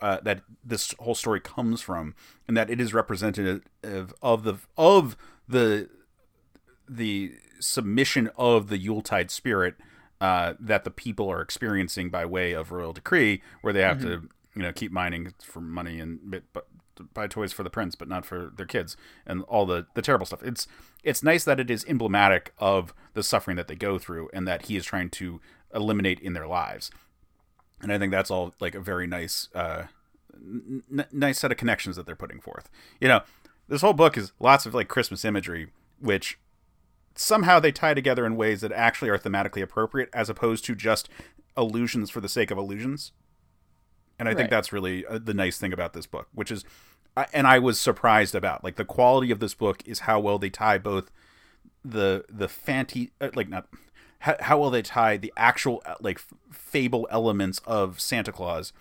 uh, 0.00 0.20
that 0.22 0.42
this 0.64 0.94
whole 0.98 1.14
story 1.14 1.40
comes 1.40 1.80
from, 1.80 2.14
and 2.46 2.56
that 2.56 2.70
it 2.70 2.80
is 2.80 2.92
representative 2.92 3.62
of 4.22 4.44
the 4.44 4.56
of 4.76 5.16
the 5.48 5.88
the 6.88 7.32
submission 7.60 8.30
of 8.36 8.68
the 8.68 8.78
Yuletide 8.78 9.30
spirit 9.30 9.74
uh, 10.20 10.54
that 10.60 10.84
the 10.84 10.90
people 10.90 11.30
are 11.30 11.40
experiencing 11.40 12.10
by 12.10 12.24
way 12.24 12.52
of 12.52 12.72
royal 12.72 12.92
decree, 12.92 13.42
where 13.60 13.72
they 13.72 13.82
have 13.82 14.00
to, 14.00 14.28
you 14.54 14.62
know, 14.62 14.72
keep 14.72 14.92
mining 14.92 15.32
for 15.42 15.60
money 15.60 16.00
and 16.00 16.42
but, 16.52 16.66
buy 17.12 17.26
toys 17.26 17.52
for 17.52 17.62
the 17.62 17.70
prince, 17.70 17.94
but 17.94 18.08
not 18.08 18.24
for 18.24 18.52
their 18.56 18.66
kids, 18.66 18.96
and 19.26 19.42
all 19.42 19.66
the 19.66 19.86
the 19.94 20.02
terrible 20.02 20.26
stuff. 20.26 20.42
It's 20.42 20.66
it's 21.02 21.22
nice 21.22 21.44
that 21.44 21.60
it 21.60 21.70
is 21.70 21.84
emblematic 21.86 22.52
of 22.58 22.94
the 23.14 23.22
suffering 23.22 23.56
that 23.56 23.68
they 23.68 23.74
go 23.74 23.98
through, 23.98 24.30
and 24.32 24.46
that 24.46 24.66
he 24.66 24.76
is 24.76 24.84
trying 24.84 25.10
to 25.10 25.40
eliminate 25.74 26.20
in 26.20 26.34
their 26.34 26.46
lives. 26.46 26.90
And 27.82 27.92
I 27.92 27.98
think 27.98 28.12
that's 28.12 28.30
all 28.30 28.54
like 28.60 28.74
a 28.74 28.80
very 28.80 29.06
nice, 29.06 29.48
uh, 29.54 29.84
n- 30.34 31.06
nice 31.12 31.40
set 31.40 31.50
of 31.50 31.58
connections 31.58 31.96
that 31.96 32.06
they're 32.06 32.16
putting 32.16 32.40
forth. 32.40 32.70
You 33.00 33.08
know, 33.08 33.20
this 33.68 33.82
whole 33.82 33.92
book 33.92 34.16
is 34.16 34.32
lots 34.38 34.64
of 34.64 34.72
like 34.72 34.88
Christmas 34.88 35.24
imagery, 35.24 35.70
which 36.00 36.38
somehow 37.14 37.60
they 37.60 37.72
tie 37.72 37.94
together 37.94 38.26
in 38.26 38.36
ways 38.36 38.60
that 38.60 38.72
actually 38.72 39.10
are 39.10 39.18
thematically 39.18 39.62
appropriate 39.62 40.08
as 40.12 40.28
opposed 40.28 40.64
to 40.64 40.74
just 40.74 41.08
illusions 41.56 42.10
for 42.10 42.20
the 42.20 42.28
sake 42.28 42.50
of 42.50 42.58
illusions. 42.58 43.12
And 44.18 44.28
i 44.28 44.34
think 44.34 44.48
that's 44.48 44.72
really 44.72 45.04
uh, 45.06 45.18
the 45.18 45.34
nice 45.34 45.58
thing 45.58 45.72
about 45.72 45.92
this 45.92 46.06
book 46.06 46.28
which 46.32 46.52
is 46.52 46.64
and 47.32 47.48
i 47.48 47.58
was 47.58 47.80
surprised 47.80 48.36
about 48.36 48.62
like 48.62 48.76
the 48.76 48.84
quality 48.84 49.32
of 49.32 49.40
this 49.40 49.54
book 49.54 49.82
is 49.84 50.00
how 50.00 50.20
well 50.20 50.38
they 50.38 50.50
tie 50.50 50.78
both 50.78 51.10
the 51.84 52.24
the 52.28 52.46
fanty 52.46 53.10
uh, 53.20 53.30
like 53.34 53.48
not 53.48 53.66
how, 54.20 54.36
how 54.38 54.58
well 54.58 54.70
they 54.70 54.82
tie 54.82 55.16
the 55.16 55.32
actual 55.36 55.82
uh, 55.84 55.96
like 56.00 56.20
fable 56.52 57.08
elements 57.10 57.60
of 57.66 58.00
santa 58.00 58.30
claus 58.30 58.72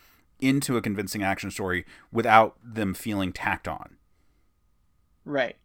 into 0.44 0.76
a 0.76 0.82
convincing 0.82 1.24
action 1.24 1.50
story 1.50 1.86
without 2.12 2.58
them 2.62 2.94
feeling 2.94 3.32
tacked 3.32 3.68
on. 3.68 3.96
Right. 5.24 5.56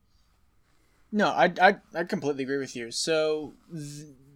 No, 1.11 1.29
I, 1.29 1.53
I, 1.61 1.77
I 1.95 2.05
completely 2.05 2.45
agree 2.45 2.59
with 2.59 2.77
you. 2.77 2.91
So, 2.91 3.55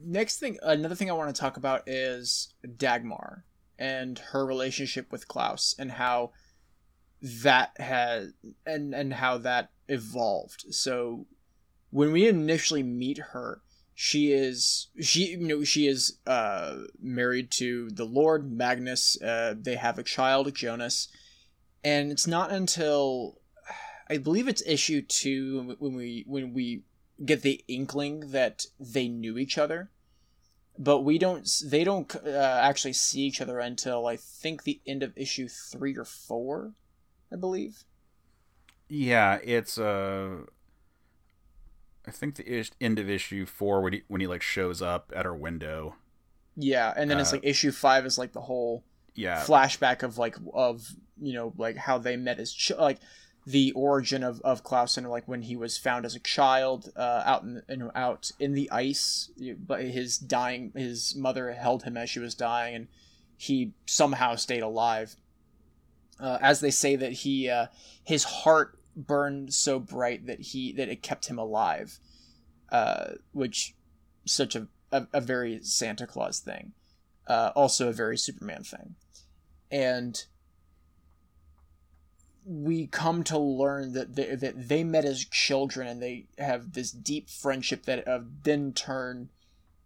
next 0.03 0.39
thing, 0.39 0.59
another 0.63 0.95
thing 0.95 1.11
I 1.11 1.15
want 1.15 1.35
to 1.35 1.41
talk 1.41 1.57
about 1.57 1.83
is 1.87 2.55
Dagmar 2.77 3.45
and 3.79 4.19
her 4.19 4.47
relationship 4.47 5.13
with 5.13 5.29
Klaus 5.29 5.75
and 5.79 5.93
how 5.93 6.33
that 7.23 7.73
has 7.79 8.33
and 8.67 8.95
and 8.95 9.15
how 9.15 9.39
that 9.39 9.71
evolved. 9.89 10.65
So, 10.71 11.27
when 11.91 12.11
we 12.11 12.27
initially 12.27 12.83
meet 12.83 13.19
her, 13.19 13.61
she 13.95 14.33
is 14.33 14.89
she 15.01 15.33
you 15.33 15.47
know 15.47 15.65
she 15.65 15.87
is 15.87 16.19
uh 16.27 16.77
married 16.99 17.51
to 17.53 17.91
the 17.91 18.07
Lord 18.07 18.51
Magnus. 18.51 19.21
Uh, 19.21 19.55
they 19.61 19.77
have 19.77 19.99
a 19.99 20.03
child, 20.03 20.55
Jonas, 20.55 21.09
and 21.85 22.11
it's 22.11 22.27
not 22.27 22.51
until 22.51 23.42
I 24.13 24.19
believe 24.19 24.49
it's 24.49 24.63
issue 24.67 25.01
two 25.03 25.77
when 25.79 25.95
we 25.95 26.25
when 26.27 26.53
we 26.53 26.83
get 27.25 27.43
the 27.43 27.65
inkling 27.69 28.31
that 28.33 28.67
they 28.79 29.09
knew 29.09 29.39
each 29.39 29.57
other, 29.59 29.91
but 30.79 31.01
we 31.09 31.19
don't. 31.19 31.49
They 31.65 31.85
don't 31.85 32.15
uh, 32.17 32.59
actually 32.63 32.93
see 32.95 33.23
each 33.23 33.41
other 33.41 33.59
until 33.59 34.07
I 34.07 34.17
think 34.17 34.63
the 34.63 34.81
end 34.87 35.03
of 35.03 35.17
issue 35.17 35.49
three 35.49 35.97
or 35.97 36.05
four, 36.05 36.73
I 37.33 37.37
believe. 37.37 37.85
Yeah, 38.89 39.39
it's 39.43 39.79
uh 39.79 40.45
I 42.07 42.11
think 42.11 42.35
the 42.37 42.47
ish- 42.59 42.73
end 42.81 42.99
of 42.99 43.09
issue 43.09 43.47
4 43.47 43.81
when 43.81 43.93
he 43.93 44.03
when 44.09 44.21
he 44.21 44.27
like 44.27 44.43
shows 44.43 44.83
up 44.83 45.13
at 45.15 45.25
her 45.25 45.35
window. 45.35 45.97
Yeah, 46.57 46.93
and 46.97 47.11
then 47.11 47.19
it's 47.19 47.33
Uh, 47.33 47.37
like 47.37 47.45
issue 47.47 47.73
five 47.73 48.05
is 48.05 48.19
like 48.19 48.33
the 48.33 48.43
whole 48.43 48.85
Yeah. 49.15 49.43
flashback 49.45 50.03
of 50.03 50.19
like 50.19 50.37
of 50.53 50.97
you 51.21 51.33
know 51.33 51.55
like 51.57 51.77
how 51.77 51.99
they 51.99 52.17
met 52.17 52.39
as 52.41 52.53
ch- 52.53 52.73
like 52.79 52.99
the 53.45 53.73
origin 53.73 54.23
of 54.23 54.41
of 54.43 54.63
Klaus 54.63 54.97
and 54.97 55.09
like 55.11 55.27
when 55.27 55.43
he 55.43 55.57
was 55.57 55.77
found 55.77 56.05
as 56.05 56.15
a 56.15 56.21
child 56.21 56.93
uh, 56.97 57.23
out 57.25 57.45
in 57.69 57.91
out 57.95 58.31
in 58.39 58.53
the 58.53 58.71
ice, 58.71 59.31
but 59.59 59.83
his 59.83 60.19
dying 60.19 60.73
his 60.77 61.15
mother 61.17 61.53
held 61.53 61.83
him 61.83 61.97
as 61.97 62.09
she 62.09 62.21
was 62.21 62.35
dying, 62.35 62.75
and 62.75 62.89
he 63.37 63.73
somehow 63.87 64.37
stayed 64.37 64.63
alive. 64.63 65.17
Uh, 66.21 66.39
as 66.41 66.61
they 66.61 66.71
say 66.71 66.95
that 66.95 67.13
he 67.13 67.49
uh, 67.49 67.67
his 68.05 68.23
heart 68.23 68.79
burned 68.95 69.53
so 69.53 69.81
bright 69.81 70.27
that 70.27 70.41
he 70.41 70.73
that 70.73 70.89
it 70.89 71.03
kept 71.03 71.27
him 71.27 71.39
alive, 71.39 71.99
uh, 72.71 73.13
which 73.33 73.75
such 74.25 74.55
a, 74.55 74.69
a, 74.93 75.07
a 75.13 75.21
very 75.21 75.59
Santa 75.65 76.07
Claus 76.07 76.39
thing, 76.39 76.73
uh, 77.27 77.51
also 77.57 77.89
a 77.89 77.93
very 77.93 78.17
Superman 78.17 78.63
thing, 78.63 78.95
and 79.69 80.27
we 82.45 82.87
come 82.87 83.23
to 83.25 83.39
learn 83.39 83.93
that 83.93 84.17
they, 84.17 84.35
that 84.35 84.69
they 84.69 84.83
met 84.85 85.05
as 85.05 85.25
children 85.25 85.87
and 85.87 86.03
they 86.03 86.27
have 86.39 86.73
this 86.73 86.91
deep 86.91 87.29
friendship 87.29 87.85
that 87.85 88.07
uh, 88.07 88.21
then 88.43 88.73
turn 88.73 89.29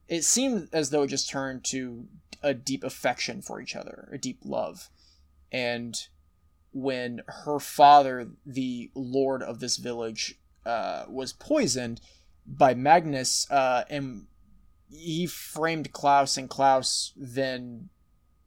it 0.08 0.22
seemed 0.22 0.68
as 0.72 0.90
though 0.90 1.02
it 1.02 1.08
just 1.08 1.28
turned 1.28 1.64
to 1.64 2.06
a 2.42 2.54
deep 2.54 2.84
affection 2.84 3.42
for 3.42 3.60
each 3.60 3.76
other 3.76 4.08
a 4.12 4.18
deep 4.18 4.38
love 4.44 4.88
and 5.52 6.08
when 6.72 7.20
her 7.44 7.58
father 7.58 8.28
the 8.44 8.90
lord 8.94 9.42
of 9.42 9.60
this 9.60 9.76
village 9.76 10.36
uh, 10.64 11.04
was 11.08 11.32
poisoned 11.32 12.00
by 12.46 12.74
Magnus, 12.74 13.50
uh, 13.50 13.84
and 13.90 14.26
he 14.88 15.26
framed 15.26 15.92
Klaus, 15.92 16.36
and 16.36 16.48
Klaus 16.48 17.12
then 17.16 17.88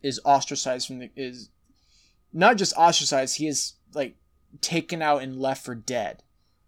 is 0.02 0.20
ostracized 0.24 0.88
from 0.88 1.00
the 1.00 1.10
is 1.16 1.50
not 2.32 2.58
just 2.58 2.74
ostracized. 2.78 3.38
He 3.38 3.48
is 3.48 3.74
like 3.94 4.16
taken 4.62 5.02
out 5.02 5.22
and 5.22 5.40
left 5.40 5.66
for 5.66 5.76
dead, 5.76 6.24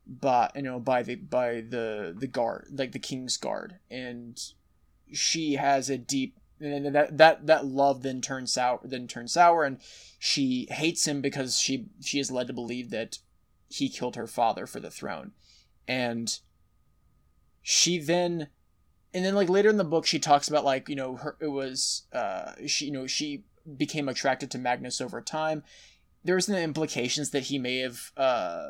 but 0.08 0.56
you 0.56 0.62
know 0.62 0.80
by 0.80 1.04
the 1.04 1.16
by 1.16 1.62
the 1.62 2.16
the 2.18 2.28
guard, 2.28 2.68
like 2.72 2.92
the 2.92 3.00
king's 3.00 3.38
guard, 3.38 3.78
and 3.90 4.40
she 5.12 5.54
has 5.54 5.90
a 5.90 5.98
deep 5.98 6.38
and 6.60 6.94
that 6.96 7.18
that 7.18 7.48
that 7.48 7.66
love 7.66 8.04
then 8.04 8.22
turns 8.22 8.54
sour 8.54 8.80
then 8.84 9.08
turns 9.08 9.34
sour 9.34 9.64
and 9.64 9.80
she 10.20 10.68
hates 10.70 11.08
him 11.08 11.22
because 11.22 11.60
she 11.60 11.88
she 12.02 12.20
is 12.20 12.32
led 12.32 12.48
to 12.48 12.54
believe 12.54 12.92
that 12.92 13.18
he 13.68 13.90
killed 13.90 14.16
her 14.16 14.28
father 14.28 14.68
for 14.68 14.80
the 14.80 14.92
throne. 14.92 15.32
And 15.88 16.38
she 17.62 17.98
then 17.98 18.48
and 19.14 19.26
then 19.26 19.36
like 19.36 19.50
later 19.50 19.70
in 19.70 19.78
the 19.78 19.84
book 19.84 20.06
she 20.06 20.20
talks 20.20 20.48
about 20.48 20.66
like 20.66 20.90
you 20.90 20.96
know 20.96 21.16
her 21.16 21.36
it 21.40 21.48
was 21.48 22.04
uh 22.14 22.54
she 22.68 22.86
you 22.86 22.92
know 22.92 23.08
she 23.08 23.44
became 23.78 24.10
attracted 24.10 24.52
to 24.52 24.58
Magnus 24.58 25.02
over 25.02 25.22
time 25.22 25.64
there 26.24 26.36
was 26.36 26.46
the 26.46 26.62
implications 26.62 27.32
that 27.32 27.44
he 27.44 27.58
may 27.58 27.78
have 27.78 28.12
uh 28.18 28.70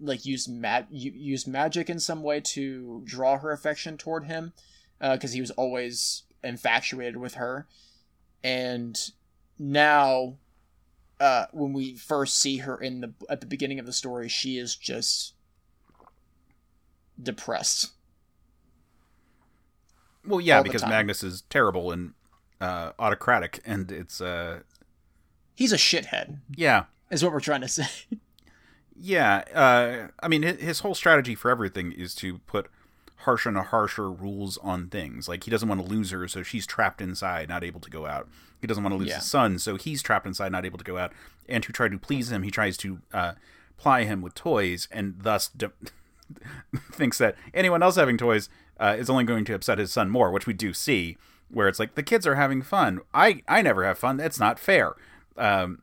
like 0.00 0.24
used 0.24 0.50
mag 0.50 0.86
used 0.90 1.46
magic 1.46 1.88
in 1.88 1.98
some 2.00 2.22
way 2.22 2.40
to 2.40 3.02
draw 3.04 3.38
her 3.38 3.52
affection 3.52 3.96
toward 3.96 4.24
him 4.24 4.52
because 5.00 5.32
uh, 5.32 5.34
he 5.34 5.40
was 5.40 5.50
always 5.52 6.24
infatuated 6.42 7.16
with 7.16 7.34
her. 7.34 7.66
And 8.42 8.98
now 9.58 10.36
uh, 11.20 11.46
when 11.52 11.72
we 11.72 11.96
first 11.96 12.38
see 12.38 12.58
her 12.58 12.76
in 12.76 13.00
the 13.00 13.14
at 13.30 13.40
the 13.40 13.46
beginning 13.46 13.78
of 13.78 13.86
the 13.86 13.92
story 13.92 14.28
she 14.28 14.58
is 14.58 14.76
just 14.76 15.34
depressed. 17.20 17.92
Well 20.26 20.40
yeah 20.40 20.62
because 20.62 20.84
magnus 20.86 21.22
is 21.22 21.42
terrible 21.42 21.92
and 21.92 22.14
uh, 22.60 22.92
autocratic 22.98 23.60
and 23.64 23.90
it's 23.92 24.20
uh 24.20 24.60
he's 25.54 25.72
a 25.72 25.76
shithead 25.76 26.38
yeah 26.56 26.84
is 27.10 27.22
what 27.22 27.32
we're 27.32 27.40
trying 27.40 27.60
to 27.60 27.68
say 27.68 27.86
yeah 28.96 29.42
uh 29.54 30.08
i 30.20 30.28
mean 30.28 30.42
his 30.42 30.80
whole 30.80 30.94
strategy 30.94 31.34
for 31.34 31.50
everything 31.50 31.92
is 31.92 32.14
to 32.14 32.38
put 32.46 32.68
harsher 33.24 33.48
and 33.48 33.58
harsher 33.58 34.10
rules 34.10 34.58
on 34.58 34.88
things. 34.88 35.28
Like 35.28 35.44
he 35.44 35.50
doesn't 35.50 35.68
want 35.68 35.84
to 35.84 35.86
lose 35.86 36.10
her, 36.10 36.28
so 36.28 36.42
she's 36.42 36.66
trapped 36.66 37.00
inside, 37.00 37.48
not 37.48 37.64
able 37.64 37.80
to 37.80 37.90
go 37.90 38.06
out. 38.06 38.28
He 38.60 38.66
doesn't 38.66 38.82
want 38.82 38.92
to 38.92 38.98
lose 38.98 39.08
yeah. 39.08 39.16
his 39.16 39.26
son, 39.30 39.58
so 39.58 39.76
he's 39.76 40.02
trapped 40.02 40.26
inside, 40.26 40.52
not 40.52 40.64
able 40.64 40.78
to 40.78 40.84
go 40.84 40.96
out. 40.96 41.12
And 41.48 41.62
to 41.64 41.72
try 41.72 41.88
to 41.88 41.98
please 41.98 42.30
him, 42.30 42.42
he 42.42 42.50
tries 42.50 42.76
to 42.78 43.00
uh, 43.12 43.32
ply 43.76 44.04
him 44.04 44.22
with 44.22 44.34
toys, 44.34 44.88
and 44.90 45.16
thus 45.18 45.48
de- 45.48 45.72
thinks 46.92 47.18
that 47.18 47.36
anyone 47.52 47.82
else 47.82 47.96
having 47.96 48.16
toys 48.16 48.48
uh, 48.78 48.96
is 48.98 49.10
only 49.10 49.24
going 49.24 49.44
to 49.46 49.54
upset 49.54 49.78
his 49.78 49.92
son 49.92 50.10
more, 50.10 50.30
which 50.30 50.46
we 50.46 50.52
do 50.52 50.72
see, 50.72 51.16
where 51.50 51.68
it's 51.68 51.78
like 51.78 51.94
the 51.94 52.02
kids 52.02 52.26
are 52.26 52.36
having 52.36 52.62
fun. 52.62 53.00
I 53.12 53.42
I 53.48 53.62
never 53.62 53.84
have 53.84 53.98
fun. 53.98 54.16
That's 54.16 54.40
not 54.40 54.58
fair. 54.58 54.94
Um, 55.36 55.82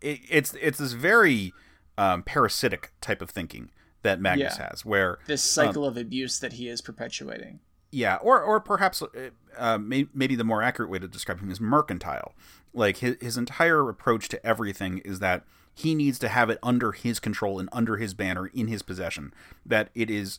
it, 0.00 0.20
it's 0.28 0.54
it's 0.60 0.78
this 0.78 0.92
very 0.92 1.52
um, 1.98 2.22
parasitic 2.22 2.92
type 3.00 3.22
of 3.22 3.30
thinking 3.30 3.70
that 4.02 4.20
Magnus 4.20 4.56
yeah. 4.58 4.68
has, 4.70 4.84
where 4.84 5.18
this 5.26 5.42
cycle 5.42 5.84
um, 5.84 5.90
of 5.90 5.96
abuse 5.96 6.38
that 6.40 6.54
he 6.54 6.68
is 6.68 6.80
perpetuating. 6.80 7.60
Yeah, 7.90 8.16
or 8.16 8.40
or 8.40 8.60
perhaps 8.60 9.02
uh, 9.02 9.30
uh 9.56 9.78
maybe 9.78 10.36
the 10.36 10.44
more 10.44 10.62
accurate 10.62 10.90
way 10.90 10.98
to 10.98 11.08
describe 11.08 11.40
him 11.40 11.50
is 11.50 11.60
mercantile. 11.60 12.34
Like 12.72 12.98
his 12.98 13.16
his 13.20 13.36
entire 13.36 13.88
approach 13.88 14.28
to 14.30 14.46
everything 14.46 14.98
is 14.98 15.18
that 15.18 15.44
he 15.74 15.94
needs 15.94 16.18
to 16.20 16.28
have 16.28 16.50
it 16.50 16.58
under 16.62 16.92
his 16.92 17.18
control 17.20 17.58
and 17.58 17.68
under 17.72 17.96
his 17.96 18.14
banner 18.14 18.46
in 18.46 18.68
his 18.68 18.82
possession. 18.82 19.34
That 19.66 19.90
it 19.94 20.10
is, 20.10 20.38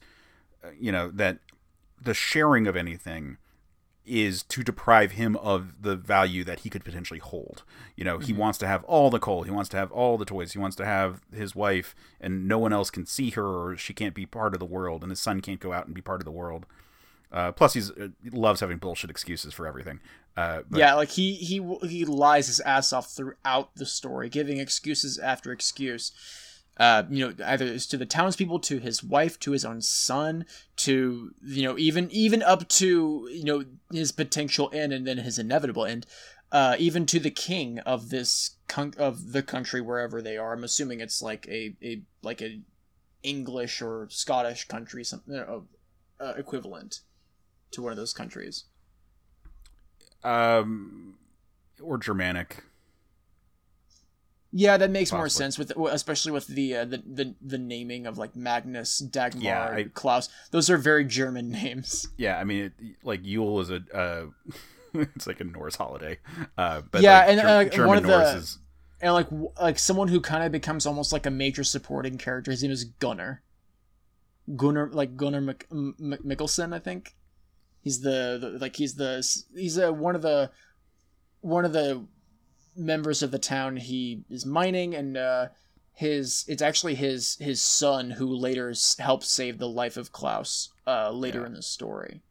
uh, 0.63 0.69
you 0.79 0.91
know, 0.91 1.09
that 1.09 1.39
the 2.01 2.13
sharing 2.13 2.67
of 2.67 2.75
anything 2.75 3.37
is 4.05 4.43
to 4.43 4.63
deprive 4.63 5.11
him 5.11 5.35
of 5.37 5.81
the 5.81 5.95
value 5.95 6.43
that 6.43 6.61
he 6.61 6.69
could 6.69 6.83
potentially 6.83 7.19
hold. 7.19 7.63
You 7.95 8.03
know, 8.03 8.17
mm-hmm. 8.17 8.25
he 8.25 8.33
wants 8.33 8.57
to 8.59 8.67
have 8.67 8.83
all 8.85 9.09
the 9.09 9.19
coal, 9.19 9.43
he 9.43 9.51
wants 9.51 9.69
to 9.69 9.77
have 9.77 9.91
all 9.91 10.17
the 10.17 10.25
toys, 10.25 10.53
he 10.53 10.59
wants 10.59 10.75
to 10.77 10.85
have 10.85 11.21
his 11.33 11.55
wife, 11.55 11.95
and 12.19 12.47
no 12.47 12.57
one 12.57 12.73
else 12.73 12.89
can 12.89 13.05
see 13.05 13.29
her 13.31 13.45
or 13.45 13.77
she 13.77 13.93
can't 13.93 14.15
be 14.15 14.25
part 14.25 14.53
of 14.53 14.59
the 14.59 14.65
world, 14.65 15.03
and 15.03 15.11
his 15.11 15.19
son 15.19 15.41
can't 15.41 15.59
go 15.59 15.71
out 15.73 15.85
and 15.85 15.93
be 15.93 16.01
part 16.01 16.21
of 16.21 16.25
the 16.25 16.31
world. 16.31 16.65
Uh, 17.31 17.51
plus, 17.51 17.73
he's 17.73 17.91
uh, 17.91 18.09
he 18.23 18.29
loves 18.29 18.59
having 18.59 18.77
bullshit 18.77 19.09
excuses 19.09 19.53
for 19.53 19.65
everything. 19.65 20.01
Uh, 20.35 20.61
but... 20.69 20.79
Yeah, 20.79 20.95
like 20.95 21.09
he 21.09 21.35
he 21.35 21.63
he 21.87 22.03
lies 22.03 22.47
his 22.47 22.59
ass 22.61 22.91
off 22.91 23.11
throughout 23.11 23.75
the 23.75 23.85
story, 23.85 24.27
giving 24.27 24.57
excuses 24.57 25.17
after 25.17 25.51
excuse 25.51 26.11
uh, 26.81 27.03
you 27.11 27.27
know, 27.27 27.45
either 27.45 27.65
it's 27.65 27.85
to 27.85 27.95
the 27.95 28.07
townspeople, 28.07 28.57
to 28.57 28.79
his 28.79 29.03
wife, 29.03 29.39
to 29.39 29.51
his 29.51 29.63
own 29.63 29.81
son, 29.81 30.47
to 30.77 31.31
you 31.45 31.61
know, 31.61 31.77
even 31.77 32.09
even 32.09 32.41
up 32.41 32.67
to 32.69 33.29
you 33.31 33.43
know 33.43 33.63
his 33.91 34.11
potential 34.11 34.67
end 34.73 34.91
and 34.91 35.05
then 35.05 35.19
his 35.19 35.37
inevitable 35.37 35.85
end, 35.85 36.07
uh, 36.51 36.75
even 36.79 37.05
to 37.05 37.19
the 37.19 37.29
king 37.29 37.77
of 37.81 38.09
this 38.09 38.55
con- 38.67 38.95
of 38.97 39.31
the 39.31 39.43
country 39.43 39.79
wherever 39.79 40.23
they 40.23 40.37
are. 40.37 40.53
I'm 40.53 40.63
assuming 40.63 41.01
it's 41.01 41.21
like 41.21 41.47
a, 41.47 41.75
a 41.83 42.01
like 42.23 42.41
a 42.41 42.61
English 43.21 43.83
or 43.83 44.07
Scottish 44.09 44.67
country, 44.67 45.03
something 45.03 45.35
uh, 46.19 46.33
equivalent 46.35 47.01
to 47.69 47.83
one 47.83 47.91
of 47.91 47.97
those 47.97 48.11
countries. 48.11 48.63
Um, 50.23 51.19
or 51.79 51.99
Germanic. 51.99 52.63
Yeah, 54.53 54.77
that 54.77 54.91
makes 54.91 55.11
Possibly. 55.11 55.19
more 55.19 55.29
sense 55.29 55.57
with 55.57 55.71
especially 55.91 56.33
with 56.33 56.47
the, 56.47 56.75
uh, 56.75 56.85
the 56.85 56.97
the 56.97 57.35
the 57.41 57.57
naming 57.57 58.05
of 58.05 58.17
like 58.17 58.35
Magnus, 58.35 58.99
Dagmar, 58.99 59.43
yeah, 59.43 59.69
I, 59.69 59.83
Klaus. 59.93 60.29
Those 60.51 60.69
are 60.69 60.77
very 60.77 61.05
German 61.05 61.49
names. 61.51 62.07
Yeah, 62.17 62.37
I 62.37 62.43
mean, 62.43 62.65
it, 62.65 62.73
like 63.03 63.21
Yule 63.23 63.61
is 63.61 63.69
a 63.69 63.81
uh, 63.93 64.25
it's 64.93 65.27
like 65.27 65.39
a 65.39 65.45
Norse 65.45 65.75
holiday. 65.75 66.17
Uh, 66.57 66.81
but 66.91 67.01
yeah, 67.01 67.19
like, 67.19 67.29
and 67.29 67.39
uh, 67.39 67.63
German 67.65 67.87
one 67.87 67.97
of 67.97 68.03
Norse 68.03 68.31
the 68.31 68.37
is... 68.37 68.59
and 68.99 69.13
like 69.13 69.27
like 69.61 69.79
someone 69.79 70.09
who 70.09 70.19
kind 70.19 70.43
of 70.43 70.51
becomes 70.51 70.85
almost 70.85 71.13
like 71.13 71.25
a 71.25 71.31
major 71.31 71.63
supporting 71.63 72.17
character. 72.17 72.51
His 72.51 72.61
name 72.61 72.71
is 72.71 72.83
Gunnar. 72.83 73.41
Gunnar, 74.55 74.89
like 74.91 75.15
Gunnar 75.15 75.39
Mc, 75.39 75.65
M- 75.71 75.95
Mikkelsen, 75.99 76.73
I 76.73 76.79
think. 76.79 77.15
He's 77.83 78.01
the, 78.01 78.37
the 78.39 78.57
like 78.59 78.75
he's 78.75 78.95
the 78.95 79.25
he's 79.55 79.77
a 79.77 79.93
one 79.93 80.15
of 80.15 80.21
the 80.21 80.51
one 81.39 81.63
of 81.63 81.73
the 81.73 82.05
members 82.75 83.21
of 83.21 83.31
the 83.31 83.39
town 83.39 83.77
he 83.77 84.23
is 84.29 84.45
mining 84.45 84.95
and 84.95 85.17
uh, 85.17 85.47
his 85.93 86.45
it's 86.47 86.61
actually 86.61 86.95
his 86.95 87.37
his 87.39 87.61
son 87.61 88.11
who 88.11 88.27
later 88.27 88.73
helps 88.99 89.27
save 89.27 89.57
the 89.57 89.67
life 89.67 89.97
of 89.97 90.11
Klaus 90.11 90.69
uh, 90.87 91.11
later 91.11 91.41
yeah. 91.41 91.47
in 91.47 91.53
the 91.53 91.61
story. 91.61 92.21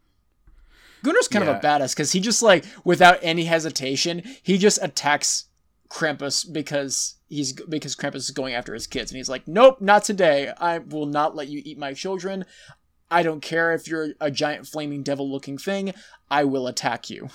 Gunnar's 1.02 1.28
kind 1.28 1.44
yeah. 1.44 1.52
of 1.52 1.56
a 1.56 1.66
badass 1.66 1.94
because 1.94 2.12
he 2.12 2.20
just 2.20 2.42
like 2.42 2.64
without 2.84 3.18
any 3.22 3.44
hesitation 3.44 4.22
he 4.42 4.58
just 4.58 4.78
attacks 4.82 5.46
Krampus 5.88 6.50
because 6.50 7.16
he's 7.28 7.52
because 7.52 7.96
Krampus 7.96 8.16
is 8.16 8.30
going 8.30 8.54
after 8.54 8.74
his 8.74 8.86
kids 8.86 9.10
and 9.10 9.16
he's 9.16 9.28
like 9.28 9.46
nope 9.46 9.80
not 9.80 10.04
today 10.04 10.52
I 10.58 10.78
will 10.78 11.06
not 11.06 11.36
let 11.36 11.48
you 11.48 11.62
eat 11.64 11.78
my 11.78 11.94
children 11.94 12.44
I 13.10 13.22
don't 13.22 13.40
care 13.40 13.72
if 13.72 13.88
you're 13.88 14.10
a 14.20 14.30
giant 14.30 14.66
flaming 14.66 15.02
devil 15.02 15.30
looking 15.30 15.58
thing 15.58 15.92
I 16.30 16.44
will 16.44 16.66
attack 16.66 17.10
you. 17.10 17.28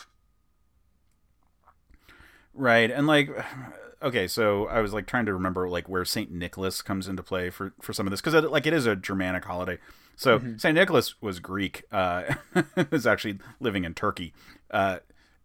Right. 2.55 2.89
And 2.89 3.05
like 3.05 3.29
okay, 4.01 4.27
so 4.27 4.67
I 4.67 4.81
was 4.81 4.93
like 4.93 5.05
trying 5.05 5.25
to 5.25 5.33
remember 5.33 5.69
like 5.69 5.87
where 5.87 6.05
St. 6.05 6.31
Nicholas 6.31 6.81
comes 6.81 7.07
into 7.07 7.23
play 7.23 7.49
for 7.49 7.73
for 7.81 7.93
some 7.93 8.07
of 8.07 8.11
this 8.11 8.21
cuz 8.21 8.33
like 8.33 8.65
it 8.65 8.73
is 8.73 8.85
a 8.85 8.95
Germanic 8.95 9.45
holiday. 9.45 9.77
So 10.15 10.39
mm-hmm. 10.39 10.57
St. 10.57 10.75
Nicholas 10.75 11.21
was 11.21 11.39
Greek. 11.39 11.83
Uh 11.91 12.35
was 12.91 13.05
actually 13.05 13.39
living 13.59 13.83
in 13.83 13.93
Turkey. 13.93 14.33
Uh 14.71 14.99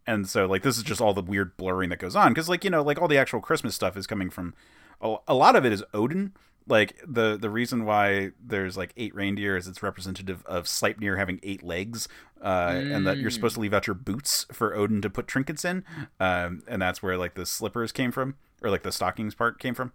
and 0.06 0.28
so 0.28 0.46
like 0.46 0.62
this 0.62 0.78
is 0.78 0.82
just 0.82 1.00
all 1.00 1.12
the 1.12 1.22
weird 1.22 1.56
blurring 1.56 1.90
that 1.90 1.98
goes 1.98 2.16
on 2.16 2.34
cuz 2.34 2.48
like 2.48 2.64
you 2.64 2.70
know 2.70 2.82
like 2.82 3.00
all 3.00 3.08
the 3.08 3.18
actual 3.18 3.40
Christmas 3.40 3.74
stuff 3.74 3.96
is 3.96 4.06
coming 4.06 4.30
from 4.30 4.54
a, 5.00 5.16
a 5.28 5.34
lot 5.34 5.56
of 5.56 5.64
it 5.64 5.72
is 5.72 5.84
Odin 5.92 6.32
like 6.70 7.02
the 7.06 7.36
the 7.36 7.50
reason 7.50 7.84
why 7.84 8.30
there's 8.42 8.76
like 8.76 8.92
eight 8.96 9.14
reindeer 9.14 9.56
is 9.56 9.66
it's 9.66 9.82
representative 9.82 10.44
of 10.46 10.64
Sleipnir 10.64 11.18
having 11.18 11.40
eight 11.42 11.62
legs, 11.62 12.08
uh, 12.40 12.70
mm. 12.70 12.94
and 12.94 13.06
that 13.06 13.18
you're 13.18 13.30
supposed 13.30 13.56
to 13.56 13.60
leave 13.60 13.74
out 13.74 13.86
your 13.86 13.94
boots 13.94 14.46
for 14.52 14.74
Odin 14.74 15.02
to 15.02 15.10
put 15.10 15.26
trinkets 15.26 15.64
in, 15.64 15.84
um, 16.20 16.62
and 16.68 16.80
that's 16.80 17.02
where 17.02 17.16
like 17.16 17.34
the 17.34 17.44
slippers 17.44 17.92
came 17.92 18.12
from, 18.12 18.36
or 18.62 18.70
like 18.70 18.82
the 18.82 18.92
stockings 18.92 19.34
part 19.34 19.58
came 19.58 19.74
from. 19.74 19.92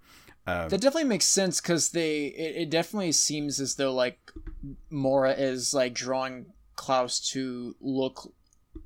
Um, 0.47 0.69
that 0.69 0.81
definitely 0.81 1.09
makes 1.09 1.25
sense 1.25 1.59
because 1.59 1.89
they 1.89 2.25
it, 2.25 2.55
it 2.63 2.69
definitely 2.69 3.13
seems 3.13 3.59
as 3.59 3.75
though 3.75 3.93
like 3.93 4.31
Mora 4.89 5.31
is 5.31 5.73
like 5.73 5.93
drawing 5.93 6.47
Klaus 6.75 7.19
to 7.31 7.75
look 7.81 8.31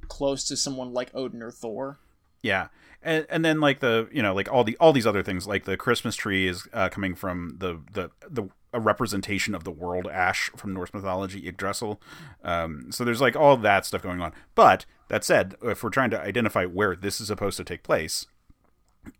close 0.08 0.44
to 0.46 0.56
someone 0.56 0.94
like 0.94 1.12
Odin 1.14 1.42
or 1.42 1.52
Thor. 1.52 2.00
Yeah, 2.42 2.68
and 3.02 3.26
and 3.30 3.44
then 3.44 3.60
like 3.60 3.80
the 3.80 4.08
you 4.12 4.22
know 4.22 4.34
like 4.34 4.52
all 4.52 4.64
the 4.64 4.78
all 4.78 4.94
these 4.94 5.08
other 5.08 5.24
things 5.24 5.48
like 5.48 5.66
the 5.66 5.78
Christmas 5.78 6.16
tree 6.16 6.48
is 6.48 6.68
uh, 6.74 6.90
coming 6.90 7.16
from 7.16 7.56
the 7.60 7.80
the 7.92 8.12
the 8.30 8.50
a 8.72 8.80
representation 8.80 9.56
of 9.56 9.64
the 9.64 9.72
world 9.72 10.08
ash 10.08 10.52
from 10.56 10.74
Norse 10.74 10.94
mythology 10.94 11.48
Yggdrasil. 11.48 12.00
Um, 12.44 12.92
so 12.92 13.04
there's 13.04 13.22
like 13.22 13.36
all 13.36 13.58
that 13.58 13.86
stuff 13.86 14.04
going 14.04 14.22
on. 14.22 14.34
But 14.54 14.86
that 15.08 15.24
said, 15.24 15.56
if 15.64 15.84
we're 15.84 15.90
trying 15.90 16.12
to 16.12 16.22
identify 16.22 16.66
where 16.66 16.96
this 16.96 17.20
is 17.20 17.28
supposed 17.28 17.58
to 17.58 17.64
take 17.64 17.82
place, 17.84 18.28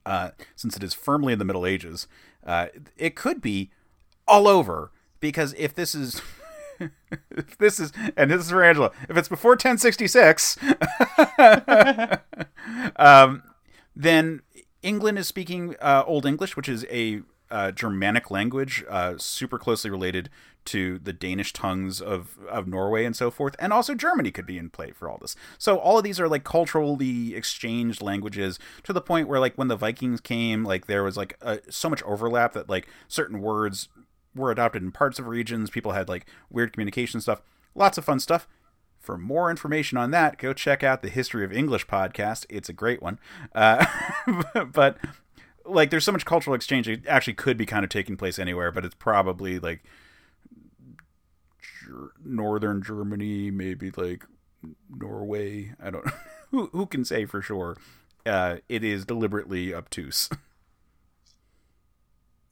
uh, 0.06 0.32
since 0.56 0.76
it 0.76 0.84
is 0.84 0.94
firmly 0.94 1.34
in 1.34 1.40
the 1.40 1.46
Middle 1.46 1.66
Ages, 1.66 2.08
uh, 2.46 2.68
it 2.96 3.16
could 3.16 3.42
be 3.42 3.72
all 4.28 4.48
over 4.48 4.92
because 5.20 5.54
if 5.58 5.74
this 5.74 5.96
is 5.96 6.22
if 6.80 7.58
this 7.58 7.80
is 7.80 7.92
and 8.16 8.32
this 8.32 8.42
is 8.42 8.52
for 8.52 8.64
Angela, 8.64 8.92
if 9.08 9.18
it's 9.18 9.30
before 9.30 9.52
1066, 9.52 10.58
um, 12.96 13.44
then 13.96 14.42
England 14.82 15.18
is 15.20 15.28
speaking 15.28 15.76
uh, 15.82 16.04
Old 16.06 16.26
English, 16.26 16.56
which 16.56 16.70
is 16.70 16.86
a 16.90 17.22
uh, 17.52 17.72
Germanic 17.72 18.30
language, 18.30 18.84
uh, 18.90 19.16
super 19.18 19.58
closely 19.58 19.90
related 19.90 20.30
to 20.66 21.00
the 21.00 21.14
Danish 21.14 21.52
tongues 21.52 22.00
of, 22.00 22.38
of 22.48 22.68
Norway 22.68 23.06
and 23.06 23.16
so 23.16 23.32
forth. 23.32 23.56
And 23.58 23.74
also 23.74 23.96
Germany 23.96 24.30
could 24.30 24.46
be 24.46 24.58
in 24.58 24.70
play 24.70 24.92
for 24.92 25.10
all 25.10 25.18
this. 25.18 25.36
So 25.58 25.78
all 25.78 25.98
of 25.98 26.04
these 26.04 26.20
are 26.20 26.28
like 26.28 26.44
culturally 26.44 27.34
exchanged 27.34 28.02
languages 28.02 28.60
to 28.84 28.94
the 28.94 29.02
point 29.02 29.28
where 29.28 29.40
like 29.40 29.56
when 29.56 29.68
the 29.68 29.76
Vikings 29.76 30.22
came, 30.22 30.64
like 30.64 30.86
there 30.86 31.04
was 31.04 31.18
like 31.18 31.38
a, 31.42 31.60
so 31.70 31.90
much 31.90 32.04
overlap 32.04 32.54
that 32.54 32.70
like 32.70 32.88
certain 33.08 33.42
words 33.42 33.88
were 34.36 34.52
adopted 34.52 34.82
in 34.82 34.92
parts 34.92 35.20
of 35.20 35.28
regions. 35.28 35.70
People 35.70 35.94
had 35.94 36.10
like 36.10 36.26
weird 36.50 36.74
communication 36.74 37.22
stuff. 37.22 37.42
Lots 37.76 37.98
of 37.98 38.06
fun 38.06 38.20
stuff. 38.20 38.48
For 39.00 39.18
more 39.18 39.50
information 39.50 39.98
on 39.98 40.12
that, 40.12 40.38
go 40.38 40.54
check 40.54 40.84
out 40.84 41.02
the 41.02 41.10
History 41.10 41.46
of 41.46 41.54
English 41.54 41.88
podcast. 41.88 42.46
It's 42.50 42.70
a 42.70 42.74
great 42.74 43.02
one. 43.02 43.18
Uh, 43.56 43.86
but 44.74 44.98
like, 45.66 45.90
there's 45.90 46.04
so 46.04 46.12
much 46.12 46.26
cultural 46.26 46.54
exchange. 46.54 46.88
It 46.88 47.08
actually 47.08 47.34
could 47.34 47.58
be 47.58 47.66
kind 47.66 47.84
of 47.84 47.90
taking 47.90 48.18
place 48.18 48.38
anywhere, 48.38 48.72
but 48.72 48.84
it's 48.84 48.96
probably 48.96 49.58
like 49.58 49.84
northern 52.24 52.82
Germany, 52.82 53.52
maybe 53.52 53.92
like 53.96 54.26
Norway. 54.90 55.74
I 55.82 55.90
don't. 55.90 56.06
who 56.52 56.68
who 56.68 56.86
can 56.86 57.06
say 57.06 57.26
for 57.26 57.42
sure? 57.42 57.78
Uh, 58.26 58.58
it 58.68 58.84
is 58.84 59.06
deliberately 59.06 59.74
obtuse. 59.74 60.30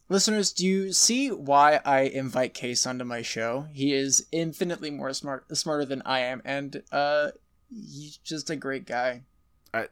Listeners, 0.10 0.53
do 0.53 0.66
you 0.66 0.93
see 0.93 1.30
why 1.30 1.82
I 1.84 2.01
invite 2.01 2.53
Case 2.53 2.88
onto 2.88 3.03
my 3.03 3.22
show? 3.22 3.68
He 3.74 3.93
is 3.93 4.26
infinitely 4.32 4.89
more 4.89 5.12
smart, 5.14 5.45
smarter 5.58 5.84
than 5.84 6.01
I 6.05 6.20
am, 6.20 6.41
and 6.45 6.82
uh, 6.93 7.32
he's 7.70 8.18
just 8.18 8.49
a 8.49 8.55
great 8.55 8.86
guy. 8.86 9.24
I, 9.74 9.88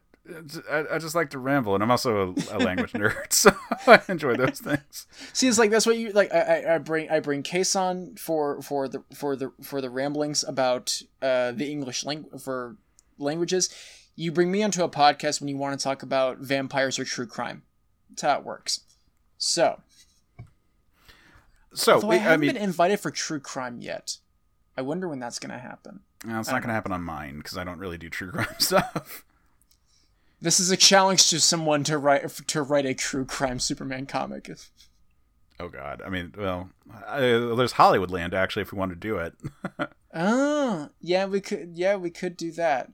I, 0.72 0.84
I 0.94 0.98
just 1.00 1.16
like 1.16 1.32
to 1.32 1.40
ramble, 1.40 1.74
and 1.74 1.84
I'm 1.84 1.92
also 1.92 2.34
a, 2.50 2.58
a 2.58 2.60
language 2.60 2.92
nerd, 2.94 3.34
so 3.34 3.52
I 3.88 4.02
enjoy 4.08 4.38
those 4.38 4.60
things. 4.60 5.06
See, 5.34 5.50
it's 5.50 5.60
like 5.60 5.70
that's 5.70 5.86
what 5.86 5.98
you 5.98 6.14
like. 6.14 6.34
I, 6.34 6.76
I 6.76 6.78
bring 6.78 7.10
I 7.10 7.20
bring 7.20 7.44
Case 7.44 7.76
on 7.76 8.16
for 8.16 8.62
for 8.62 8.88
the 8.88 9.04
for 9.14 9.36
the 9.36 9.52
for 9.62 9.82
the 9.82 9.90
ramblings 9.90 10.46
about 10.46 11.02
uh, 11.22 11.52
the 11.52 11.70
English 11.70 12.06
language 12.06 12.42
for 12.42 12.78
languages. 13.18 13.70
You 14.16 14.32
bring 14.32 14.50
me 14.50 14.64
onto 14.64 14.82
a 14.82 14.90
podcast 14.90 15.42
when 15.42 15.50
you 15.50 15.58
want 15.58 15.78
to 15.78 15.84
talk 15.84 16.04
about 16.04 16.38
vampires 16.38 16.98
or 16.98 17.04
true 17.04 17.28
crime. 17.28 17.64
That's 18.10 18.22
how 18.22 18.40
it 18.40 18.46
works. 18.46 18.80
So 19.38 19.82
so 21.76 21.96
Although 21.96 22.12
I 22.12 22.18
haven't 22.18 22.34
I 22.34 22.38
mean, 22.38 22.54
been 22.54 22.64
invited 22.64 23.00
for 23.00 23.12
true 23.12 23.40
crime 23.40 23.82
yet. 23.82 24.18
I 24.78 24.82
wonder 24.82 25.08
when 25.08 25.20
that's 25.20 25.40
going 25.40 25.52
to 25.52 25.60
happen. 25.60 26.02
No, 26.26 26.40
it's 26.40 26.50
not 26.50 26.62
going 26.62 26.70
to 26.70 26.74
happen 26.74 26.92
on 26.92 27.04
mine 27.04 27.38
because 27.38 27.58
I 27.58 27.64
don't 27.64 27.80
really 27.80 27.98
do 27.98 28.10
true 28.10 28.32
crime 28.32 28.60
stuff. 28.60 29.24
This 30.42 30.60
is 30.60 30.70
a 30.70 30.78
challenge 30.78 31.30
to 31.30 31.40
someone 31.40 31.84
to 31.86 31.98
write 31.98 32.30
to 32.30 32.62
write 32.62 32.86
a 32.86 32.94
true 32.94 33.26
crime 33.26 33.60
Superman 33.60 34.06
comic. 34.06 34.50
Oh 35.60 35.70
God! 35.70 36.02
I 36.06 36.10
mean, 36.10 36.34
well, 36.38 36.70
there's 37.18 37.74
Hollywoodland 37.74 38.34
actually. 38.34 38.64
If 38.64 38.74
we 38.74 38.78
want 38.78 38.92
to 38.92 38.96
do 38.96 39.18
it. 39.18 39.34
oh 40.14 40.90
yeah, 41.00 41.26
we 41.26 41.40
could. 41.40 41.72
Yeah, 41.76 41.96
we 41.96 42.10
could 42.10 42.36
do 42.36 42.52
that. 42.52 42.92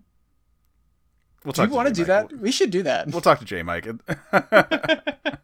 We'll 1.43 1.53
do 1.53 1.63
you 1.63 1.69
want 1.69 1.88
to 1.88 1.93
do 1.93 2.05
that? 2.05 2.32
we 2.32 2.51
should 2.51 2.69
do 2.69 2.84
that. 2.84 3.07
We'll 3.07 3.21
talk 3.21 3.39
to 3.39 3.45
J 3.45 3.63
Mike. 3.63 3.88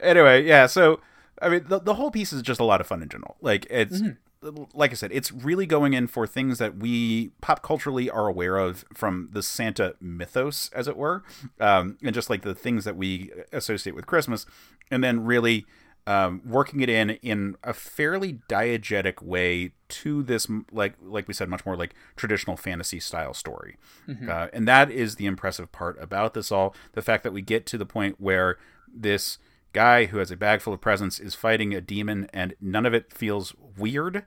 anyway, 0.00 0.46
yeah. 0.46 0.66
So 0.66 1.00
I 1.42 1.48
mean, 1.48 1.64
the, 1.66 1.80
the 1.80 1.94
whole 1.94 2.10
piece 2.10 2.32
is 2.32 2.40
just 2.40 2.60
a 2.60 2.64
lot 2.64 2.80
of 2.80 2.86
fun 2.86 3.02
in 3.02 3.08
general. 3.08 3.36
Like 3.40 3.66
it's 3.68 4.00
mm-hmm. 4.00 4.62
like 4.72 4.92
I 4.92 4.94
said, 4.94 5.10
it's 5.12 5.32
really 5.32 5.66
going 5.66 5.92
in 5.92 6.06
for 6.06 6.26
things 6.26 6.58
that 6.58 6.76
we 6.76 7.32
pop 7.40 7.62
culturally 7.62 8.08
are 8.08 8.28
aware 8.28 8.56
of 8.56 8.84
from 8.94 9.28
the 9.32 9.42
Santa 9.42 9.94
mythos, 10.00 10.70
as 10.72 10.88
it 10.88 10.96
were, 10.96 11.24
um, 11.60 11.98
and 12.02 12.14
just 12.14 12.30
like 12.30 12.42
the 12.42 12.54
things 12.54 12.84
that 12.84 12.96
we 12.96 13.30
associate 13.52 13.94
with 13.94 14.06
Christmas, 14.06 14.46
and 14.90 15.02
then 15.02 15.24
really. 15.24 15.66
Um, 16.04 16.42
working 16.44 16.80
it 16.80 16.88
in 16.88 17.10
in 17.22 17.54
a 17.62 17.72
fairly 17.72 18.40
diegetic 18.48 19.22
way 19.22 19.70
to 19.88 20.24
this, 20.24 20.48
like 20.72 20.94
like 21.00 21.28
we 21.28 21.34
said, 21.34 21.48
much 21.48 21.64
more 21.64 21.76
like 21.76 21.94
traditional 22.16 22.56
fantasy 22.56 22.98
style 22.98 23.32
story, 23.34 23.76
mm-hmm. 24.08 24.28
uh, 24.28 24.48
and 24.52 24.66
that 24.66 24.90
is 24.90 25.14
the 25.14 25.26
impressive 25.26 25.70
part 25.70 25.96
about 26.02 26.34
this 26.34 26.50
all. 26.50 26.74
The 26.94 27.02
fact 27.02 27.22
that 27.22 27.32
we 27.32 27.40
get 27.40 27.66
to 27.66 27.78
the 27.78 27.86
point 27.86 28.16
where 28.20 28.58
this 28.92 29.38
guy 29.72 30.06
who 30.06 30.18
has 30.18 30.30
a 30.30 30.36
bag 30.36 30.60
full 30.60 30.74
of 30.74 30.80
presents 30.80 31.18
is 31.18 31.34
fighting 31.34 31.74
a 31.74 31.80
demon 31.80 32.28
and 32.32 32.54
none 32.60 32.86
of 32.86 32.94
it 32.94 33.12
feels 33.12 33.54
weird. 33.76 34.24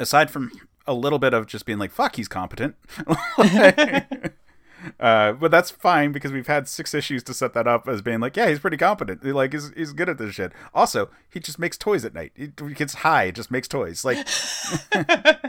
Aside 0.00 0.30
from 0.30 0.50
a 0.86 0.94
little 0.94 1.18
bit 1.18 1.34
of 1.34 1.46
just 1.46 1.66
being 1.66 1.78
like 1.78 1.92
fuck 1.92 2.16
he's 2.16 2.28
competent. 2.28 2.76
Uh, 5.00 5.32
but 5.32 5.50
that's 5.50 5.70
fine 5.70 6.12
because 6.12 6.32
we've 6.32 6.46
had 6.46 6.68
six 6.68 6.94
issues 6.94 7.22
to 7.24 7.34
set 7.34 7.52
that 7.52 7.66
up 7.66 7.88
as 7.88 8.00
being 8.00 8.20
like 8.20 8.36
yeah 8.36 8.48
he's 8.48 8.60
pretty 8.60 8.76
competent. 8.76 9.24
Like 9.24 9.52
he's, 9.52 9.72
he's 9.76 9.92
good 9.92 10.08
at 10.08 10.18
this 10.18 10.34
shit. 10.34 10.52
Also 10.72 11.10
he 11.30 11.40
just 11.40 11.58
makes 11.58 11.76
toys 11.76 12.04
at 12.04 12.14
night. 12.14 12.32
He 12.34 12.46
gets 12.46 12.94
high 12.94 13.30
just 13.30 13.50
makes 13.50 13.68
toys. 13.68 14.04
Like 14.04 14.26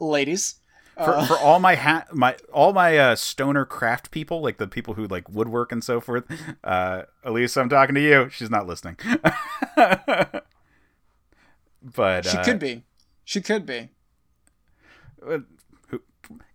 ladies 0.00 0.56
for, 1.04 1.16
uh. 1.16 1.26
for 1.26 1.38
all 1.38 1.58
my 1.58 1.74
ha- 1.74 2.06
my 2.12 2.36
all 2.52 2.72
my 2.72 2.96
uh, 2.96 3.16
stoner 3.16 3.64
craft 3.64 4.10
people, 4.10 4.40
like 4.40 4.58
the 4.58 4.68
people 4.68 4.94
who 4.94 5.06
like 5.06 5.28
woodwork 5.28 5.72
and 5.72 5.82
so 5.82 6.00
forth. 6.00 6.24
Uh, 6.62 7.02
Elise, 7.24 7.56
I'm 7.56 7.68
talking 7.68 7.94
to 7.94 8.00
you. 8.00 8.28
She's 8.30 8.50
not 8.50 8.66
listening. 8.66 8.96
but 11.82 12.24
she 12.24 12.36
uh, 12.36 12.44
could 12.44 12.58
be. 12.58 12.84
She 13.24 13.40
could 13.40 13.66
be. 13.66 13.88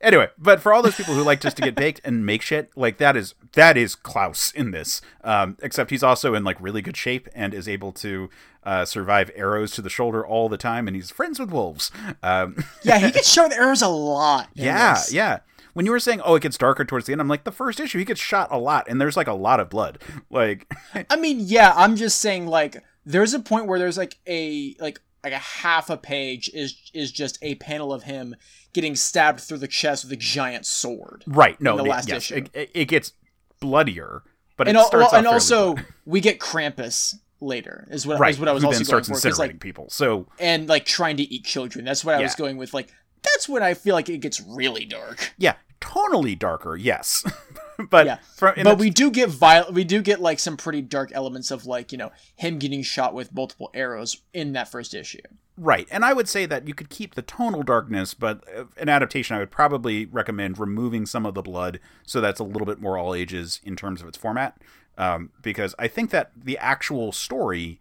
Anyway, 0.01 0.29
but 0.37 0.61
for 0.61 0.73
all 0.73 0.81
those 0.81 0.95
people 0.95 1.13
who 1.13 1.23
like 1.23 1.41
just 1.41 1.57
to 1.57 1.63
get 1.63 1.75
baked 1.75 2.01
and 2.03 2.25
make 2.25 2.41
shit, 2.41 2.71
like 2.75 2.97
that 2.97 3.17
is 3.17 3.33
that 3.53 3.77
is 3.77 3.95
Klaus 3.95 4.51
in 4.51 4.71
this. 4.71 5.01
Um, 5.23 5.57
except 5.61 5.89
he's 5.89 6.03
also 6.03 6.33
in 6.33 6.43
like 6.43 6.57
really 6.61 6.81
good 6.81 6.97
shape 6.97 7.27
and 7.33 7.53
is 7.53 7.67
able 7.67 7.91
to 7.93 8.29
uh, 8.63 8.85
survive 8.85 9.31
arrows 9.35 9.71
to 9.71 9.81
the 9.81 9.89
shoulder 9.89 10.25
all 10.25 10.49
the 10.49 10.57
time, 10.57 10.87
and 10.87 10.95
he's 10.95 11.11
friends 11.11 11.39
with 11.39 11.51
wolves. 11.51 11.91
Um, 12.23 12.63
yeah, 12.83 12.99
he 12.99 13.11
gets 13.11 13.31
shot 13.31 13.49
with 13.49 13.57
arrows 13.57 13.81
a 13.81 13.87
lot. 13.87 14.49
Yeah, 14.53 14.95
this. 14.95 15.13
yeah. 15.13 15.39
When 15.73 15.85
you 15.85 15.91
were 15.91 15.99
saying, 15.99 16.21
"Oh, 16.23 16.35
it 16.35 16.41
gets 16.43 16.57
darker 16.57 16.85
towards 16.85 17.05
the 17.05 17.11
end," 17.11 17.21
I'm 17.21 17.27
like, 17.27 17.43
the 17.43 17.51
first 17.51 17.79
issue 17.79 17.99
he 17.99 18.05
gets 18.05 18.21
shot 18.21 18.47
a 18.51 18.57
lot, 18.57 18.87
and 18.87 18.99
there's 18.99 19.17
like 19.17 19.27
a 19.27 19.33
lot 19.33 19.59
of 19.59 19.69
blood. 19.69 20.01
Like, 20.29 20.73
I 21.09 21.15
mean, 21.15 21.39
yeah, 21.39 21.71
I'm 21.75 21.95
just 21.95 22.19
saying, 22.19 22.47
like, 22.47 22.83
there's 23.05 23.33
a 23.33 23.39
point 23.39 23.67
where 23.67 23.79
there's 23.79 23.97
like 23.97 24.17
a 24.27 24.75
like 24.79 24.99
like 25.25 25.33
a 25.33 25.37
half 25.37 25.89
a 25.89 25.97
page 25.97 26.49
is 26.53 26.91
is 26.93 27.11
just 27.11 27.39
a 27.41 27.55
panel 27.55 27.91
of 27.91 28.03
him 28.03 28.35
getting 28.73 28.95
stabbed 28.95 29.39
through 29.39 29.57
the 29.57 29.67
chest 29.67 30.03
with 30.05 30.13
a 30.13 30.17
giant 30.17 30.67
sword. 30.67 31.23
Right. 31.25 31.59
No. 31.59 31.75
the 31.75 31.83
the, 31.83 31.89
last 31.89 32.07
yes, 32.07 32.31
issue, 32.31 32.45
it, 32.53 32.69
it, 32.73 32.85
gets 32.85 33.13
bloodier, 33.59 34.21
but 34.55 34.67
and, 34.67 34.77
it 34.77 34.85
starts 34.85 35.11
well, 35.11 35.19
and 35.19 35.27
also 35.27 35.75
we 36.05 36.21
get 36.21 36.39
Krampus 36.39 37.15
later 37.41 37.87
is 37.89 38.05
what, 38.05 38.19
right. 38.19 38.29
is 38.29 38.39
what 38.39 38.47
I 38.47 38.51
was 38.51 38.61
Who 38.61 38.67
also 38.67 38.79
then 38.79 38.85
starts 38.85 39.09
incinerating 39.09 39.37
like, 39.39 39.59
people. 39.59 39.87
So 39.89 40.27
and 40.39 40.69
like 40.69 40.85
trying 40.85 41.17
to 41.17 41.23
eat 41.23 41.43
children. 41.43 41.85
That's 41.85 42.05
what 42.05 42.13
I 42.13 42.19
yeah. 42.19 42.25
was 42.25 42.35
going 42.35 42.57
with. 42.57 42.75
Like 42.75 42.93
that's 43.23 43.49
when 43.49 43.63
I 43.63 43.73
feel 43.73 43.95
like 43.95 44.07
it 44.09 44.19
gets 44.19 44.39
really 44.41 44.85
dark. 44.85 45.33
Yeah, 45.39 45.55
tonally 45.81 46.37
darker. 46.37 46.75
Yes. 46.75 47.23
but 47.89 48.05
yeah. 48.05 48.17
From, 48.35 48.55
but 48.63 48.77
we 48.77 48.89
do 48.89 49.11
get 49.11 49.29
viol- 49.29 49.71
we 49.71 49.83
do 49.83 50.01
get 50.01 50.21
like 50.21 50.39
some 50.39 50.57
pretty 50.57 50.81
dark 50.81 51.11
elements 51.13 51.51
of 51.51 51.65
like 51.65 51.91
you 51.91 51.97
know 51.97 52.11
him 52.35 52.59
getting 52.59 52.83
shot 52.83 53.13
with 53.13 53.33
multiple 53.33 53.69
arrows 53.73 54.21
in 54.33 54.53
that 54.53 54.67
first 54.67 54.93
issue. 54.93 55.21
Right, 55.57 55.87
and 55.89 56.03
I 56.03 56.11
would 56.11 56.27
say 56.27 56.45
that 56.45 56.67
you 56.67 56.73
could 56.73 56.89
keep 56.89 57.15
the 57.15 57.21
tonal 57.21 57.63
darkness, 57.63 58.13
but 58.13 58.43
uh, 58.53 58.65
an 58.77 58.89
adaptation 58.89 59.35
I 59.35 59.39
would 59.39 59.51
probably 59.51 60.05
recommend 60.05 60.59
removing 60.59 61.05
some 61.05 61.25
of 61.25 61.33
the 61.33 61.41
blood 61.41 61.79
so 62.05 62.19
that's 62.19 62.41
a 62.41 62.43
little 62.43 62.65
bit 62.65 62.81
more 62.81 62.97
all 62.97 63.15
ages 63.15 63.61
in 63.63 63.75
terms 63.75 64.01
of 64.01 64.07
its 64.07 64.17
format, 64.17 64.57
um, 64.97 65.31
because 65.41 65.73
I 65.79 65.87
think 65.87 66.09
that 66.11 66.31
the 66.35 66.57
actual 66.57 67.11
story 67.11 67.79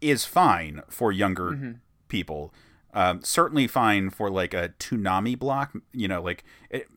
is 0.00 0.24
fine 0.24 0.82
for 0.88 1.12
younger 1.12 1.50
mm-hmm. 1.50 1.72
people. 2.08 2.54
Um, 2.94 3.22
certainly 3.22 3.66
fine 3.66 4.08
for 4.08 4.30
like 4.30 4.54
a 4.54 4.70
Toonami 4.78 5.38
block, 5.38 5.76
you 5.92 6.08
know, 6.08 6.22
like 6.22 6.42
it, 6.70 6.88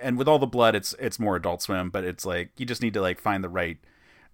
and 0.00 0.18
with 0.18 0.28
all 0.28 0.38
the 0.38 0.46
blood, 0.46 0.74
it's 0.74 0.94
it's 0.98 1.18
more 1.18 1.36
Adult 1.36 1.62
Swim, 1.62 1.90
but 1.90 2.04
it's 2.04 2.24
like 2.24 2.50
you 2.56 2.66
just 2.66 2.82
need 2.82 2.94
to 2.94 3.00
like 3.00 3.20
find 3.20 3.42
the 3.42 3.48
right. 3.48 3.78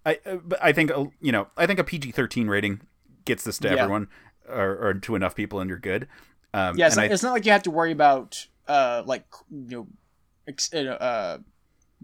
I 0.05 0.19
uh, 0.25 0.37
I 0.61 0.71
think 0.71 0.91
uh, 0.91 1.05
you 1.21 1.31
know 1.31 1.47
I 1.57 1.65
think 1.65 1.79
a 1.79 1.83
PG 1.83 2.11
thirteen 2.11 2.47
rating 2.47 2.81
gets 3.25 3.43
this 3.43 3.57
to 3.59 3.69
yeah. 3.69 3.75
everyone 3.75 4.07
or, 4.47 4.77
or, 4.77 4.93
to 4.93 5.15
enough 5.15 5.35
people, 5.35 5.59
and 5.59 5.67
you're 5.67 5.79
good. 5.79 6.07
Um, 6.53 6.77
yeah, 6.77 6.87
it's 6.87 6.95
not, 6.95 7.05
I, 7.05 7.07
it's 7.07 7.23
not, 7.23 7.31
like 7.31 7.45
you 7.45 7.51
have 7.51 7.63
to 7.63 7.71
worry 7.71 7.91
about 7.91 8.47
uh 8.67 9.03
like 9.05 9.25
you 9.51 9.67
know, 9.69 9.87
ex, 10.47 10.73
uh, 10.73 10.77
uh, 10.77 11.37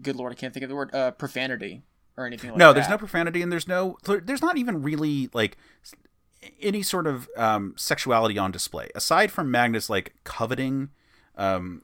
good 0.00 0.16
lord, 0.16 0.32
I 0.32 0.34
can't 0.34 0.52
think 0.52 0.64
of 0.64 0.68
the 0.68 0.76
word 0.76 0.94
uh 0.94 1.12
profanity 1.12 1.82
or 2.16 2.26
anything 2.26 2.50
like 2.50 2.58
no, 2.58 2.68
that. 2.68 2.74
there's 2.74 2.88
no 2.88 2.98
profanity, 2.98 3.42
and 3.42 3.50
there's 3.50 3.68
no 3.68 3.96
there's 4.04 4.42
not 4.42 4.58
even 4.58 4.82
really 4.82 5.30
like 5.32 5.56
any 6.60 6.82
sort 6.82 7.06
of 7.06 7.28
um, 7.36 7.72
sexuality 7.76 8.36
on 8.36 8.50
display 8.50 8.88
aside 8.96 9.30
from 9.30 9.48
Magnus 9.48 9.88
like 9.88 10.12
coveting 10.24 10.90
um, 11.36 11.82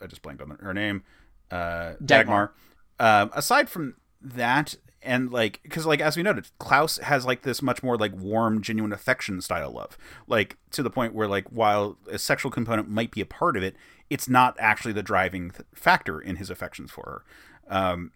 I 0.00 0.06
just 0.06 0.22
blanked 0.22 0.42
on 0.42 0.50
her 0.60 0.74
name. 0.74 1.02
Uh, 1.50 1.94
Dagmar. 2.04 2.52
Dagmar. 2.98 3.22
Um, 3.22 3.30
aside 3.34 3.68
from 3.68 3.94
that, 4.20 4.76
and 5.06 5.30
like 5.30 5.60
because 5.62 5.86
like 5.86 6.00
as 6.00 6.16
we 6.16 6.22
noted 6.22 6.48
klaus 6.58 6.98
has 6.98 7.24
like 7.24 7.42
this 7.42 7.62
much 7.62 7.82
more 7.82 7.96
like 7.96 8.12
warm 8.16 8.60
genuine 8.60 8.92
affection 8.92 9.40
style 9.40 9.70
love 9.70 9.96
like 10.26 10.56
to 10.70 10.82
the 10.82 10.90
point 10.90 11.14
where 11.14 11.28
like 11.28 11.46
while 11.48 11.96
a 12.10 12.18
sexual 12.18 12.50
component 12.50 12.88
might 12.88 13.12
be 13.12 13.20
a 13.20 13.26
part 13.26 13.56
of 13.56 13.62
it 13.62 13.76
it's 14.10 14.28
not 14.28 14.56
actually 14.58 14.92
the 14.92 15.02
driving 15.02 15.50
th- 15.50 15.62
factor 15.74 16.20
in 16.20 16.36
his 16.36 16.50
affections 16.50 16.90
for 16.90 17.24
her 17.68 17.74
um 17.74 18.10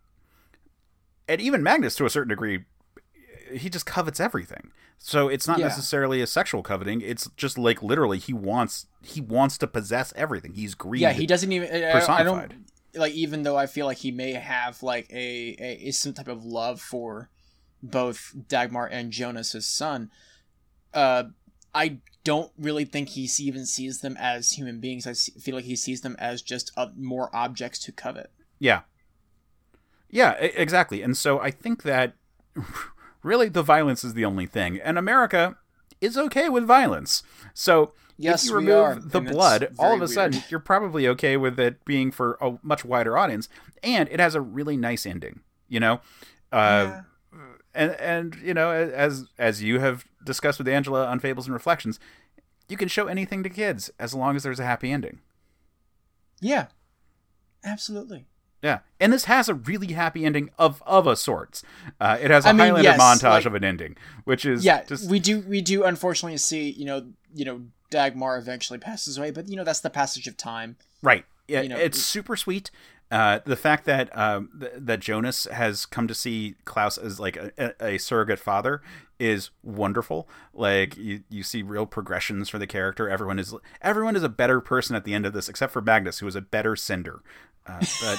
and 1.28 1.40
even 1.40 1.62
magnus 1.62 1.94
to 1.94 2.04
a 2.04 2.10
certain 2.10 2.28
degree 2.28 2.64
he 3.52 3.70
just 3.70 3.86
covets 3.86 4.18
everything 4.18 4.72
so 5.02 5.28
it's 5.28 5.48
not 5.48 5.58
Yeah. 5.58 5.66
necessarily 5.68 6.20
a 6.20 6.26
sexual 6.26 6.62
coveting 6.62 7.00
it's 7.00 7.28
just 7.36 7.56
like 7.56 7.82
literally 7.82 8.18
he 8.18 8.32
wants 8.34 8.86
he 9.02 9.20
wants 9.20 9.56
to 9.58 9.66
possess 9.66 10.12
everything 10.14 10.52
he's 10.52 10.74
greedy 10.74 11.02
Yeah, 11.02 11.12
he 11.14 11.26
doesn't 11.26 11.50
even. 11.50 11.68
I- 11.74 11.86
I, 11.86 11.88
I 11.88 11.92
personified. 11.92 12.50
don't 12.50 13.00
like. 13.00 13.12
Even 13.14 13.42
though 13.44 13.56
I 13.56 13.66
feel 13.66 13.86
like 13.86 13.96
he 13.98 14.10
may 14.10 14.32
have 14.34 14.82
like 14.82 15.08
a, 15.10 15.56
a, 15.58 15.88
a 15.88 15.90
some 15.92 16.12
type 16.12 16.28
of 16.28 16.44
love 16.44 16.80
for 16.82 17.30
both 17.82 18.34
Dagmar 18.48 18.86
and 18.92 19.10
Jonas, 19.10 19.52
his 19.52 19.66
son. 19.66 20.10
Uh, 20.92 21.24
I 21.74 21.98
don't 22.24 22.52
really 22.58 22.84
think 22.84 23.10
he 23.10 23.30
even 23.38 23.64
sees 23.64 24.00
them 24.00 24.16
as 24.20 24.52
human 24.52 24.80
beings. 24.80 25.06
I 25.06 25.14
feel 25.14 25.54
like 25.54 25.64
he 25.64 25.76
sees 25.76 26.02
them 26.02 26.14
as 26.18 26.42
just 26.42 26.72
uh, 26.76 26.88
more 26.96 27.34
objects 27.34 27.78
to 27.84 27.92
covet. 27.92 28.30
Yeah. 28.58 28.80
Yeah, 30.10 30.32
exactly. 30.32 31.00
And 31.00 31.16
so 31.16 31.38
I 31.40 31.50
think 31.52 31.84
that 31.84 32.14
really 33.22 33.48
the 33.48 33.62
violence 33.62 34.04
is 34.04 34.14
the 34.14 34.24
only 34.24 34.46
thing. 34.46 34.78
And 34.78 34.98
America 34.98 35.56
is 36.00 36.16
okay 36.16 36.48
with 36.48 36.64
violence. 36.64 37.22
So 37.54 37.92
Yes, 38.16 38.44
if 38.44 38.50
you 38.50 38.56
remove 38.56 39.12
the 39.12 39.20
blood, 39.20 39.74
all 39.78 39.94
of 39.94 40.02
a 40.02 40.08
sudden 40.08 40.42
you're 40.50 40.60
probably 40.60 41.08
okay 41.08 41.38
with 41.38 41.58
it 41.58 41.82
being 41.84 42.10
for 42.10 42.36
a 42.40 42.58
much 42.62 42.84
wider 42.84 43.16
audience. 43.16 43.48
And 43.82 44.08
it 44.10 44.20
has 44.20 44.34
a 44.34 44.40
really 44.42 44.76
nice 44.76 45.06
ending, 45.06 45.40
you 45.68 45.80
know? 45.80 46.00
Uh, 46.52 47.02
and 47.74 47.92
and 47.92 48.36
you 48.42 48.52
know 48.52 48.72
as 48.72 49.26
as 49.38 49.62
you 49.62 49.80
have 49.80 50.04
discussed 50.24 50.58
with 50.58 50.68
Angela 50.68 51.06
on 51.06 51.20
Fables 51.20 51.46
and 51.46 51.54
Reflections, 51.54 51.98
you 52.68 52.76
can 52.76 52.88
show 52.88 53.06
anything 53.06 53.42
to 53.42 53.48
kids 53.48 53.90
as 53.98 54.14
long 54.14 54.36
as 54.36 54.42
there's 54.42 54.60
a 54.60 54.64
happy 54.64 54.90
ending. 54.90 55.20
Yeah, 56.40 56.66
absolutely. 57.64 58.26
Yeah, 58.62 58.80
and 58.98 59.12
this 59.12 59.24
has 59.24 59.48
a 59.48 59.54
really 59.54 59.92
happy 59.94 60.24
ending 60.24 60.50
of 60.58 60.82
of 60.86 61.06
a 61.06 61.16
sorts. 61.16 61.62
Uh, 62.00 62.18
it 62.20 62.30
has 62.30 62.44
a 62.44 62.48
I 62.48 62.52
mean, 62.52 62.60
Highlander 62.74 62.82
yes, 62.90 63.00
montage 63.00 63.30
like- 63.30 63.46
of 63.46 63.54
an 63.54 63.64
ending, 63.64 63.96
which 64.24 64.44
is 64.44 64.64
yeah 64.64 64.82
just 64.84 65.08
we 65.10 65.18
do 65.18 65.40
we 65.40 65.60
do 65.62 65.84
unfortunately 65.84 66.36
see 66.38 66.70
you 66.70 66.84
know 66.84 67.06
you 67.34 67.44
know 67.44 67.62
dagmar 67.90 68.36
eventually 68.38 68.78
passes 68.78 69.18
away 69.18 69.30
but 69.32 69.48
you 69.48 69.56
know 69.56 69.64
that's 69.64 69.80
the 69.80 69.90
passage 69.90 70.26
of 70.28 70.36
time 70.36 70.76
right. 71.02 71.24
Yeah, 71.48 71.62
you 71.62 71.68
know, 71.68 71.76
it's 71.78 71.98
it- 71.98 72.02
super 72.02 72.36
sweet. 72.36 72.70
Uh, 73.10 73.40
the 73.44 73.56
fact 73.56 73.86
that 73.86 74.16
um, 74.16 74.50
th- 74.60 74.72
that 74.76 75.00
Jonas 75.00 75.46
has 75.50 75.84
come 75.84 76.06
to 76.06 76.14
see 76.14 76.54
Klaus 76.64 76.96
as 76.96 77.18
like 77.18 77.36
a, 77.36 77.50
a, 77.58 77.94
a 77.94 77.98
surrogate 77.98 78.38
father 78.38 78.82
is 79.18 79.50
wonderful. 79.64 80.28
Like 80.54 80.96
you, 80.96 81.24
you 81.28 81.42
see 81.42 81.62
real 81.62 81.86
progressions 81.86 82.48
for 82.48 82.58
the 82.60 82.68
character. 82.68 83.08
Everyone 83.10 83.40
is 83.40 83.52
everyone 83.82 84.14
is 84.14 84.22
a 84.22 84.28
better 84.28 84.60
person 84.60 84.94
at 84.94 85.02
the 85.04 85.12
end 85.12 85.26
of 85.26 85.32
this, 85.32 85.48
except 85.48 85.72
for 85.72 85.82
Magnus, 85.82 86.20
who 86.20 86.28
is 86.28 86.36
a 86.36 86.40
better 86.40 86.76
sender. 86.76 87.20
Uh, 87.70 87.78
but 88.02 88.18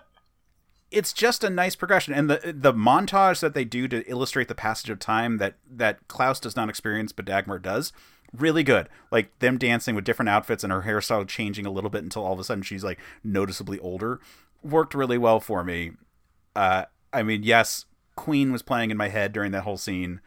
it's 0.90 1.12
just 1.12 1.44
a 1.44 1.50
nice 1.50 1.76
progression. 1.76 2.14
And 2.14 2.30
the 2.30 2.54
the 2.56 2.72
montage 2.72 3.40
that 3.40 3.54
they 3.54 3.64
do 3.64 3.88
to 3.88 4.08
illustrate 4.08 4.48
the 4.48 4.54
passage 4.54 4.90
of 4.90 4.98
time 4.98 5.38
that 5.38 5.56
that 5.70 6.06
Klaus 6.08 6.40
does 6.40 6.56
not 6.56 6.68
experience 6.68 7.12
but 7.12 7.24
Dagmar 7.24 7.58
does 7.58 7.92
really 8.32 8.62
good. 8.62 8.88
Like 9.10 9.38
them 9.40 9.58
dancing 9.58 9.94
with 9.94 10.04
different 10.04 10.28
outfits 10.28 10.64
and 10.64 10.72
her 10.72 10.82
hairstyle 10.82 11.26
changing 11.28 11.66
a 11.66 11.70
little 11.70 11.90
bit 11.90 12.04
until 12.04 12.24
all 12.24 12.32
of 12.32 12.38
a 12.38 12.44
sudden 12.44 12.62
she's 12.62 12.84
like 12.84 12.98
noticeably 13.22 13.78
older 13.80 14.20
worked 14.62 14.94
really 14.94 15.18
well 15.18 15.40
for 15.40 15.62
me. 15.64 15.92
Uh 16.56 16.84
i 17.12 17.22
mean 17.22 17.42
yes 17.42 17.84
queen 18.16 18.52
was 18.52 18.62
playing 18.62 18.90
in 18.90 18.96
my 18.96 19.08
head 19.08 19.32
during 19.32 19.52
that 19.52 19.62
whole 19.62 19.76
scene 19.76 20.20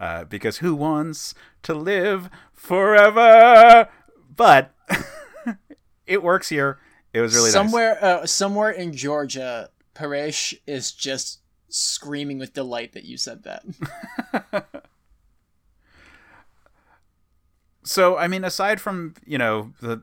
uh 0.00 0.24
because 0.24 0.58
who 0.58 0.74
wants 0.74 1.34
to 1.62 1.74
live 1.74 2.28
forever? 2.52 3.88
But 4.34 4.74
it 6.06 6.22
works 6.22 6.48
here. 6.48 6.78
It 7.12 7.20
was 7.20 7.34
really 7.34 7.46
nice. 7.46 7.52
somewhere 7.52 8.04
uh, 8.04 8.26
somewhere 8.26 8.70
in 8.70 8.92
georgia 8.92 9.70
paresh 9.94 10.54
is 10.66 10.90
just 10.92 11.40
screaming 11.68 12.38
with 12.38 12.52
delight 12.54 12.92
that 12.94 13.04
you 13.04 13.16
said 13.16 13.44
that. 13.44 14.64
So 17.82 18.16
i 18.16 18.28
mean 18.28 18.44
aside 18.44 18.80
from 18.80 19.14
you 19.26 19.38
know 19.38 19.72
the 19.80 20.02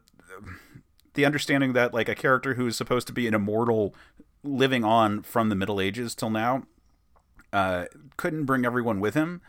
the 1.13 1.25
understanding 1.25 1.73
that 1.73 1.93
like 1.93 2.09
a 2.09 2.15
character 2.15 2.55
who 2.55 2.67
is 2.67 2.75
supposed 2.75 3.07
to 3.07 3.13
be 3.13 3.27
an 3.27 3.33
immortal 3.33 3.95
living 4.43 4.83
on 4.83 5.21
from 5.21 5.49
the 5.49 5.55
middle 5.55 5.79
ages 5.79 6.15
till 6.15 6.29
now 6.29 6.63
uh 7.53 7.85
couldn't 8.17 8.45
bring 8.45 8.65
everyone 8.65 8.99
with 8.99 9.13
him 9.13 9.41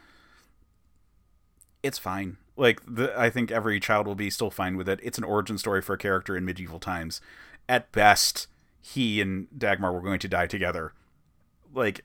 it's 1.82 1.98
fine. 1.98 2.36
Like 2.56 2.80
the, 2.86 3.16
i 3.18 3.30
think 3.30 3.52
every 3.52 3.78
child 3.78 4.06
will 4.06 4.16
be 4.16 4.30
still 4.30 4.50
fine 4.50 4.76
with 4.76 4.88
it. 4.88 5.00
It's 5.02 5.18
an 5.18 5.24
origin 5.24 5.58
story 5.58 5.80
for 5.80 5.94
a 5.94 5.98
character 5.98 6.36
in 6.36 6.44
medieval 6.44 6.80
times. 6.80 7.20
At 7.68 7.92
best 7.92 8.46
he 8.80 9.20
and 9.20 9.46
dagmar 9.56 9.92
were 9.92 10.00
going 10.00 10.18
to 10.20 10.28
die 10.28 10.46
together. 10.46 10.92
Like 11.74 12.04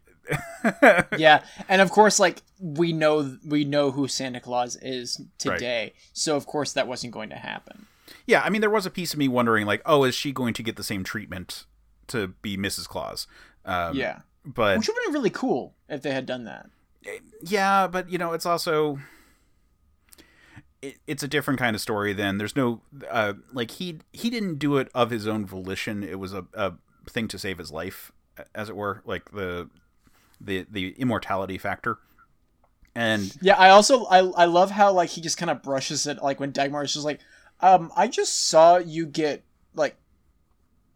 yeah 1.17 1.43
and 1.67 1.81
of 1.81 1.91
course 1.91 2.17
like 2.17 2.41
we 2.57 2.93
know 2.93 3.37
we 3.45 3.65
know 3.65 3.91
who 3.91 4.07
santa 4.07 4.39
claus 4.39 4.77
is 4.77 5.19
today 5.37 5.91
so 6.13 6.37
of 6.37 6.45
course 6.45 6.71
that 6.71 6.87
wasn't 6.87 7.11
going 7.11 7.29
to 7.29 7.35
happen. 7.35 7.87
Yeah, 8.25 8.41
I 8.41 8.49
mean, 8.49 8.61
there 8.61 8.69
was 8.69 8.85
a 8.85 8.91
piece 8.91 9.13
of 9.13 9.19
me 9.19 9.27
wondering, 9.27 9.65
like, 9.65 9.81
oh, 9.85 10.03
is 10.03 10.15
she 10.15 10.31
going 10.31 10.53
to 10.55 10.63
get 10.63 10.75
the 10.75 10.83
same 10.83 11.03
treatment 11.03 11.65
to 12.07 12.29
be 12.41 12.57
Mrs. 12.57 12.87
Claus? 12.87 13.27
Um, 13.65 13.95
yeah. 13.95 14.19
but 14.45 14.77
which 14.77 14.87
would 14.87 14.95
have 14.97 15.05
been 15.05 15.13
really 15.13 15.29
cool 15.29 15.73
if 15.89 16.01
they 16.01 16.11
had 16.11 16.25
done 16.25 16.45
that. 16.45 16.67
Yeah, 17.41 17.87
but 17.87 18.09
you 18.09 18.17
know, 18.17 18.33
it's 18.33 18.45
also 18.45 18.99
it, 20.83 20.97
it's 21.07 21.23
a 21.23 21.27
different 21.27 21.59
kind 21.59 21.75
of 21.75 21.81
story. 21.81 22.13
Then 22.13 22.37
there's 22.37 22.55
no 22.55 22.81
uh, 23.09 23.33
like 23.53 23.71
he 23.71 23.99
he 24.11 24.29
didn't 24.29 24.59
do 24.59 24.77
it 24.77 24.89
of 24.93 25.09
his 25.09 25.27
own 25.27 25.45
volition. 25.45 26.03
It 26.03 26.19
was 26.19 26.33
a, 26.33 26.45
a 26.53 26.73
thing 27.09 27.27
to 27.29 27.39
save 27.39 27.57
his 27.57 27.71
life, 27.71 28.11
as 28.53 28.69
it 28.69 28.75
were, 28.75 29.01
like 29.05 29.31
the 29.31 29.69
the 30.39 30.65
the 30.69 30.89
immortality 30.97 31.57
factor. 31.57 31.99
And 32.95 33.35
Yeah, 33.41 33.55
I 33.55 33.69
also 33.69 34.03
I 34.05 34.19
I 34.19 34.45
love 34.45 34.71
how 34.71 34.91
like 34.91 35.09
he 35.09 35.21
just 35.21 35.37
kind 35.37 35.49
of 35.49 35.63
brushes 35.63 36.05
it 36.05 36.21
like 36.21 36.39
when 36.39 36.51
Dagmar 36.51 36.83
is 36.83 36.93
just 36.93 37.05
like, 37.05 37.21
um, 37.61 37.91
I 37.95 38.07
just 38.07 38.49
saw 38.49 38.77
you 38.77 39.05
get 39.05 39.43
like, 39.73 39.95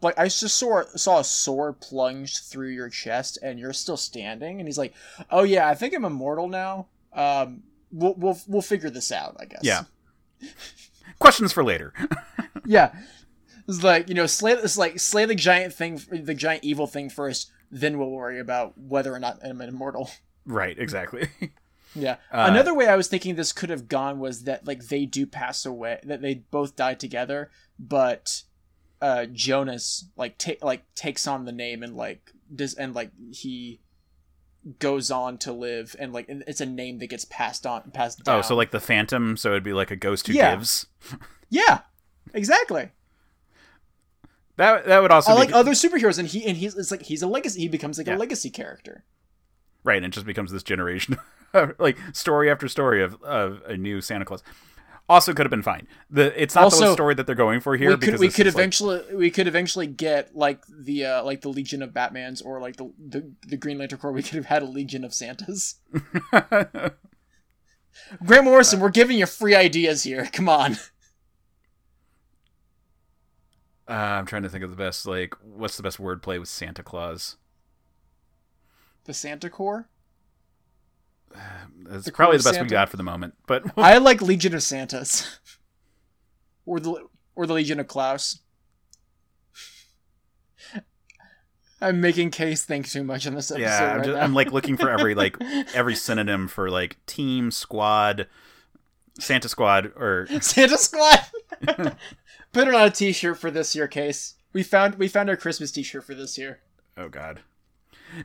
like 0.02 0.20
I 0.20 0.26
just 0.26 0.58
saw 0.58 0.84
saw 0.96 1.20
a 1.20 1.24
sword 1.24 1.80
plunged 1.80 2.44
through 2.44 2.70
your 2.70 2.90
chest 2.90 3.40
and 3.42 3.58
you're 3.58 3.74
still 3.74 3.98
standing, 3.98 4.60
and 4.60 4.68
he's 4.68 4.78
like, 4.78 4.94
oh 5.32 5.44
yeah, 5.44 5.68
I 5.70 5.76
think 5.76 5.96
I'm 5.96 6.06
immortal 6.06 6.50
now. 6.50 6.88
Um, 7.14 7.64
we'll 7.92 8.14
we'll 8.16 8.38
we'll 8.48 8.62
figure 8.62 8.90
this 8.90 9.12
out, 9.12 9.38
I 9.40 9.46
guess. 9.46 9.62
yeah, 9.64 9.84
questions 11.20 11.54
for 11.54 11.64
later. 11.64 11.94
yeah. 12.66 12.94
It's 13.68 13.84
like 13.84 14.08
you 14.08 14.16
know, 14.16 14.28
slay 14.28 14.54
it's 14.54 14.78
like 14.78 15.00
slay 15.00 15.26
the 15.26 15.36
giant 15.36 15.74
thing, 15.74 16.02
the 16.10 16.34
giant 16.34 16.64
evil 16.64 16.88
thing 16.88 17.10
first, 17.10 17.52
then 17.70 17.98
we'll 17.98 18.12
worry 18.12 18.40
about 18.40 18.78
whether 18.78 19.14
or 19.14 19.20
not 19.20 19.40
I'm 19.44 19.60
an 19.62 19.70
immortal. 19.70 20.10
right, 20.46 20.78
exactly. 20.78 21.30
Yeah. 21.96 22.18
Uh, 22.32 22.48
Another 22.50 22.76
way 22.76 22.88
I 22.88 22.96
was 22.96 23.08
thinking 23.08 23.36
this 23.36 23.54
could 23.54 23.72
have 23.72 23.88
gone 23.88 24.20
was 24.20 24.44
that 24.44 24.68
like 24.68 24.88
they 24.88 25.06
do 25.06 25.26
pass 25.26 25.66
away, 25.66 26.00
that 26.04 26.22
they 26.22 26.44
both 26.52 26.76
die 26.76 26.94
together, 26.94 27.50
but 27.80 28.44
uh 29.02 29.26
Jonas 29.26 30.06
like 30.16 30.38
take 30.38 30.64
like 30.64 30.84
takes 30.94 31.26
on 31.26 31.46
the 31.46 31.52
name 31.52 31.82
and 31.82 31.96
like 31.96 32.34
does 32.54 32.74
and 32.76 32.94
like 32.94 33.12
he 33.32 33.80
goes 34.80 35.10
on 35.12 35.38
to 35.40 35.52
live 35.54 35.96
and 36.00 36.12
like 36.14 36.26
it's 36.28 36.62
a 36.62 36.66
name 36.66 36.98
that 37.00 37.08
gets 37.08 37.26
passed 37.26 37.66
on 37.66 37.90
passed 37.92 38.24
down. 38.24 38.40
oh, 38.40 38.42
so 38.42 38.56
like 38.56 38.72
the 38.72 38.80
Phantom, 38.80 39.38
so 39.38 39.50
it'd 39.52 39.64
be 39.64 39.74
like 39.74 39.92
a 39.92 39.96
ghost 39.96 40.28
who 40.28 40.34
Yeah. 40.34 40.56
gives. 40.56 40.88
yeah, 41.50 41.80
exactly. 42.34 42.90
That 44.58 44.86
that 44.86 45.02
would 45.02 45.12
also 45.12 45.32
I 45.32 45.36
be 45.36 45.40
like 45.40 45.54
other 45.54 45.72
superheroes, 45.72 46.18
and 46.18 46.28
he 46.28 46.46
and 46.46 46.58
he's 46.58 46.76
it's 46.76 46.90
like 46.92 47.04
he's 47.04 47.22
a 47.22 47.28
legacy. 47.28 47.62
He 47.62 47.68
becomes 47.68 47.98
like 47.98 48.08
Yeah. 48.08 48.16
a 48.16 48.18
legacy 48.18 48.50
character. 48.50 49.04
Right, 49.84 49.98
and 49.98 50.06
it 50.06 50.10
just 50.10 50.26
becomes 50.26 50.52
this 50.52 50.64
generation, 50.64 51.18
like 51.80 51.98
story 52.12 52.50
after 52.52 52.68
story 52.68 53.02
of, 53.02 53.22
of 53.24 53.62
a 53.68 53.78
new 53.78 54.02
Santa 54.02 54.26
Claus. 54.26 54.44
Also, 55.10 55.34
could 55.34 55.46
have 55.46 55.52
been 55.52 55.64
fine. 55.64 55.88
The 56.10 56.34
it's 56.42 56.54
not 56.54 56.62
the 56.62 56.66
Also, 56.76 56.94
story 56.94 57.16
that 57.16 57.26
they're 57.26 57.34
going 57.36 57.62
for 57.62 57.78
here 57.78 57.92
we 57.92 57.98
could 57.98 58.20
we 58.20 58.28
could 58.28 58.46
is, 58.46 58.54
like- 58.56 58.60
eventually 58.62 59.16
we 59.16 59.32
could 59.32 59.48
eventually 59.48 59.88
get 59.88 60.36
like 60.36 60.64
the 60.68 61.06
uh, 61.06 61.24
like 61.24 61.40
the 61.42 61.48
Legion 61.50 61.82
of 61.82 61.94
Batman's 61.94 62.42
or 62.42 62.60
like 62.60 62.76
the 62.76 62.92
the, 63.00 63.32
the 63.48 63.56
Green 63.56 63.78
Lantern 63.78 64.00
Corps. 64.00 64.12
We 64.12 64.22
could 64.22 64.34
have 64.36 64.48
had 64.48 64.64
a 64.64 64.66
Legion 64.66 65.06
of 65.06 65.14
Santas. 65.14 65.76
Grant 68.26 68.44
Morrison, 68.46 68.80
we're 68.82 68.90
giving 68.90 69.18
you 69.18 69.26
free 69.26 69.56
ideas 69.56 70.04
here. 70.04 70.28
Come 70.34 70.50
on. 70.50 70.74
uh, 73.90 73.94
I'm 73.94 74.26
trying 74.26 74.44
to 74.44 74.50
think 74.50 74.64
of 74.64 74.70
the 74.70 74.76
best. 74.76 75.06
Like, 75.06 75.34
what's 75.42 75.78
the 75.78 75.84
best 75.84 75.98
wordplay 76.00 76.40
with 76.40 76.50
Santa 76.50 76.84
Claus? 76.84 77.38
The 79.06 79.14
Santa 79.14 79.50
Corps. 79.50 79.88
That's 81.90 82.06
The 82.06 82.12
probably 82.12 82.38
the 82.38 82.44
best 82.44 82.56
we 82.56 82.60
Santa? 82.60 82.70
got 82.70 82.90
for 82.90 82.98
the 82.98 83.04
moment. 83.04 83.36
But 83.48 83.64
I 83.78 83.98
like 84.00 84.22
Legion 84.22 84.54
of 84.56 84.62
Santas. 84.64 85.40
or 86.66 86.80
the 86.80 87.08
or 87.36 87.48
the 87.48 87.54
Legion 87.54 87.80
of 87.80 87.88
Klaus. 87.88 88.40
I'm 91.80 92.02
making 92.02 92.32
Case 92.32 92.66
think 92.66 92.90
too 92.90 93.04
much 93.04 93.28
on 93.28 93.36
this 93.36 93.52
episode. 93.52 93.62
Yeah, 93.64 93.92
I'm, 93.92 93.98
right 93.98 94.06
just. 94.06 94.18
I'm 94.20 94.34
like 94.34 94.52
looking 94.52 94.78
for 94.78 94.90
every 94.90 95.14
like 95.14 95.38
every 95.76 95.96
synonym 95.96 96.48
for 96.48 96.72
like 96.72 96.98
team, 97.06 97.52
squad, 97.52 98.28
Santa 99.20 99.48
Squad, 99.48 99.92
or 99.96 100.28
Santa 100.42 100.78
Squad. 100.78 101.20
Put 102.52 102.68
it 102.68 102.74
on 102.74 102.88
a 102.88 102.90
T-shirt 102.90 103.38
for 103.38 103.52
this 103.52 103.76
year, 103.76 103.88
Case. 103.88 104.34
We 104.54 104.64
found 104.64 104.96
we 104.96 105.08
found 105.08 105.30
our 105.30 105.38
Christmas 105.38 105.72
T-shirt 105.72 106.04
for 106.04 106.16
this 106.16 106.38
year. 106.38 106.62
oh 106.98 107.10
god. 107.10 107.42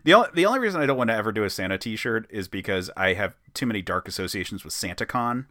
The 0.05 0.15
only 0.15 0.29
the 0.35 0.47
only 0.47 0.59
reason 0.59 0.81
I 0.81 0.87
don't 0.87 0.97
want 0.97 1.11
to 1.11 1.15
ever 1.15 1.33
do 1.33 1.45
a 1.45 1.51
Santa 1.51 1.79
T-shirt 1.79 2.27
is 2.31 2.49
because 2.49 2.91
I 2.97 3.15
have 3.15 3.35
too 3.55 3.67
many 3.67 3.83
dark 3.83 4.09
associations 4.09 4.65
with 4.65 4.75
SantaCon, 4.75 5.47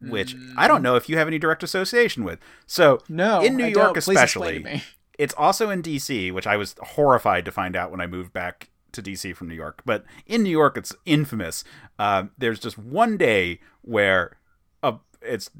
which 0.00 0.36
I 0.56 0.68
don't 0.68 0.82
know 0.82 0.96
if 0.96 1.08
you 1.08 1.16
have 1.18 1.28
any 1.28 1.38
direct 1.38 1.62
association 1.62 2.24
with. 2.24 2.38
So 2.66 3.00
No, 3.08 3.42
in 3.42 3.56
New 3.56 3.66
I 3.66 3.68
York. 3.68 3.96
Especially, 3.96 4.82
it's 5.18 5.34
also 5.34 5.70
in 5.70 5.82
DC, 5.82 6.32
which 6.32 6.46
I 6.46 6.56
was 6.56 6.74
horrified 6.80 7.44
to 7.44 7.52
find 7.52 7.76
out 7.76 7.90
when 7.90 8.00
I 8.00 8.06
moved 8.06 8.32
back 8.32 8.70
to 8.92 9.02
DC 9.02 9.34
from 9.36 9.48
New 9.48 9.54
York. 9.54 9.82
But 9.84 10.04
in 10.26 10.42
New 10.42 10.50
York, 10.50 10.76
it's 10.76 10.94
infamous. 11.04 11.64
Um, 11.98 12.30
there's 12.38 12.60
just 12.60 12.78
one 12.78 13.16
day 13.16 13.60
where 13.82 14.36
uh, 14.82 14.98
it's 15.20 15.50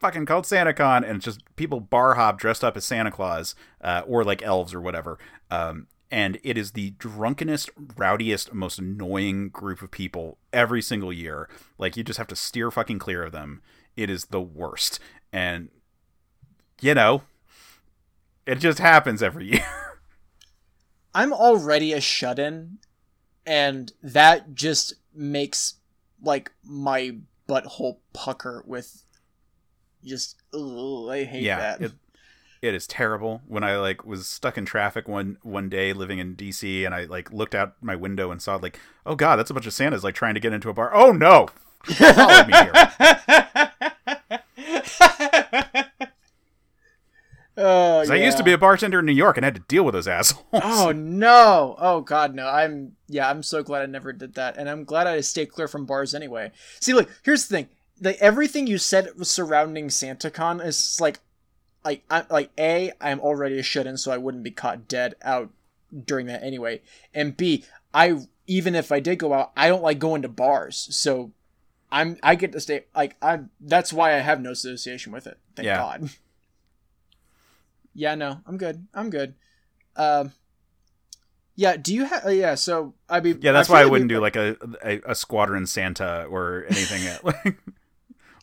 fucking 0.00 0.26
called 0.26 0.44
SantaCon, 0.44 0.98
and 0.98 1.16
it's 1.16 1.24
just 1.24 1.56
people 1.56 1.80
bar 1.80 2.14
hop 2.14 2.38
dressed 2.38 2.64
up 2.64 2.76
as 2.76 2.84
Santa 2.84 3.10
Claus 3.10 3.54
uh, 3.80 4.02
or 4.06 4.24
like 4.24 4.42
elves 4.42 4.74
or 4.74 4.80
whatever. 4.80 5.18
Um, 5.50 5.86
and 6.10 6.38
it 6.42 6.56
is 6.56 6.72
the 6.72 6.92
drunkenest, 6.92 7.70
rowdiest, 7.96 8.52
most 8.52 8.78
annoying 8.78 9.48
group 9.48 9.82
of 9.82 9.90
people 9.90 10.38
every 10.52 10.80
single 10.80 11.12
year. 11.12 11.48
Like 11.76 11.96
you 11.96 12.04
just 12.04 12.18
have 12.18 12.26
to 12.28 12.36
steer 12.36 12.70
fucking 12.70 12.98
clear 12.98 13.22
of 13.24 13.32
them. 13.32 13.62
It 13.96 14.08
is 14.08 14.26
the 14.26 14.40
worst, 14.40 15.00
and 15.32 15.68
you 16.80 16.94
know, 16.94 17.22
it 18.46 18.56
just 18.56 18.78
happens 18.78 19.22
every 19.22 19.46
year. 19.52 20.00
I'm 21.14 21.32
already 21.32 21.92
a 21.92 22.00
shut-in, 22.00 22.78
and 23.44 23.92
that 24.02 24.54
just 24.54 24.94
makes 25.14 25.74
like 26.22 26.52
my 26.64 27.16
butthole 27.48 27.98
pucker 28.12 28.62
with 28.66 29.04
just. 30.04 30.36
Ugh, 30.54 31.08
I 31.10 31.24
hate 31.24 31.42
yeah, 31.42 31.58
that. 31.58 31.80
it, 31.82 31.92
it 32.62 32.74
is 32.74 32.86
terrible. 32.86 33.42
When 33.46 33.64
I 33.64 33.76
like 33.76 34.04
was 34.04 34.28
stuck 34.28 34.58
in 34.58 34.64
traffic 34.64 35.08
one 35.08 35.38
one 35.42 35.68
day 35.68 35.92
living 35.92 36.18
in 36.18 36.36
DC, 36.36 36.84
and 36.84 36.94
I 36.94 37.04
like 37.04 37.32
looked 37.32 37.54
out 37.54 37.74
my 37.80 37.96
window 37.96 38.30
and 38.30 38.42
saw 38.42 38.56
like, 38.56 38.78
oh 39.06 39.14
god, 39.14 39.36
that's 39.36 39.50
a 39.50 39.54
bunch 39.54 39.66
of 39.66 39.72
Santas 39.72 40.04
like 40.04 40.14
trying 40.14 40.34
to 40.34 40.40
get 40.40 40.52
into 40.52 40.70
a 40.70 40.74
bar. 40.74 40.94
Oh 40.94 41.12
no, 41.12 41.48
follow 41.84 42.46
me 42.46 42.54
here. 42.54 42.72
oh, 47.56 48.00
'Cause 48.00 48.10
I 48.10 48.16
used 48.16 48.38
to 48.38 48.44
be 48.44 48.52
a 48.52 48.58
bartender 48.58 49.00
in 49.00 49.06
New 49.06 49.12
York 49.12 49.36
and 49.36 49.44
had 49.44 49.54
to 49.54 49.62
deal 49.68 49.84
with 49.84 49.94
those 49.94 50.08
assholes. 50.08 50.44
Oh 50.52 50.92
no! 50.92 51.76
Oh 51.78 52.00
god, 52.00 52.34
no! 52.34 52.48
I'm 52.48 52.96
yeah. 53.08 53.28
I'm 53.28 53.42
so 53.42 53.62
glad 53.62 53.82
I 53.82 53.86
never 53.86 54.12
did 54.12 54.34
that, 54.34 54.56
and 54.56 54.68
I'm 54.68 54.84
glad 54.84 55.06
I 55.06 55.20
stayed 55.20 55.52
clear 55.52 55.68
from 55.68 55.86
bars 55.86 56.14
anyway. 56.14 56.52
See, 56.80 56.92
look, 56.92 57.08
here's 57.22 57.46
the 57.46 57.56
thing: 57.56 57.68
like 58.00 58.16
everything 58.20 58.66
you 58.66 58.78
said 58.78 59.10
surrounding 59.26 59.88
SantaCon 59.88 60.64
is 60.64 61.00
like, 61.00 61.20
like, 61.88 62.04
I, 62.10 62.24
like 62.28 62.50
a, 62.58 62.92
I'm 63.00 63.18
already 63.20 63.58
a 63.58 63.62
shut 63.62 63.86
in, 63.86 63.96
so 63.96 64.12
I 64.12 64.18
wouldn't 64.18 64.44
be 64.44 64.50
caught 64.50 64.86
dead 64.88 65.14
out 65.22 65.48
during 66.04 66.26
that 66.26 66.42
anyway, 66.42 66.82
and 67.14 67.34
b, 67.34 67.64
I 67.94 68.26
even 68.46 68.74
if 68.74 68.92
I 68.92 69.00
did 69.00 69.18
go 69.18 69.32
out, 69.32 69.52
I 69.56 69.68
don't 69.68 69.82
like 69.82 69.98
going 69.98 70.20
to 70.20 70.28
bars, 70.28 70.88
so 70.90 71.32
I'm 71.90 72.18
I 72.22 72.34
get 72.34 72.52
to 72.52 72.60
stay 72.60 72.84
like 72.94 73.16
I'm. 73.22 73.48
That's 73.58 73.90
why 73.90 74.14
I 74.14 74.18
have 74.18 74.42
no 74.42 74.50
association 74.50 75.12
with 75.12 75.26
it. 75.26 75.38
Thank 75.56 75.66
Yeah. 75.66 75.78
God. 75.78 76.10
Yeah, 77.94 78.14
no, 78.14 78.42
I'm 78.46 78.58
good. 78.58 78.86
I'm 78.94 79.10
good. 79.10 79.34
Um, 79.96 80.30
yeah. 81.56 81.76
Do 81.76 81.92
you 81.92 82.04
have? 82.04 82.26
Uh, 82.26 82.28
yeah. 82.28 82.54
So 82.54 82.94
I 83.08 83.18
be. 83.18 83.30
yeah, 83.40 83.50
that's 83.50 83.66
feel 83.66 83.74
why 83.74 83.82
I 83.82 83.86
wouldn't 83.86 84.08
do 84.08 84.20
like 84.20 84.36
a, 84.36 84.56
a 84.84 85.00
a 85.04 85.14
squadron 85.16 85.66
Santa 85.66 86.26
or 86.30 86.64
anything 86.68 87.02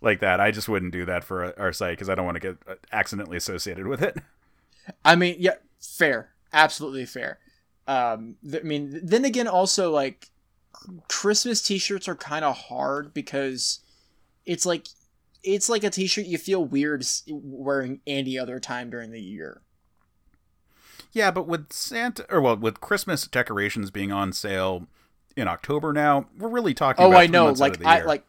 like 0.06 0.20
that. 0.22 0.40
I 0.40 0.52
just 0.52 0.70
wouldn't 0.70 0.92
do 0.92 1.06
that 1.06 1.24
for 1.24 1.58
our 1.60 1.74
site 1.74 1.94
because 1.94 2.10
I 2.10 2.16
don't 2.16 2.26
want 2.26 2.36
to 2.36 2.40
get 2.40 2.58
uh, 2.68 2.76
accidentally 2.92 3.38
associated 3.38 3.88
with 3.88 4.02
it. 4.02 4.18
I 5.06 5.16
mean, 5.16 5.36
yeah, 5.40 5.56
fair, 5.82 6.30
absolutely 6.54 7.06
fair. 7.06 7.40
Um, 7.88 8.36
th- 8.44 8.64
I 8.64 8.68
mean, 8.68 9.00
then 9.04 9.26
again, 9.26 9.48
also 9.48 9.92
like 9.92 10.30
Christmas 11.08 11.62
T-shirts 11.62 12.08
are 12.08 12.16
kind 12.16 12.46
of 12.46 12.56
hard 12.56 13.14
because 13.14 13.80
it's 14.46 14.66
like 14.66 14.88
it's 15.44 15.70
like 15.70 15.84
a 15.84 15.90
T-shirt 15.90 16.26
you 16.26 16.38
feel 16.38 16.64
weird 16.64 17.06
wearing 17.28 18.02
any 18.08 18.38
other 18.38 18.60
time 18.60 18.90
during 18.90 19.12
the 19.12 19.22
year. 19.22 19.62
Yeah, 21.12 21.32
but 21.32 21.48
with 21.48 21.72
Santa 21.72 22.26
or 22.30 22.42
well, 22.42 22.58
with 22.58 22.82
Christmas 22.82 23.26
decorations 23.28 23.90
being 23.92 24.12
on 24.12 24.34
sale 24.34 24.88
in 25.38 25.48
October 25.48 25.94
now, 25.94 26.28
we're 26.38 26.50
really 26.50 26.74
talking. 26.74 27.06
Oh, 27.06 27.14
I 27.14 27.28
know. 27.28 27.52
Like 27.52 27.84
I 27.86 27.98
year. 27.98 28.06
like. 28.06 28.26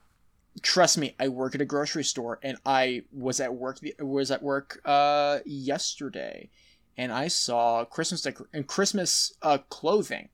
Trust 0.63 0.99
me, 0.99 1.15
I 1.21 1.29
work 1.29 1.55
at 1.55 1.61
a 1.61 1.67
grocery 1.67 2.05
store, 2.05 2.39
and 2.43 2.57
I 2.65 3.03
was 3.13 3.41
at 3.41 3.55
work. 3.55 3.79
Was 3.99 4.31
at 4.31 4.43
work 4.43 4.81
uh 4.85 5.41
yesterday, 5.45 6.51
and 6.97 7.13
I 7.13 7.29
saw 7.29 7.85
Christmas 7.85 8.23
decor- 8.23 8.49
and 8.53 8.67
Christmas 8.67 9.35
uh 9.43 9.59
clothing, 9.69 10.29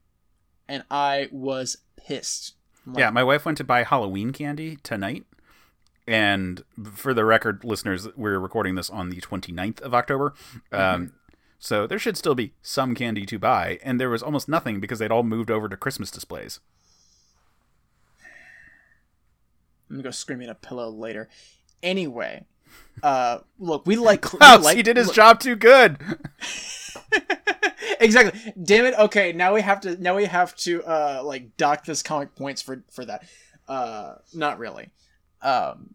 and 0.68 0.84
I 0.90 1.28
was 1.32 1.78
pissed. 1.96 2.54
Like, 2.86 2.98
yeah, 2.98 3.10
my 3.10 3.22
wife 3.22 3.44
went 3.44 3.58
to 3.58 3.64
buy 3.64 3.82
Halloween 3.84 4.32
candy 4.32 4.76
tonight. 4.82 5.24
And 6.06 6.64
for 6.94 7.14
the 7.14 7.24
record, 7.24 7.64
listeners, 7.64 8.08
we're 8.16 8.38
recording 8.38 8.74
this 8.74 8.90
on 8.90 9.10
the 9.10 9.20
29th 9.20 9.80
of 9.80 9.94
October. 9.94 10.34
Mm-hmm. 10.72 11.02
Um, 11.02 11.12
so 11.58 11.86
there 11.86 11.98
should 11.98 12.16
still 12.16 12.34
be 12.34 12.54
some 12.60 12.94
candy 12.94 13.24
to 13.26 13.38
buy. 13.38 13.78
And 13.84 14.00
there 14.00 14.10
was 14.10 14.22
almost 14.22 14.48
nothing 14.48 14.80
because 14.80 14.98
they'd 14.98 15.12
all 15.12 15.22
moved 15.22 15.50
over 15.50 15.68
to 15.68 15.76
Christmas 15.76 16.10
displays. 16.10 16.58
I'm 19.88 19.96
gonna 19.96 20.04
go 20.04 20.10
scream 20.10 20.40
in 20.40 20.48
a 20.48 20.54
pillow 20.54 20.88
later. 20.90 21.28
Anyway, 21.82 22.46
uh, 23.02 23.38
look, 23.58 23.86
we 23.86 23.96
like. 23.96 24.32
we 24.32 24.38
like 24.38 24.76
he 24.76 24.82
did 24.82 24.96
his 24.96 25.08
look- 25.08 25.16
job 25.16 25.40
too 25.40 25.56
good. 25.56 25.98
exactly. 28.00 28.52
Damn 28.62 28.86
it. 28.86 28.94
Okay, 28.98 29.32
now 29.32 29.54
we 29.54 29.62
have 29.62 29.80
to. 29.82 30.00
Now 30.02 30.16
we 30.16 30.26
have 30.26 30.54
to. 30.56 30.82
Uh, 30.84 31.22
like 31.24 31.56
dock 31.56 31.84
this 31.84 32.02
comic 32.02 32.34
points 32.34 32.62
for 32.62 32.82
for 32.90 33.04
that. 33.04 33.24
Uh, 33.68 34.16
not 34.34 34.58
really. 34.58 34.90
Um, 35.42 35.90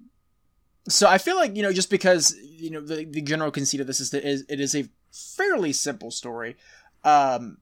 so 0.90 1.08
I 1.08 1.18
feel 1.18 1.36
like 1.36 1.56
you 1.56 1.64
know 1.64 1.74
just 1.74 1.90
because 1.90 2.36
you 2.42 2.70
know 2.70 2.82
the 2.82 3.06
the 3.06 3.22
general 3.22 3.52
conceit 3.52 3.82
of 3.82 3.88
this 3.88 4.00
is 4.00 4.12
that 4.12 4.24
it 4.26 4.60
is 4.60 4.76
a 4.76 4.88
fairly 5.12 5.74
simple 5.74 6.12
story. 6.12 6.56
Um, 7.04 7.58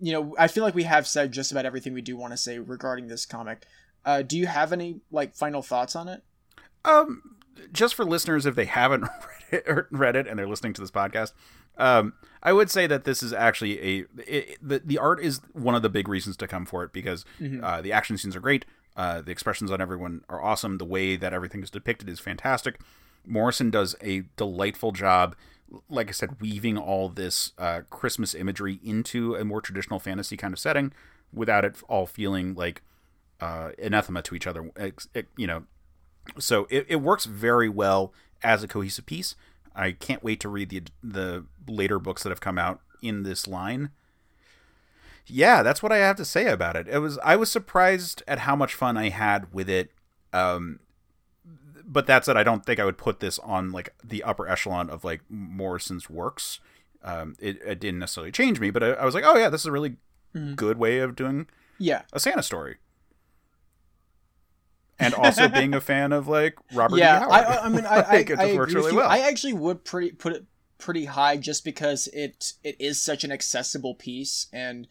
you 0.00 0.12
know, 0.12 0.34
I 0.38 0.48
feel 0.48 0.64
like 0.64 0.74
we 0.74 0.84
have 0.84 1.06
said 1.06 1.32
just 1.32 1.50
about 1.50 1.66
everything 1.66 1.92
we 1.92 2.02
do 2.02 2.16
want 2.16 2.32
to 2.32 2.36
say 2.36 2.58
regarding 2.58 3.08
this 3.08 3.26
comic. 3.26 3.66
Uh, 4.06 4.22
do 4.22 4.38
you 4.38 4.46
have 4.46 4.72
any 4.72 5.00
like 5.10 5.34
final 5.34 5.60
thoughts 5.62 5.94
on 5.96 6.08
it? 6.08 6.22
Um, 6.84 7.36
just 7.72 7.94
for 7.94 8.04
listeners, 8.04 8.46
if 8.46 8.54
they 8.54 8.64
haven't 8.66 9.02
read 9.52 9.60
it, 9.60 9.64
or 9.68 9.88
read 9.90 10.16
it 10.16 10.26
and 10.26 10.38
they're 10.38 10.46
listening 10.48 10.72
to 10.74 10.80
this 10.80 10.90
podcast, 10.90 11.32
um, 11.76 12.14
I 12.42 12.52
would 12.52 12.70
say 12.70 12.86
that 12.86 13.04
this 13.04 13.22
is 13.22 13.32
actually 13.32 13.80
a 13.80 14.04
it, 14.26 14.58
the 14.62 14.78
the 14.84 14.98
art 14.98 15.20
is 15.20 15.40
one 15.52 15.74
of 15.74 15.82
the 15.82 15.90
big 15.90 16.08
reasons 16.08 16.36
to 16.38 16.46
come 16.48 16.64
for 16.64 16.84
it 16.84 16.92
because 16.92 17.24
Mhm. 17.40 17.62
uh, 17.62 17.82
the 17.82 17.92
action 17.92 18.16
scenes 18.16 18.36
are 18.36 18.40
great, 18.40 18.64
uh, 18.96 19.20
the 19.20 19.32
expressions 19.32 19.70
on 19.70 19.80
everyone 19.80 20.22
are 20.28 20.40
awesome, 20.42 20.78
the 20.78 20.84
way 20.84 21.16
that 21.16 21.32
everything 21.34 21.62
is 21.62 21.70
depicted 21.70 22.08
is 22.08 22.20
fantastic. 22.20 22.80
Morrison 23.26 23.70
does 23.70 23.96
a 24.00 24.20
delightful 24.36 24.92
job, 24.92 25.34
like 25.90 26.08
I 26.08 26.12
said, 26.12 26.40
weaving 26.40 26.78
all 26.78 27.08
this 27.08 27.52
uh, 27.58 27.80
Christmas 27.90 28.34
imagery 28.36 28.78
into 28.84 29.34
a 29.34 29.44
more 29.44 29.60
traditional 29.60 29.98
fantasy 29.98 30.36
kind 30.36 30.54
of 30.54 30.60
setting, 30.60 30.92
without 31.32 31.64
it 31.64 31.74
all 31.88 32.06
feeling 32.06 32.54
like 32.54 32.82
uh, 33.40 33.70
anathema 33.82 34.22
to 34.22 34.34
each 34.34 34.46
other. 34.46 34.70
Ex- 34.76 35.08
ex- 35.14 35.28
you 35.36 35.46
know, 35.46 35.64
so 36.38 36.66
it, 36.70 36.86
it 36.88 36.96
works 36.96 37.24
very 37.26 37.68
well 37.68 38.12
as 38.42 38.62
a 38.62 38.68
cohesive 38.68 39.06
piece. 39.06 39.34
I 39.74 39.92
can't 39.92 40.24
wait 40.24 40.40
to 40.40 40.48
read 40.48 40.70
the 40.70 40.82
the 41.02 41.44
later 41.68 41.98
books 41.98 42.22
that 42.22 42.30
have 42.30 42.40
come 42.40 42.58
out 42.58 42.80
in 43.02 43.22
this 43.24 43.46
line. 43.46 43.90
Yeah, 45.26 45.62
that's 45.62 45.82
what 45.82 45.92
I 45.92 45.98
have 45.98 46.16
to 46.16 46.24
say 46.24 46.46
about 46.46 46.76
it. 46.76 46.86
It 46.88 46.98
was 46.98 47.18
I 47.18 47.36
was 47.36 47.50
surprised 47.50 48.22
at 48.28 48.40
how 48.40 48.54
much 48.56 48.74
fun 48.74 48.96
I 48.96 49.08
had 49.08 49.52
with 49.52 49.68
it. 49.68 49.90
Um, 50.32 50.80
but 51.84 52.06
that 52.06 52.24
said, 52.24 52.36
I 52.36 52.42
don't 52.42 52.64
think 52.64 52.78
I 52.80 52.84
would 52.84 52.98
put 52.98 53.20
this 53.20 53.38
on 53.40 53.72
like 53.72 53.94
the 54.04 54.22
upper 54.22 54.48
echelon 54.48 54.88
of 54.90 55.04
like 55.04 55.20
Morrison's 55.28 56.08
works. 56.08 56.60
Um, 57.02 57.36
it, 57.38 57.58
it 57.64 57.80
didn't 57.80 58.00
necessarily 58.00 58.32
change 58.32 58.58
me, 58.60 58.70
but 58.70 58.82
I, 58.82 58.88
I 58.92 59.04
was 59.04 59.14
like, 59.14 59.24
oh 59.26 59.36
yeah, 59.36 59.48
this 59.48 59.60
is 59.62 59.66
a 59.66 59.72
really 59.72 59.96
Mhm. 60.34 60.54
good 60.56 60.76
way 60.78 60.98
of 60.98 61.14
doing 61.16 61.46
Yeah. 61.78 62.02
a 62.12 62.18
Santa 62.20 62.42
story. 62.42 62.76
And 64.98 65.14
also 65.14 65.48
being 65.60 65.74
a 65.74 65.80
fan 65.80 66.12
of 66.12 66.28
like 66.28 66.56
Robert 66.72 66.98
yeah, 66.98 67.16
E. 67.16 67.20
Howard. 67.20 67.32
I, 67.32 67.42
I- 67.42 67.64
I 67.64 67.68
mean, 67.68 67.86
I, 67.86 67.96
I, 67.96 67.98
it 67.98 68.08
I 68.10 68.22
just 68.24 68.32
agree 68.42 68.56
works 68.56 68.74
really 68.74 68.92
well. 68.92 69.08
I 69.08 69.18
actually 69.20 69.52
would 69.52 69.84
pretty 69.84 70.12
put 70.12 70.32
it 70.32 70.44
pretty 70.78 71.06
high 71.06 71.36
just 71.36 71.64
because 71.64 72.06
it 72.08 72.52
it 72.62 72.76
is 72.78 73.00
such 73.00 73.24
an 73.24 73.32
accessible 73.32 73.94
piece, 73.94 74.46
and 74.52 74.86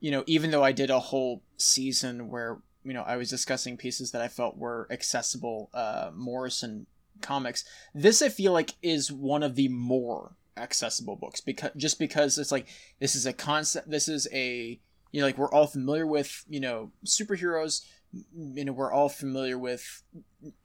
you 0.00 0.10
know, 0.10 0.24
even 0.26 0.50
though 0.50 0.64
I 0.64 0.72
did 0.72 0.90
a 0.90 1.00
whole 1.00 1.42
season 1.56 2.28
where 2.28 2.58
you 2.84 2.92
know 2.92 3.02
I 3.02 3.16
was 3.16 3.30
discussing 3.30 3.76
pieces 3.76 4.12
that 4.12 4.22
I 4.22 4.28
felt 4.28 4.56
were 4.56 4.86
accessible 4.90 5.70
uh, 5.74 6.10
Morrison 6.14 6.86
comics, 7.20 7.64
this 7.94 8.22
I 8.22 8.28
feel 8.28 8.52
like 8.52 8.74
is 8.82 9.10
one 9.10 9.42
of 9.42 9.54
the 9.54 9.68
more 9.68 10.36
accessible 10.56 11.16
books 11.16 11.40
because 11.40 11.70
just 11.76 11.98
because 11.98 12.36
it's 12.36 12.50
like 12.50 12.66
this 12.98 13.14
is 13.14 13.26
a 13.26 13.32
concept 13.32 13.88
this 13.88 14.08
is 14.08 14.26
a 14.32 14.80
you 15.12 15.20
know 15.20 15.26
like 15.26 15.38
we're 15.38 15.52
all 15.52 15.68
familiar 15.68 16.04
with 16.04 16.44
you 16.48 16.58
know 16.58 16.90
superheroes 17.06 17.84
you 18.12 18.64
know 18.64 18.72
we're 18.72 18.92
all 18.92 19.08
familiar 19.08 19.58
with 19.58 20.02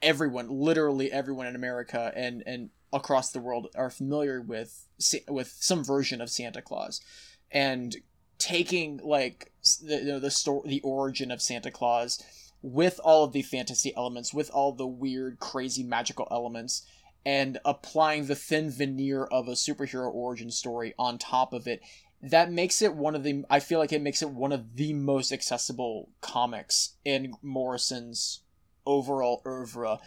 everyone 0.01 0.49
literally 0.49 1.11
everyone 1.11 1.45
in 1.45 1.55
america 1.55 2.11
and 2.15 2.41
and 2.45 2.69
across 2.93 3.31
the 3.31 3.39
world 3.39 3.67
are 3.75 3.89
familiar 3.89 4.39
with 4.39 4.87
with 5.27 5.47
some 5.59 5.83
version 5.83 6.21
of 6.21 6.29
santa 6.29 6.61
claus. 6.61 7.01
And 7.51 7.95
taking 8.37 8.99
like 9.03 9.51
the 9.81 9.97
you 9.97 10.05
know, 10.05 10.19
the 10.19 10.31
story 10.31 10.69
the 10.69 10.81
origin 10.81 11.31
of 11.31 11.41
santa 11.41 11.71
claus 11.71 12.21
with 12.61 12.99
all 13.03 13.23
of 13.23 13.33
the 13.33 13.41
fantasy 13.41 13.93
elements 13.95 14.33
with 14.33 14.49
all 14.51 14.71
the 14.71 14.87
weird 14.87 15.39
crazy 15.39 15.83
magical 15.83 16.27
elements 16.31 16.85
and 17.25 17.57
applying 17.63 18.25
the 18.25 18.35
thin 18.35 18.69
veneer 18.69 19.23
of 19.25 19.47
a 19.47 19.51
superhero 19.51 20.13
origin 20.13 20.51
story 20.51 20.93
on 20.99 21.17
top 21.17 21.53
of 21.53 21.67
it 21.67 21.81
that 22.23 22.51
makes 22.51 22.81
it 22.81 22.95
one 22.95 23.15
of 23.15 23.23
the 23.23 23.43
i 23.49 23.59
feel 23.59 23.79
like 23.79 23.91
it 23.91 24.01
makes 24.01 24.21
it 24.21 24.29
one 24.29 24.51
of 24.51 24.75
the 24.75 24.93
most 24.93 25.31
accessible 25.31 26.09
comics 26.21 26.95
in 27.03 27.33
morrison's 27.41 28.41
overall 28.85 29.41
oeuvre. 29.45 29.99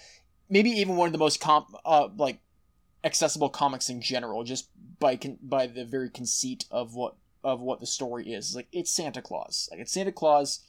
Maybe 0.49 0.71
even 0.71 0.97
one 0.97 1.07
of 1.09 1.13
the 1.13 1.19
most 1.19 1.41
comp 1.41 1.69
uh, 1.85 2.09
like 2.17 2.39
accessible 3.03 3.49
comics 3.49 3.89
in 3.89 4.01
general 4.01 4.45
just 4.45 4.69
by 4.99 5.17
con- 5.17 5.39
by 5.43 5.67
the 5.67 5.85
very 5.85 6.11
conceit 6.11 6.65
of 6.71 6.95
what 6.95 7.17
of 7.43 7.61
what 7.61 7.81
the 7.81 7.87
story 7.87 8.33
is. 8.33 8.55
Like 8.55 8.69
it's 8.73 8.91
santa 8.91 9.23
claus. 9.23 9.69
Like 9.71 9.81
it's 9.81 9.93
santa 9.93 10.13
claus 10.13 10.61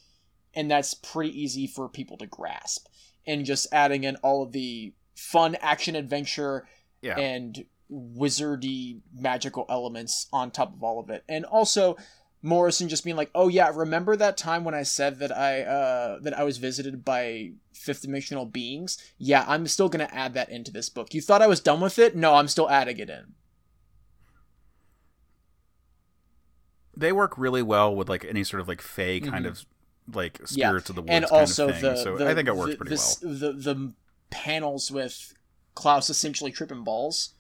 and 0.54 0.72
that's 0.72 0.94
pretty 0.94 1.40
easy 1.40 1.68
for 1.68 1.90
people 1.90 2.18
to 2.18 2.26
grasp. 2.28 2.88
And 3.26 3.46
just 3.46 3.68
adding 3.72 4.04
in 4.04 4.16
all 4.18 4.42
of 4.44 4.52
the 4.52 4.94
fun 5.16 5.56
action 5.62 5.96
adventure 5.96 6.68
Yeah. 7.02 7.20
and 7.20 7.66
wizardy 7.92 9.00
magical 9.14 9.66
elements 9.70 10.28
on 10.34 10.52
top 10.52 10.74
of 10.74 10.84
all 10.84 11.00
of 11.00 11.10
it. 11.10 11.24
And 11.30 11.46
also 11.46 11.96
Morrison 12.42 12.88
just 12.90 13.04
being 13.04 13.16
like, 13.16 13.32
"Oh 13.34 13.48
yeah, 13.48 13.72
remember 13.74 14.16
that 14.16 14.38
time 14.38 14.64
when 14.64 14.76
I 14.76 14.84
said 14.84 15.20
that 15.20 15.36
I 15.36 15.62
uh 15.64 16.20
that 16.20 16.38
I 16.38 16.44
was 16.44 16.58
visited 16.58 17.04
by 17.04 17.52
fifth 17.74 18.02
dimensional 18.04 18.46
beings? 18.46 18.98
Yeah, 19.18 19.44
I'm 19.48 19.68
still 19.68 19.90
going 19.90 20.06
to 20.08 20.14
add 20.16 20.34
that 20.36 20.50
into 20.50 20.72
this 20.72 20.90
book. 20.90 21.14
You 21.14 21.22
thought 21.22 21.42
I 21.42 21.48
was 21.48 21.60
done 21.60 21.82
with 21.82 21.98
it? 21.98 22.16
No, 22.16 22.36
I'm 22.36 22.48
still 22.48 22.70
adding 22.70 23.00
it 23.00 23.10
in." 23.10 23.34
they 26.96 27.12
work 27.12 27.38
really 27.38 27.62
well 27.62 27.96
with 27.96 28.10
like 28.10 28.26
any 28.26 28.44
sort 28.44 28.60
of 28.60 28.68
like 28.68 28.82
fey 28.82 29.20
kind 29.20 29.46
Mhm. 29.46 29.50
of 29.50 29.66
like 30.14 30.40
Yeah, 30.50 30.70
spirits 30.70 30.90
of 30.90 30.96
the 30.96 31.02
woods 31.02 31.12
and 31.12 31.26
kind 31.26 31.42
also 31.42 31.70
of 31.70 31.76
thing. 31.76 31.84
the, 31.84 31.96
so 31.96 32.18
the 32.18 32.28
I 32.30 32.34
think 32.34 32.48
it 32.48 32.56
works 32.56 32.72
the, 32.72 32.78
pretty 32.78 32.96
the, 32.96 33.18
well. 33.22 33.36
The 33.38 33.54
the 33.54 33.94
panels 34.30 34.92
with 34.92 35.34
Klaus 35.76 36.10
essentially 36.10 36.52
tripping 36.52 36.84
balls 36.84 37.36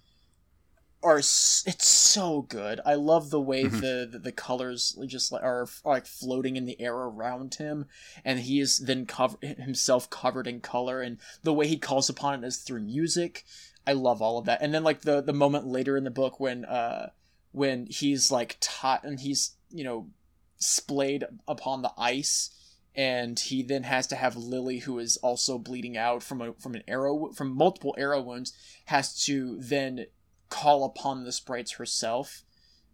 are 1.03 1.19
it's 1.19 1.87
so 1.87 2.41
good. 2.41 2.79
I 2.85 2.95
love 2.95 3.29
the 3.29 3.41
way 3.41 3.65
Mhm. 3.65 3.81
the, 3.81 4.09
the 4.11 4.19
the 4.19 4.31
colors 4.31 4.97
just 5.05 5.31
like 5.31 5.43
are 5.43 5.67
like 5.85 6.05
floating 6.05 6.55
in 6.55 6.65
the 6.65 6.79
air 6.81 6.95
around 6.95 7.55
him, 7.55 7.85
and 8.25 8.39
he 8.39 8.59
is 8.59 8.79
then 8.79 9.05
cover 9.05 9.37
himself 9.41 10.09
covered 10.09 10.47
in 10.47 10.59
color, 10.59 11.01
and 11.01 11.17
the 11.43 11.53
way 11.53 11.67
he 11.67 11.77
calls 11.77 12.09
upon 12.09 12.43
it 12.43 12.47
is 12.47 12.57
through 12.57 12.81
music. 12.81 13.45
I 13.85 13.93
love 13.93 14.21
all 14.21 14.37
of 14.37 14.45
that, 14.45 14.61
and 14.61 14.73
then 14.73 14.83
like 14.83 15.01
the 15.01 15.21
the 15.21 15.33
moment 15.33 15.67
later 15.67 15.95
in 15.97 16.03
the 16.03 16.09
book 16.11 16.39
when 16.39 16.65
uh 16.65 17.11
when 17.51 17.85
he's 17.87 18.31
like 18.31 18.57
taught 18.59 19.03
and 19.03 19.19
he's 19.19 19.51
you 19.69 19.83
know 19.83 20.09
splayed 20.57 21.23
upon 21.47 21.83
the 21.83 21.93
ice 21.97 22.49
and 22.95 23.39
he 23.39 23.61
then 23.61 23.83
has 23.83 24.07
to 24.07 24.15
have 24.15 24.35
Lily, 24.35 24.79
who 24.79 24.97
is 24.97 25.17
also 25.17 25.59
bleeding 25.59 25.95
out 25.95 26.23
from 26.23 26.41
a 26.41 26.53
from 26.53 26.73
an 26.73 26.83
arrow 26.87 27.31
from 27.31 27.55
multiple 27.55 27.93
arrow 27.97 28.21
wounds, 28.21 28.53
has 28.85 29.23
to 29.25 29.55
then 29.59 30.07
call 30.49 30.83
upon 30.83 31.23
the 31.23 31.31
sprites 31.31 31.73
herself. 31.73 32.43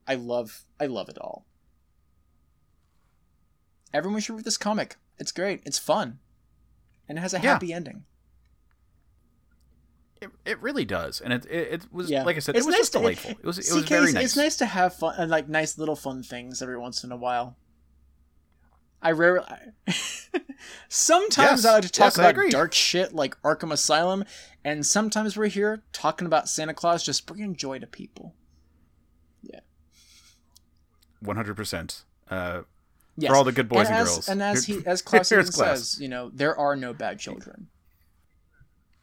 I 0.07 0.15
love 0.15 0.63
I 0.79 0.85
love 0.85 1.09
it 1.09 1.17
all. 1.17 1.45
Everyone 3.93 4.19
should 4.21 4.35
read 4.35 4.45
this 4.45 4.57
comic. 4.57 4.95
It's 5.19 5.31
great. 5.31 5.61
It's 5.65 5.77
fun, 5.77 6.19
and 7.07 7.17
it 7.17 7.21
has 7.21 7.33
a 7.33 7.37
Yeah. 7.37 7.53
happy 7.53 7.71
ending. 7.71 8.05
It, 10.21 10.31
it 10.45 10.61
really 10.61 10.85
does, 10.85 11.19
and 11.21 11.33
it 11.33 11.45
it, 11.45 11.73
it 11.73 11.93
was 11.93 12.09
Yeah. 12.09 12.23
like 12.23 12.35
I 12.35 12.39
said, 12.39 12.55
It's 12.55 12.65
it 12.65 12.67
was 12.67 12.73
nice 12.73 12.79
just 12.81 12.93
to- 12.93 12.99
delightful. 12.99 13.31
It, 13.31 13.43
was 13.43 13.59
it 13.59 13.65
See, 13.65 13.75
was 13.75 13.85
very 13.85 14.11
nice. 14.13 14.25
It's 14.25 14.37
nice 14.37 14.55
to 14.57 14.65
have 14.65 14.95
fun 14.95 15.15
and 15.17 15.29
like 15.29 15.47
nice 15.49 15.77
little 15.77 15.95
fun 15.95 16.23
things 16.23 16.61
every 16.61 16.77
once 16.77 17.03
in 17.03 17.11
a 17.11 17.17
while. 17.17 17.57
I 19.03 19.11
rarely. 19.11 19.45
sometimes 20.87 21.63
Yes. 21.63 21.65
I 21.65 21.73
like 21.73 21.83
to 21.83 21.89
talk 21.91 22.17
Yes, 22.17 22.17
about 22.17 22.49
dark 22.49 22.73
shit 22.73 23.13
like 23.13 23.39
Arkham 23.43 23.71
Asylum, 23.71 24.23
and 24.63 24.85
sometimes 24.85 25.37
we're 25.37 25.47
here 25.47 25.83
talking 25.91 26.25
about 26.25 26.49
Santa 26.49 26.73
Claus 26.73 27.03
just 27.03 27.25
bringing 27.25 27.55
joy 27.55 27.79
to 27.79 27.87
people. 27.87 28.33
Yeah. 29.41 29.59
One 31.19 31.35
hundred 31.35 31.55
percent. 31.55 32.03
Uh, 32.29 32.61
Yes. 33.15 33.29
For 33.29 33.35
all 33.35 33.43
the 33.43 33.51
good 33.51 33.69
boys 33.69 33.85
and 33.87 33.95
and, 33.95 34.01
as, 34.01 34.09
girls. 34.09 34.27
And 34.29 34.41
as 34.41 34.65
he, 34.65 34.81
as 34.87 35.01
Klaus 35.03 35.31
even 35.31 35.45
Klaus. 35.45 35.53
says, 35.91 35.99
you 36.01 36.07
know, 36.07 36.31
there 36.33 36.57
are 36.57 36.75
no 36.75 36.93
bad 36.93 37.19
children. 37.19 37.67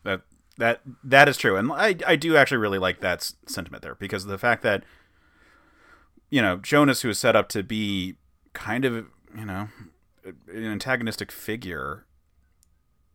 That 0.02 0.22
that 0.56 0.80
that 1.04 1.28
is 1.28 1.36
true, 1.36 1.56
and 1.56 1.70
I 1.72 1.94
I 2.04 2.16
do 2.16 2.36
actually 2.36 2.56
really 2.58 2.78
like 2.78 2.98
that 3.00 3.32
sentiment 3.46 3.84
there 3.84 3.94
because 3.94 4.24
of 4.24 4.30
the 4.30 4.36
fact 4.38 4.64
that 4.64 4.82
you 6.28 6.42
know 6.42 6.56
Jonas, 6.56 7.02
who 7.02 7.10
is 7.10 7.20
set 7.20 7.36
up 7.36 7.48
to 7.50 7.62
be 7.62 8.16
kind 8.52 8.84
of 8.84 9.06
you 9.36 9.44
know 9.44 9.68
an 10.24 10.64
antagonistic 10.64 11.30
figure, 11.32 12.06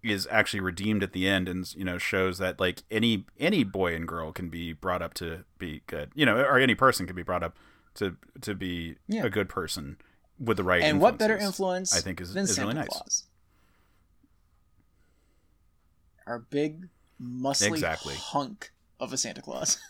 is 0.04 0.28
actually 0.30 0.60
redeemed 0.60 1.02
at 1.04 1.14
the 1.14 1.28
end, 1.28 1.48
and 1.50 1.74
you 1.76 1.84
know 1.84 1.98
shows 1.98 2.38
that 2.38 2.60
like 2.60 2.84
any 2.92 3.26
any 3.40 3.64
boy 3.64 3.96
and 3.96 4.08
girl 4.08 4.32
can 4.32 4.50
be 4.50 4.72
brought 4.74 5.02
up 5.02 5.14
to 5.16 5.46
be 5.58 5.82
good, 5.88 6.12
you 6.16 6.26
know, 6.26 6.38
or 6.38 6.58
any 6.60 6.76
person 6.76 7.06
can 7.08 7.16
be 7.16 7.24
brought 7.24 7.44
up 7.44 7.56
to 7.96 8.16
to 8.42 8.54
be 8.54 8.98
Yeah. 9.08 9.24
a 9.24 9.30
good 9.30 9.50
person 9.50 9.98
with 10.40 10.58
the 10.58 10.64
right. 10.64 10.84
and 10.84 11.00
what 11.00 11.18
better 11.18 11.38
influence 11.38 11.96
I 11.96 12.02
think 12.02 12.20
is 12.22 12.34
than 12.34 12.44
is 12.44 12.54
Santa 12.56 12.68
really 12.68 12.80
nice. 12.82 12.88
Claus? 12.90 13.24
Our 16.28 16.40
big, 16.40 16.90
muscly 17.22 17.68
Exactly. 17.70 18.16
hunk 18.16 18.72
of 19.00 19.14
a 19.14 19.18
Santa 19.18 19.42
Claus. 19.42 19.78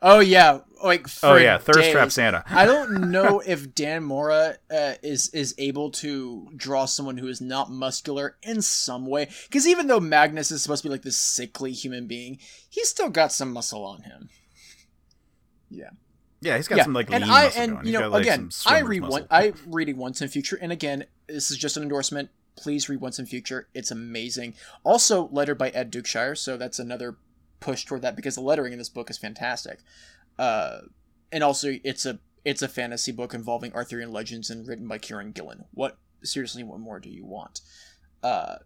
oh 0.00 0.20
yeah, 0.20 0.60
like 0.82 1.06
Oh 1.22 1.36
yeah, 1.36 1.58
thirst 1.58 1.90
trap. 1.90 2.10
Santa. 2.12 2.44
I 2.46 2.64
don't 2.64 3.10
know 3.10 3.40
if 3.44 3.74
Dan 3.74 4.04
Mora 4.04 4.56
uh, 4.70 4.94
is 5.02 5.28
is 5.30 5.54
able 5.58 5.90
to 5.92 6.48
draw 6.56 6.84
someone 6.84 7.18
who 7.18 7.28
is 7.28 7.40
not 7.40 7.70
muscular 7.70 8.36
in 8.42 8.62
some 8.62 9.06
way. 9.06 9.28
Because 9.48 9.66
even 9.66 9.86
though 9.86 10.00
Magnus 10.00 10.50
is 10.50 10.62
supposed 10.62 10.82
to 10.82 10.88
be 10.88 10.92
like 10.92 11.02
this 11.02 11.16
sickly 11.16 11.72
human 11.72 12.06
being, 12.06 12.38
he's 12.68 12.88
still 12.88 13.08
got 13.10 13.32
some 13.32 13.52
muscle 13.52 13.84
on 13.84 14.02
him. 14.02 14.28
Yeah, 15.70 15.90
Yeah, 16.40 16.56
he's 16.56 16.68
got 16.68 16.76
yeah, 16.78 16.84
some 16.84 16.92
like 16.92 17.10
and 17.10 17.24
lean 17.24 17.32
I 17.32 17.44
muscle 17.44 17.62
and 17.62 17.72
going. 17.72 17.86
you 17.86 17.90
He's 17.92 18.00
know 18.00 18.00
got, 18.06 18.12
like, 18.12 18.22
again, 18.22 18.50
I 18.66 18.78
read 18.80 19.02
one. 19.02 19.26
I 19.30 19.52
reading 19.66 19.96
Once 19.96 20.20
and 20.20 20.30
Future, 20.30 20.58
and 20.60 20.70
again, 20.70 21.06
this 21.28 21.50
is 21.50 21.56
just 21.56 21.76
an 21.76 21.82
endorsement. 21.82 22.30
Please 22.56 22.88
read 22.88 23.00
Once 23.00 23.18
and 23.18 23.28
Future. 23.28 23.68
It's 23.74 23.90
amazing. 23.90 24.54
Also 24.84 25.28
lettered 25.32 25.56
by 25.56 25.70
Ed 25.70 25.90
Dukeshire, 25.90 26.36
so 26.36 26.56
that's 26.58 26.78
another 26.78 27.16
push 27.62 27.84
toward 27.84 28.02
that 28.02 28.16
because 28.16 28.34
the 28.34 28.40
lettering 28.40 28.72
in 28.72 28.78
this 28.78 28.88
book 28.88 29.10
is 29.10 29.18
fantastic. 29.18 29.80
Uh, 30.38 30.80
and 31.30 31.42
also 31.42 31.78
it's 31.84 32.04
a 32.06 32.18
it's 32.44 32.62
a 32.62 32.68
fantasy 32.68 33.12
book 33.12 33.34
involving 33.34 33.72
Arthurian 33.72 34.12
legends 34.12 34.50
and 34.50 34.66
written 34.66 34.88
by 34.88 34.98
Kieran 34.98 35.32
Gillen. 35.32 35.64
What 35.72 35.98
seriously, 36.22 36.64
what 36.64 36.80
more 36.80 37.00
do 37.00 37.08
you 37.08 37.24
want? 37.24 37.60
Uh, 38.22 38.56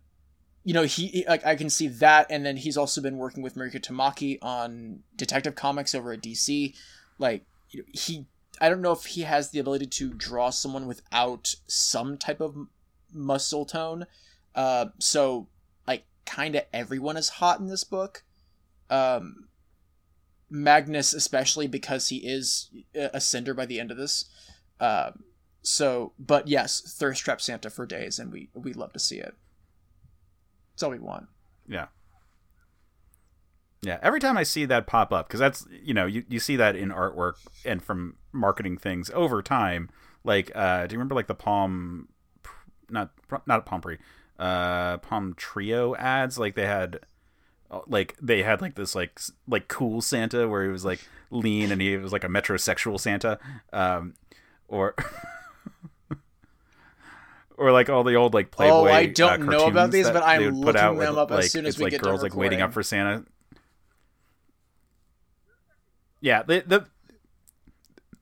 you 0.65 0.75
know, 0.75 0.83
he, 0.83 1.25
like 1.29 1.47
I 1.47 1.55
can 1.55 1.71
see 1.71 1.89
that, 1.89 2.27
and 2.29 2.45
then 2.45 2.57
he's 2.57 2.77
also 2.77 3.01
been 3.01 3.19
working 3.19 3.43
with 3.43 3.55
Mariko 3.55 3.81
Tamaki 3.81 4.39
on 4.43 5.01
Detective 5.15 5.55
Comics 5.55 5.95
over 5.95 6.13
at 6.13 6.23
DC. 6.23 6.75
Like 7.19 7.45
you 7.71 7.81
know, 7.81 7.87
he, 7.93 8.27
I 8.61 8.69
don't 8.69 8.83
know 8.83 8.93
if 8.93 9.05
he 9.05 9.23
has 9.23 9.51
the 9.51 9.59
ability 9.59 9.87
to 9.87 10.13
draw 10.13 10.51
someone 10.51 10.87
without 10.87 11.55
some 11.67 12.19
type 12.19 12.41
of 12.41 12.57
muscle 13.13 13.65
tone. 13.65 14.07
Uh, 14.55 14.87
so 14.99 15.49
like 15.87 16.05
kind 16.25 16.57
of 16.57 16.65
everyone 16.73 17.17
is 17.17 17.29
hot 17.29 17.61
in 17.61 17.69
this 17.69 17.85
book. 17.85 18.25
Um, 18.91 19.49
Magnus 20.49 21.13
especially 21.13 21.67
because 21.67 22.09
he 22.09 22.19
is 22.19 22.71
a 22.95 23.21
cinder 23.21 23.53
by 23.53 23.67
the 23.67 23.81
end 23.81 23.91
of 23.91 23.97
this. 23.97 24.27
Um, 24.79 25.25
so, 25.63 26.13
but 26.19 26.47
yes, 26.47 26.95
thirst 26.97 27.25
trap 27.25 27.41
Santa 27.41 27.71
for 27.71 27.87
days, 27.87 28.19
and 28.19 28.33
we 28.33 28.51
we 28.55 28.73
love 28.73 28.93
to 28.93 29.01
see 29.01 29.19
it. 29.19 29.35
That's 30.73 30.83
all 30.85 30.91
we 30.91 30.99
want. 30.99 31.27
Yeah. 31.67 31.87
Yeah, 33.83 33.99
every 34.03 34.21
time 34.21 34.37
I 34.37 34.43
see 34.43 34.65
that 34.65 34.87
pop 34.87 35.13
up, 35.13 35.29
because 35.29 35.41
that's 35.41 35.67
you 35.71 35.95
know 35.95 36.07
you, 36.07 36.25
you 36.29 36.41
see 36.41 36.57
that 36.57 36.77
in 36.77 36.91
artwork 36.91 37.35
and 37.65 37.83
from 37.83 38.17
marketing 38.33 38.79
things 38.79 39.11
over 39.15 39.43
time. 39.43 39.91
Like, 40.25 40.51
uh, 40.55 40.87
do 40.87 40.95
you 40.95 40.99
remember 40.99 41.15
like 41.15 41.29
the 41.29 41.35
Palm, 41.35 42.09
not 42.91 43.11
not 43.47 43.65
Pompery, 43.65 43.99
uh, 44.39 44.99
Palm 44.99 45.35
Treo 45.35 45.97
ads? 45.97 46.39
Like 46.39 46.57
they 46.57 46.67
had, 46.67 47.01
like 47.87 48.17
they 48.21 48.43
had 48.43 48.61
like 48.61 48.75
this 48.75 48.95
like 48.95 49.21
like 49.49 49.69
cool 49.69 50.01
Santa 50.01 50.49
where 50.49 50.65
he 50.65 50.71
was 50.71 50.85
like 50.85 51.01
lean 51.31 51.73
and 51.73 51.81
he 51.81 51.97
was 51.97 52.13
like 52.13 52.25
a 52.25 52.29
metrosexual 52.29 52.99
Santa, 53.01 53.39
um, 53.73 54.15
or. 54.69 54.95
Or 57.59 57.73
like 57.73 57.89
all 57.89 58.05
the 58.05 58.17
old 58.17 58.35
like 58.35 58.51
Playboy. 58.51 58.75
Oh, 58.75 58.85
I 58.85 59.07
don't 59.07 59.43
uh, 59.45 59.51
know 59.51 59.67
about 59.67 59.91
these, 59.91 60.11
but 60.11 60.23
I'm 60.23 60.41
they 60.41 60.51
would 60.51 60.57
put 60.57 60.67
looking 60.67 60.81
out 60.83 60.99
them 60.99 61.09
with, 61.09 61.17
up 61.17 61.31
as 61.31 61.51
soon 61.51 61.65
as 61.65 61.79
we 61.79 61.85
like 61.85 61.93
get 61.93 62.03
girls 62.03 62.23
like 62.23 62.37
waiting 62.37 62.61
up 62.61 62.71
for 62.75 62.83
Santa. 62.83 63.25
Yeah, 66.21 66.43
the 66.43 66.63
the 66.67 66.87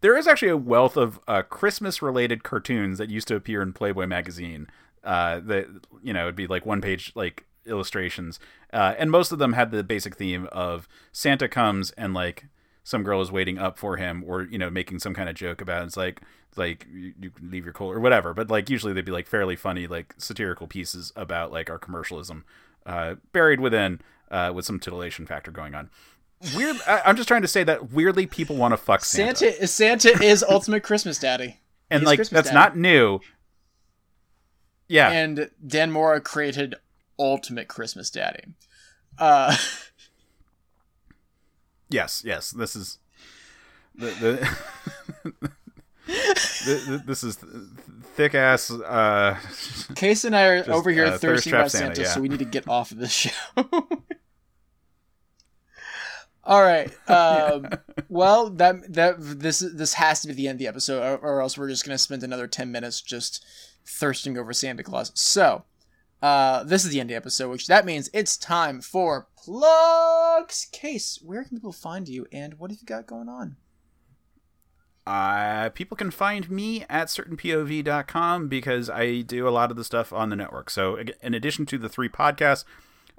there 0.03 0.16
is 0.16 0.28
actually 0.28 0.51
a 0.51 0.57
wealth 0.57 0.97
of 0.97 1.18
uh, 1.26 1.42
Christmas 1.42 2.03
related 2.03 2.45
cartoons 2.45 2.99
that 2.99 3.11
used 3.11 3.26
to 3.26 3.36
appear 3.36 3.62
in 3.62 3.72
Playboy 3.72 4.07
magazine. 4.07 4.68
Uh, 5.03 5.40
that 5.40 5.66
you 6.03 6.12
know, 6.12 6.22
it'd 6.24 6.36
be 6.36 6.47
like 6.47 6.64
one 6.64 6.80
page 6.80 7.11
like 7.14 7.45
illustrations, 7.66 8.38
uh, 8.72 8.94
and 8.98 9.10
most 9.10 9.32
of 9.32 9.38
them 9.38 9.52
had 9.52 9.70
the 9.70 9.84
basic 9.84 10.16
theme 10.16 10.48
of 10.52 10.88
Santa 11.12 11.48
comes 11.48 11.90
and 11.92 12.14
like 12.14 12.46
some 12.82 13.02
girl 13.02 13.20
is 13.20 13.32
waiting 13.32 13.58
up 13.58 13.78
for 13.78 13.96
him, 13.96 14.24
or 14.26 14.42
you 14.42 14.58
know, 14.58 14.70
making 14.70 14.98
some 14.98 15.14
kind 15.14 15.28
of 15.28 15.34
joke 15.34 15.60
about 15.60 15.82
it. 15.82 15.86
it's 15.86 15.96
like 15.96 16.20
like 16.56 16.86
you, 16.92 17.14
you 17.20 17.30
can 17.30 17.50
leave 17.50 17.64
your 17.64 17.72
coat 17.72 17.96
or 17.96 18.00
whatever. 18.00 18.34
But 18.34 18.50
like 18.50 18.70
usually 18.70 18.92
they'd 18.92 19.04
be 19.04 19.12
like 19.12 19.26
fairly 19.26 19.56
funny, 19.56 19.86
like 19.86 20.14
satirical 20.18 20.66
pieces 20.66 21.12
about 21.16 21.50
like 21.50 21.70
our 21.70 21.78
commercialism, 21.78 22.44
uh, 22.86 23.16
buried 23.32 23.60
within 23.60 24.00
uh, 24.30 24.52
with 24.54 24.64
some 24.64 24.78
titillation 24.78 25.26
factor 25.26 25.50
going 25.50 25.74
on 25.74 25.90
weird. 26.54 26.76
I, 26.86 27.02
am 27.08 27.16
just 27.16 27.28
trying 27.28 27.42
to 27.42 27.48
say 27.48 27.64
that 27.64 27.92
weirdly 27.92 28.26
people 28.26 28.56
want 28.56 28.72
to 28.72 28.76
fuck 28.76 29.04
Santa. 29.04 29.52
Santa, 29.52 29.66
Santa 29.66 30.22
is 30.22 30.42
ultimate 30.42 30.82
Christmas 30.82 31.18
daddy, 31.18 31.60
and 31.90 32.00
He's 32.00 32.06
like 32.06 32.18
Christmas 32.18 32.38
that's 32.38 32.48
daddy. 32.48 32.54
not 32.54 32.76
new. 32.76 33.20
Yeah, 34.88 35.10
and 35.10 35.50
Dan 35.66 35.90
Mora 35.90 36.20
created 36.20 36.74
ultimate 37.18 37.68
Christmas 37.68 38.10
daddy. 38.10 38.44
Uh, 39.18 39.56
yes, 41.88 42.22
yes, 42.24 42.50
this 42.50 42.76
is 42.76 42.98
the 43.94 44.10
the. 46.06 47.02
this 47.06 47.24
is 47.24 47.36
thick 48.14 48.34
ass. 48.34 48.70
Uh, 48.70 49.38
Case 49.94 50.24
and 50.24 50.36
I 50.36 50.42
are 50.44 50.58
just, 50.58 50.70
over 50.70 50.90
here 50.90 51.06
uh, 51.06 51.18
thirsty 51.18 51.50
about 51.50 51.70
Santa, 51.70 51.94
Santa 51.94 52.02
yeah. 52.02 52.08
so 52.08 52.20
we 52.20 52.28
need 52.28 52.40
to 52.40 52.44
get 52.44 52.68
off 52.68 52.90
of 52.90 52.98
this 52.98 53.12
show. 53.12 53.30
All 56.46 56.62
right. 56.62 56.92
Um, 57.08 57.68
well, 58.08 58.50
that 58.50 58.92
that 58.92 59.16
this 59.18 59.60
this 59.60 59.94
has 59.94 60.20
to 60.22 60.28
be 60.28 60.34
the 60.34 60.48
end 60.48 60.56
of 60.56 60.58
the 60.60 60.66
episode, 60.66 61.02
or, 61.02 61.16
or 61.16 61.40
else 61.40 61.56
we're 61.56 61.68
just 61.68 61.84
gonna 61.84 61.98
spend 61.98 62.22
another 62.22 62.46
ten 62.46 62.70
minutes 62.70 63.00
just 63.00 63.44
thirsting 63.86 64.36
over 64.36 64.52
Santa 64.52 64.82
Claus. 64.82 65.10
So, 65.14 65.64
uh, 66.24 66.64
this 66.64 66.86
is 66.86 66.90
the 66.90 67.00
end 67.00 67.10
of 67.10 67.12
the 67.12 67.16
episode, 67.16 67.50
which 67.50 67.66
that 67.66 67.84
means 67.84 68.08
it's 68.14 68.38
time 68.38 68.80
for 68.80 69.28
plugs. 69.36 70.68
Case, 70.72 71.18
where 71.22 71.44
can 71.44 71.58
people 71.58 71.70
find 71.70 72.08
you, 72.08 72.26
and 72.32 72.54
what 72.54 72.70
have 72.70 72.80
you 72.80 72.86
got 72.86 73.06
going 73.06 73.28
on? 73.28 73.56
Uh, 75.06 75.68
people 75.68 75.98
can 75.98 76.10
find 76.10 76.50
me 76.50 76.86
at 76.88 77.08
certainpov.com 77.08 78.48
because 78.48 78.88
I 78.88 79.20
do 79.20 79.46
a 79.46 79.50
lot 79.50 79.70
of 79.70 79.76
the 79.76 79.84
stuff 79.84 80.14
on 80.14 80.30
the 80.30 80.36
network. 80.36 80.70
So, 80.70 80.96
in 81.20 81.34
addition 81.34 81.66
to 81.66 81.76
the 81.76 81.90
three 81.90 82.08
podcasts, 82.08 82.64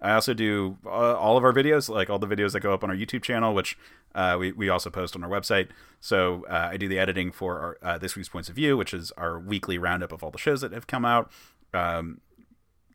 I 0.01 0.13
also 0.13 0.33
do 0.33 0.79
uh, 0.83 0.89
all 0.89 1.37
of 1.37 1.43
our 1.43 1.53
videos, 1.53 1.87
like 1.87 2.09
all 2.09 2.17
the 2.17 2.25
videos 2.25 2.53
that 2.53 2.61
go 2.61 2.73
up 2.73 2.83
on 2.83 2.89
our 2.89 2.95
YouTube 2.95 3.21
channel, 3.21 3.53
which 3.53 3.77
uh, 4.15 4.35
we, 4.39 4.51
we 4.51 4.67
also 4.67 4.89
post 4.89 5.15
on 5.15 5.23
our 5.23 5.29
website. 5.29 5.67
So 6.01 6.43
uh, 6.49 6.69
I 6.71 6.77
do 6.77 6.87
the 6.87 6.97
editing 6.97 7.31
for 7.31 7.59
our, 7.59 7.77
uh, 7.83 7.97
this 7.99 8.15
week's 8.15 8.29
Points 8.29 8.49
of 8.49 8.55
View, 8.55 8.75
which 8.75 8.95
is 8.95 9.11
our 9.11 9.37
weekly 9.37 9.77
roundup 9.77 10.11
of 10.11 10.23
all 10.23 10.31
the 10.31 10.39
shows 10.39 10.61
that 10.61 10.71
have 10.71 10.87
come 10.87 11.05
out. 11.05 11.31
Um, 11.71 12.21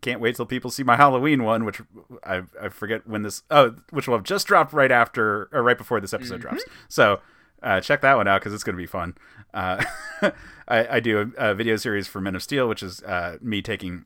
can't 0.01 0.20
wait 0.20 0.36
till 0.36 0.46
people 0.46 0.70
see 0.70 0.82
my 0.82 0.96
Halloween 0.96 1.44
one, 1.44 1.64
which 1.64 1.80
I, 2.24 2.42
I 2.61 2.68
forget 2.68 3.07
when 3.07 3.22
this 3.22 3.42
oh, 3.51 3.76
which 3.90 4.09
will 4.09 4.16
have 4.16 4.24
just 4.24 4.46
dropped 4.46 4.72
right 4.72 4.92
after 4.92 5.48
or 5.53 5.62
right 5.62 5.78
before 5.78 6.01
this 6.01 6.14
episode 6.14 6.40
mm-hmm. 6.40 6.57
drops. 6.57 6.64
So 6.88 7.20
uh, 7.62 7.80
check 7.80 8.01
that 8.03 8.16
one 8.16 8.28
out 8.28 8.40
because 8.40 8.55
it's 8.55 8.64
going 8.64 8.76
to 8.76 8.82
be 8.82 8.86
fun. 8.86 9.16
Uh, 9.53 9.84
I, 10.68 10.96
I, 10.96 11.01
do 11.01 11.32
a, 11.36 11.51
a, 11.51 11.55
video 11.55 11.76
series 11.76 12.07
for 12.07 12.20
Men 12.20 12.34
of 12.34 12.42
Steel, 12.42 12.68
which 12.68 12.82
is 12.82 13.03
me 13.42 13.61
taking 13.61 14.05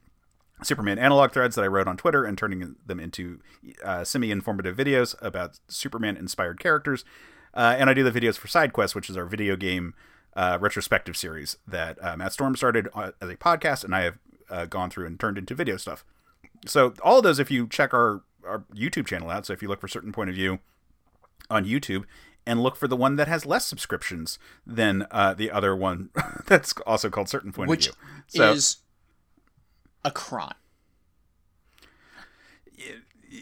Superman 0.62 0.99
analog 0.99 1.32
threads 1.32 1.57
that 1.57 1.62
I 1.62 1.68
wrote 1.68 1.88
on 1.88 1.97
Twitter 1.97 2.24
and 2.24 2.38
turning 2.38 2.76
them 2.86 3.01
into 3.01 3.40
uh, 3.84 4.05
semi 4.05 4.30
informative 4.30 4.76
videos 4.76 5.14
about 5.20 5.61
Superman 5.68 6.16
inspired 6.16 6.61
characters. 6.61 7.05
Uh, 7.53 7.76
and 7.78 7.88
I 7.88 7.95
do 7.95 8.09
the 8.09 8.18
videos 8.20 8.36
for 8.36 8.49
Side 8.49 8.72
SideQuest, 8.72 8.95
which 8.95 9.11
is 9.11 9.16
our 9.16 9.26
video 9.26 9.57
game 9.57 9.95
uh, 10.34 10.59
retrospective 10.61 11.16
series 11.16 11.57
that 11.66 12.03
uh, 12.03 12.16
Matt 12.16 12.32
Storm 12.32 12.57
started 12.57 12.88
uh, 12.95 13.12
as 13.20 13.28
a 13.28 13.36
podcast, 13.36 13.84
and 13.84 13.95
I 13.95 14.03
have 14.03 14.18
uh, 14.55 14.66
gone 14.66 14.90
through 14.90 15.07
and 15.07 15.18
turned 15.18 15.36
into 15.36 15.55
video 15.55 15.76
stuff. 15.76 16.05
So, 16.66 16.94
all 17.02 17.18
of 17.18 17.24
those, 17.24 17.38
if 17.38 17.50
you 17.50 17.66
check 17.66 17.92
our, 17.92 18.22
our 18.46 18.64
YouTube 18.74 19.07
channel 19.07 19.30
out, 19.30 19.46
so 19.46 19.52
if 19.52 19.62
you 19.62 19.68
look 19.68 19.80
for 19.80 19.88
certain 19.88 20.12
point 20.12 20.30
of 20.30 20.36
view 20.36 20.61
on 21.50 21.64
YouTube, 21.64 22.05
and 22.46 22.62
look 22.62 22.76
for 22.76 22.86
the 22.86 22.96
one 22.96 23.16
that 23.16 23.26
has 23.26 23.46
less 23.46 23.66
subscriptions 23.66 24.38
than 24.66 25.07
the 25.36 25.50
other 25.50 25.74
one 25.74 26.11
that's 26.46 26.74
also 26.86 27.09
called 27.09 27.28
certain 27.28 27.52
point 27.52 27.70
which 27.70 27.88
of 27.88 27.94
view. 27.94 28.12
So, 28.28 28.52
is 28.52 28.76
a 30.05 30.11
crime. 30.11 30.55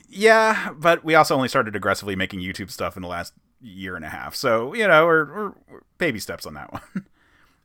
Yeah, 0.09 0.73
but 0.75 1.05
we 1.05 1.15
also 1.15 1.35
only 1.35 1.49
started 1.49 1.77
aggressively 1.77 2.17
making 2.17 2.41
YouTube 2.41 2.71
stuff 2.71 2.97
in 2.97 3.03
the 3.03 3.09
last 3.09 3.35
year 3.61 3.97
and 3.97 4.05
a 4.05 4.09
half. 4.09 4.35
So, 4.35 4.75
you 4.75 4.87
know, 4.89 5.07
we're 5.07 5.53
baby 5.99 6.19
steps 6.19 6.47
on 6.47 6.55
that 6.55 6.73
one. 6.95 7.07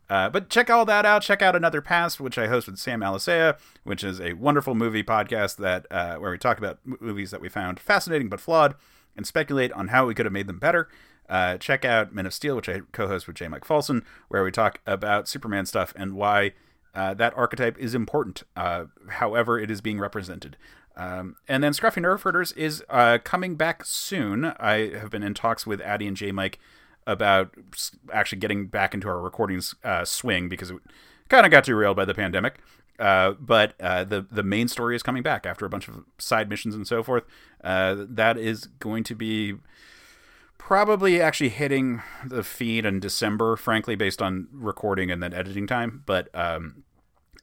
Uh, 0.09 0.29
but 0.29 0.49
check 0.49 0.69
all 0.69 0.85
that 0.85 1.05
out. 1.05 1.21
Check 1.21 1.41
out 1.41 1.55
Another 1.55 1.81
Past, 1.81 2.19
which 2.19 2.37
I 2.37 2.47
host 2.47 2.67
with 2.67 2.77
Sam 2.77 3.01
Alisea, 3.01 3.57
which 3.83 4.03
is 4.03 4.21
a 4.21 4.33
wonderful 4.33 4.73
movie 4.73 5.03
podcast 5.03 5.57
that 5.57 5.85
uh, 5.91 6.15
where 6.15 6.31
we 6.31 6.37
talk 6.37 6.57
about 6.57 6.79
movies 6.85 7.31
that 7.31 7.41
we 7.41 7.49
found 7.49 7.79
fascinating 7.79 8.29
but 8.29 8.39
flawed 8.39 8.75
and 9.15 9.27
speculate 9.27 9.71
on 9.73 9.89
how 9.89 10.05
we 10.05 10.13
could 10.13 10.25
have 10.25 10.33
made 10.33 10.47
them 10.47 10.59
better. 10.59 10.87
Uh, 11.27 11.57
check 11.57 11.83
out 11.83 12.13
Men 12.13 12.25
of 12.25 12.33
Steel, 12.33 12.55
which 12.55 12.69
I 12.69 12.81
co-host 12.93 13.27
with 13.27 13.35
J. 13.35 13.49
Mike 13.49 13.65
Folson, 13.65 14.03
where 14.29 14.43
we 14.43 14.51
talk 14.51 14.79
about 14.85 15.27
Superman 15.27 15.65
stuff 15.65 15.93
and 15.97 16.13
why 16.13 16.53
uh, 16.95 17.13
that 17.15 17.37
archetype 17.37 17.77
is 17.77 17.93
important, 17.93 18.43
uh, 18.55 18.85
however 19.09 19.59
it 19.59 19.69
is 19.69 19.81
being 19.81 19.99
represented. 19.99 20.55
Um, 20.95 21.35
and 21.47 21.63
then 21.63 21.73
Scruffy 21.73 22.01
Nerfherders 22.01 22.55
is 22.55 22.81
coming 23.23 23.55
back 23.55 23.83
soon. 23.83 24.45
I 24.45 24.95
have 24.95 25.09
been 25.09 25.21
in 25.21 25.33
talks 25.33 25.67
with 25.67 25.81
Addy 25.81 26.07
and 26.07 26.15
J 26.15 26.31
Mike 26.31 26.59
about 27.07 27.55
actually 28.13 28.37
getting 28.37 28.67
back 28.67 28.93
into 28.93 29.07
our 29.07 29.19
recordings 29.19 29.73
uh, 29.83 30.05
swing 30.05 30.47
because 30.49 30.69
it 30.69 30.77
kind 31.29 31.45
of 31.45 31.51
got 31.51 31.63
derailed 31.63 31.97
by 31.97 32.05
the 32.05 32.13
pandemic. 32.13 32.59
Uh, 32.99 33.31
but 33.39 33.73
uh, 33.79 34.03
the 34.03 34.25
the 34.31 34.43
main 34.43 34.67
story 34.67 34.95
is 34.95 35.03
coming 35.03 35.23
back 35.23 35.45
after 35.45 35.65
a 35.65 35.69
bunch 35.69 35.87
of 35.87 36.03
side 36.17 36.49
missions 36.49 36.75
and 36.75 36.87
so 36.87 37.01
forth. 37.01 37.23
that 37.63 38.37
is 38.37 38.65
going 38.79 39.03
to 39.03 39.15
be 39.15 39.55
probably 40.57 41.21
actually 41.21 41.49
hitting 41.49 42.01
the 42.25 42.43
feed 42.43 42.85
in 42.85 42.99
December, 42.99 43.55
frankly, 43.55 43.95
based 43.95 44.21
on 44.21 44.47
recording 44.51 45.09
and 45.09 45.23
then 45.23 45.33
editing 45.33 45.65
time. 45.65 46.03
But 46.05 46.27
um, 46.35 46.83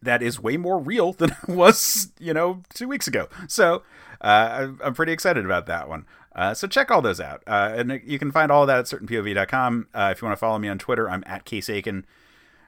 that 0.03 0.23
is 0.23 0.41
way 0.41 0.57
more 0.57 0.79
real 0.79 1.13
than 1.15 1.31
it 1.31 1.49
was, 1.49 2.13
you 2.19 2.35
know, 2.35 2.63
two 2.75 2.89
weeks 2.89 3.07
ago. 3.09 3.29
So 3.49 3.83
uh, 4.21 4.69
I'm 4.83 4.95
pretty 4.95 5.13
excited 5.13 5.45
about 5.45 5.67
that 5.67 5.89
one. 5.89 6.07
Uh, 6.35 6.53
so 6.53 6.67
check 6.67 6.91
all 6.91 7.01
those 7.01 7.21
out. 7.21 7.43
Uh, 7.47 7.73
and 7.77 8.01
you 8.05 8.19
can 8.19 8.33
find 8.33 8.51
all 8.51 8.63
of 8.63 8.67
that 8.67 8.79
at 8.79 8.85
certainpov.com. 8.87 9.89
Uh, 9.95 10.09
if 10.13 10.21
you 10.21 10.27
want 10.27 10.37
to 10.37 10.41
follow 10.41 10.59
me 10.59 10.69
on 10.69 10.79
Twitter, 10.79 11.09
I'm 11.09 11.23
at 11.27 11.45
Case 11.45 11.71
Aiken. 11.71 12.07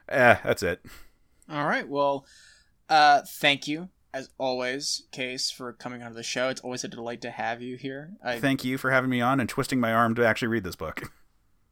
Eh, 0.09 0.37
that's 0.43 0.63
it. 0.63 0.81
All 1.49 1.65
right. 1.65 1.87
Well, 1.87 2.25
uh, 2.89 3.21
thank 3.27 3.67
you 3.67 3.89
as 4.13 4.29
always, 4.37 5.03
Case, 5.11 5.51
for 5.51 5.73
coming 5.73 6.01
onto 6.01 6.15
the 6.15 6.23
show. 6.23 6.49
It's 6.49 6.61
always 6.61 6.83
a 6.83 6.87
delight 6.87 7.21
to 7.21 7.31
have 7.31 7.61
you 7.61 7.75
here. 7.75 8.11
I... 8.23 8.39
Thank 8.39 8.63
you 8.63 8.77
for 8.77 8.91
having 8.91 9.09
me 9.09 9.21
on 9.21 9.39
and 9.39 9.49
twisting 9.49 9.79
my 9.79 9.93
arm 9.93 10.15
to 10.15 10.25
actually 10.25 10.49
read 10.49 10.63
this 10.63 10.75
book. 10.75 11.11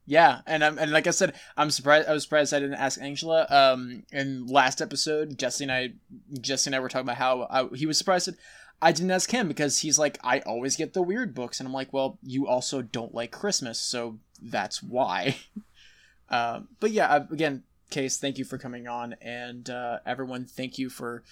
Yeah, 0.07 0.41
and 0.45 0.63
I'm 0.63 0.77
and 0.77 0.91
like 0.91 1.07
I 1.07 1.09
said, 1.09 1.33
I'm 1.57 1.71
surprised. 1.71 2.07
I 2.07 2.13
was 2.13 2.21
surprised 2.21 2.53
I 2.53 2.59
didn't 2.59 2.75
ask 2.75 3.01
Angela. 3.01 3.47
Um, 3.49 4.03
in 4.11 4.45
last 4.45 4.79
episode, 4.79 5.35
Jesse 5.35 5.63
and 5.63 5.71
I, 5.71 5.93
Jesse 6.39 6.67
and 6.67 6.75
I 6.75 6.79
were 6.79 6.89
talking 6.89 7.07
about 7.07 7.17
how 7.17 7.47
I, 7.49 7.75
he 7.75 7.87
was 7.87 7.97
surprised 7.97 8.27
that 8.27 8.35
I 8.81 8.91
didn't 8.91 9.11
ask 9.11 9.31
him 9.31 9.47
because 9.47 9.79
he's 9.79 9.97
like, 9.97 10.19
I 10.23 10.39
always 10.39 10.75
get 10.75 10.93
the 10.93 11.01
weird 11.01 11.33
books, 11.33 11.59
and 11.59 11.67
I'm 11.67 11.73
like, 11.73 11.93
well, 11.93 12.19
you 12.21 12.47
also 12.47 12.81
don't 12.81 13.13
like 13.13 13.31
Christmas, 13.31 13.79
so 13.79 14.19
that's 14.41 14.83
why. 14.83 15.37
um, 16.29 16.67
but 16.79 16.91
yeah, 16.91 17.23
again, 17.31 17.63
Case, 17.89 18.17
thank 18.17 18.37
you 18.37 18.45
for 18.45 18.57
coming 18.57 18.87
on, 18.87 19.15
and 19.21 19.69
uh, 19.69 19.99
everyone, 20.05 20.45
thank 20.45 20.77
you 20.77 20.89
for 20.89 21.23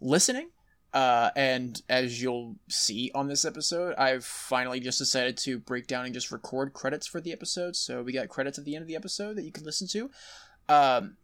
listening. 0.00 0.50
Uh, 0.92 1.30
and 1.36 1.80
as 1.88 2.20
you'll 2.20 2.56
see 2.68 3.12
on 3.14 3.28
this 3.28 3.44
episode, 3.44 3.94
I've 3.94 4.24
finally 4.24 4.80
just 4.80 4.98
decided 4.98 5.36
to 5.38 5.58
break 5.58 5.86
down 5.86 6.04
and 6.04 6.12
just 6.12 6.32
record 6.32 6.72
credits 6.72 7.06
for 7.06 7.20
the 7.20 7.32
episode. 7.32 7.76
So 7.76 8.02
we 8.02 8.12
got 8.12 8.28
credits 8.28 8.58
at 8.58 8.64
the 8.64 8.74
end 8.74 8.82
of 8.82 8.88
the 8.88 8.96
episode 8.96 9.36
that 9.36 9.44
you 9.44 9.52
can 9.52 9.64
listen 9.64 9.86
to. 9.88 10.10
Um, 10.68 11.16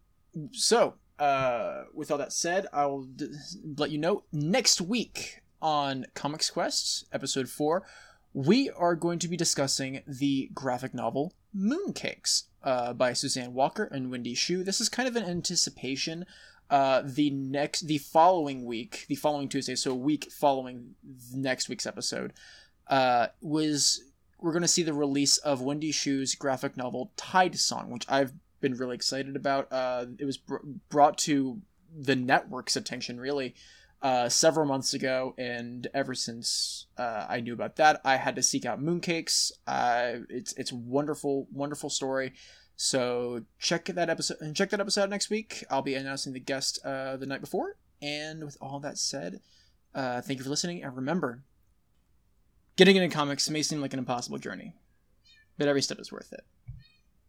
so, 0.53 0.95
uh, 1.19 1.83
with 1.93 2.11
all 2.11 2.17
that 2.17 2.31
said, 2.31 2.67
I'll 2.71 3.01
d- 3.03 3.29
let 3.77 3.91
you 3.91 3.97
know 3.97 4.23
next 4.31 4.79
week 4.79 5.41
on 5.61 6.05
Comics 6.13 6.49
Quests, 6.49 7.05
episode 7.11 7.49
4, 7.49 7.83
we 8.33 8.69
are 8.69 8.95
going 8.95 9.19
to 9.19 9.27
be 9.27 9.37
discussing 9.37 10.01
the 10.07 10.49
graphic 10.53 10.93
novel 10.93 11.33
Mooncakes 11.55 12.43
uh, 12.63 12.93
by 12.93 13.13
Suzanne 13.13 13.53
Walker 13.53 13.85
and 13.85 14.11
Wendy 14.11 14.35
Xu. 14.35 14.63
This 14.63 14.79
is 14.79 14.89
kind 14.89 15.07
of 15.07 15.15
an 15.15 15.23
anticipation 15.23 16.25
uh, 16.69 17.01
the 17.05 17.29
next 17.29 17.87
the 17.87 17.97
following 17.97 18.65
week 18.65 19.05
the 19.07 19.15
following 19.15 19.47
tuesday 19.47 19.75
so 19.75 19.91
a 19.91 19.95
week 19.95 20.29
following 20.31 20.95
next 21.33 21.69
week's 21.69 21.85
episode 21.85 22.33
uh, 22.87 23.27
was 23.41 24.03
we're 24.39 24.51
going 24.51 24.61
to 24.61 24.67
see 24.67 24.83
the 24.83 24.93
release 24.93 25.37
of 25.37 25.61
wendy 25.61 25.93
xu's 25.93 26.35
graphic 26.35 26.75
novel 26.75 27.11
Tidesong 27.15 27.87
which 27.87 28.05
i've 28.09 28.33
been 28.59 28.73
really 28.73 28.95
excited 28.95 29.37
about 29.37 29.71
uh, 29.71 30.07
it 30.19 30.25
was 30.25 30.37
br- 30.37 30.57
brought 30.89 31.17
to 31.19 31.61
the 31.95 32.17
network's 32.17 32.75
attention 32.75 33.17
really 33.17 33.55
uh, 34.01 34.29
several 34.29 34.65
months 34.65 34.93
ago, 34.93 35.33
and 35.37 35.87
ever 35.93 36.13
since 36.13 36.85
uh, 36.97 37.25
I 37.27 37.39
knew 37.41 37.53
about 37.53 37.77
that, 37.77 38.01
I 38.05 38.17
had 38.17 38.35
to 38.35 38.43
seek 38.43 38.65
out 38.65 38.81
Mooncakes. 38.81 39.51
Uh, 39.65 40.19
it's 40.29 40.53
it's 40.53 40.71
wonderful, 40.71 41.47
wonderful 41.51 41.89
story. 41.89 42.33
So 42.75 43.41
check 43.57 43.85
that 43.85 44.09
episode 44.09 44.37
and 44.39 44.55
check 44.55 44.69
that 44.69 44.79
episode 44.79 45.09
next 45.09 45.31
week. 45.31 45.63
I'll 45.69 45.81
be 45.81 45.95
announcing 45.95 46.33
the 46.33 46.39
guest 46.39 46.79
uh, 46.85 47.17
the 47.17 47.25
night 47.25 47.41
before. 47.41 47.75
And 48.03 48.43
with 48.43 48.55
all 48.61 48.79
that 48.81 48.99
said, 48.99 49.39
uh, 49.95 50.21
thank 50.21 50.37
you 50.37 50.43
for 50.43 50.51
listening. 50.51 50.83
And 50.83 50.95
remember, 50.95 51.41
getting 52.75 52.95
into 52.95 53.13
comics 53.13 53.49
may 53.49 53.63
seem 53.63 53.81
like 53.81 53.93
an 53.93 53.99
impossible 53.99 54.37
journey, 54.37 54.75
but 55.57 55.67
every 55.67 55.81
step 55.81 55.99
is 55.99 56.11
worth 56.11 56.31
it. 56.31 56.45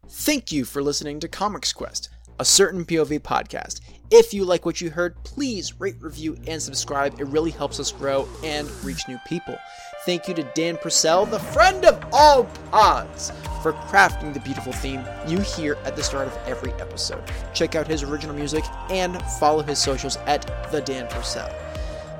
Thank 0.07 0.51
you 0.51 0.65
for 0.65 0.83
listening 0.83 1.19
to 1.19 1.27
Comics 1.27 1.73
Quest, 1.73 2.09
a 2.39 2.45
certain 2.45 2.85
POV 2.85 3.19
podcast. 3.19 3.81
If 4.11 4.33
you 4.33 4.45
like 4.45 4.65
what 4.65 4.81
you 4.81 4.89
heard, 4.89 5.21
please 5.23 5.79
rate, 5.79 5.97
review, 5.99 6.37
and 6.47 6.61
subscribe. 6.61 7.19
It 7.19 7.27
really 7.27 7.51
helps 7.51 7.79
us 7.79 7.91
grow 7.91 8.27
and 8.43 8.69
reach 8.83 9.07
new 9.07 9.19
people. 9.27 9.57
Thank 10.05 10.27
you 10.27 10.33
to 10.33 10.43
Dan 10.55 10.77
Purcell, 10.77 11.25
the 11.25 11.39
friend 11.39 11.85
of 11.85 12.03
all 12.13 12.45
pods, 12.71 13.31
for 13.61 13.73
crafting 13.73 14.33
the 14.33 14.39
beautiful 14.39 14.71
theme 14.71 15.03
you 15.27 15.39
hear 15.39 15.75
at 15.83 15.95
the 15.95 16.01
start 16.01 16.27
of 16.27 16.37
every 16.47 16.71
episode. 16.73 17.21
Check 17.53 17.75
out 17.75 17.85
his 17.85 18.01
original 18.01 18.35
music 18.35 18.63
and 18.89 19.21
follow 19.39 19.61
his 19.61 19.77
socials 19.77 20.15
at 20.25 20.71
the 20.71 20.81
Dan 20.81 21.07
Purcell. 21.09 21.53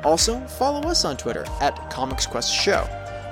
Also, 0.04 0.40
follow 0.42 0.88
us 0.90 1.06
on 1.06 1.18
Twitter 1.18 1.46
at 1.62 1.90
Comics 1.90 2.28
Quest 2.28 2.54
Show. 2.54 2.88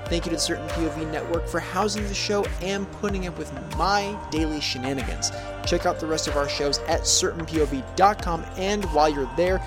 Thank 0.09 0.25
you 0.25 0.29
to 0.29 0.35
the 0.37 0.41
Certain 0.41 0.67
POV 0.69 1.11
Network 1.11 1.47
for 1.47 1.59
housing 1.59 2.03
the 2.07 2.13
show 2.13 2.45
and 2.61 2.89
putting 2.93 3.27
up 3.27 3.37
with 3.37 3.51
my 3.75 4.17
daily 4.31 4.61
shenanigans. 4.61 5.31
Check 5.65 5.85
out 5.85 5.99
the 5.99 6.07
rest 6.07 6.27
of 6.29 6.37
our 6.37 6.47
shows 6.47 6.79
at 6.87 7.01
certainpov.com, 7.01 8.45
and 8.55 8.85
while 8.85 9.09
you're 9.09 9.29
there, 9.35 9.59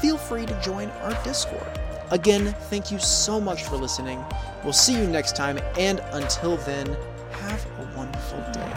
feel 0.00 0.18
free 0.18 0.44
to 0.44 0.60
join 0.62 0.88
our 1.02 1.14
Discord. 1.24 1.66
Again, 2.10 2.54
thank 2.68 2.90
you 2.90 2.98
so 2.98 3.40
much 3.40 3.64
for 3.64 3.76
listening. 3.76 4.22
We'll 4.64 4.72
see 4.74 4.92
you 5.00 5.06
next 5.06 5.34
time, 5.34 5.58
and 5.78 6.00
until 6.12 6.56
then, 6.58 6.86
have 7.32 7.66
a 7.78 7.96
wonderful 7.96 8.40
day. 8.52 8.74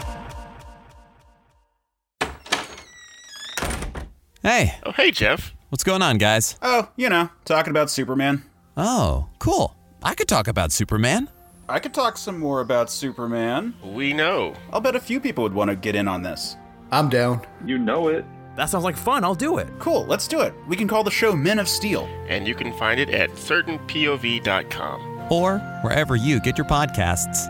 Hey, 4.42 4.74
Oh, 4.84 4.92
hey, 4.92 5.10
Jeff. 5.10 5.54
what's 5.70 5.84
going 5.84 6.00
on, 6.02 6.16
guys? 6.18 6.56
Oh, 6.62 6.88
you 6.96 7.08
know, 7.10 7.28
talking 7.44 7.70
about 7.70 7.90
Superman. 7.90 8.44
Oh, 8.76 9.28
cool. 9.38 9.74
I 10.04 10.14
could 10.14 10.28
talk 10.28 10.48
about 10.48 10.70
Superman. 10.70 11.30
I 11.66 11.78
could 11.78 11.94
talk 11.94 12.18
some 12.18 12.38
more 12.38 12.60
about 12.60 12.90
Superman. 12.90 13.72
We 13.82 14.12
know. 14.12 14.52
I'll 14.70 14.82
bet 14.82 14.94
a 14.94 15.00
few 15.00 15.18
people 15.18 15.44
would 15.44 15.54
want 15.54 15.70
to 15.70 15.76
get 15.76 15.96
in 15.96 16.06
on 16.08 16.22
this. 16.22 16.56
I'm 16.90 17.08
down. 17.08 17.40
You 17.64 17.78
know 17.78 18.08
it. 18.08 18.26
That 18.56 18.66
sounds 18.66 18.84
like 18.84 18.98
fun. 18.98 19.24
I'll 19.24 19.34
do 19.34 19.56
it. 19.56 19.66
Cool, 19.78 20.04
let's 20.04 20.28
do 20.28 20.42
it. 20.42 20.52
We 20.68 20.76
can 20.76 20.86
call 20.86 21.04
the 21.04 21.10
show 21.10 21.34
Men 21.34 21.58
of 21.58 21.68
Steel. 21.68 22.06
And 22.28 22.46
you 22.46 22.54
can 22.54 22.70
find 22.74 23.00
it 23.00 23.08
at 23.08 23.30
certainpov.com. 23.30 25.32
Or 25.32 25.58
wherever 25.80 26.16
you 26.16 26.38
get 26.40 26.58
your 26.58 26.66
podcasts. 26.66 27.46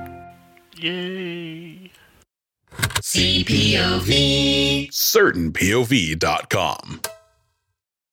Yay. 0.76 1.90
CPOV. 2.72 4.90
CertainPOV.com. 4.90 7.00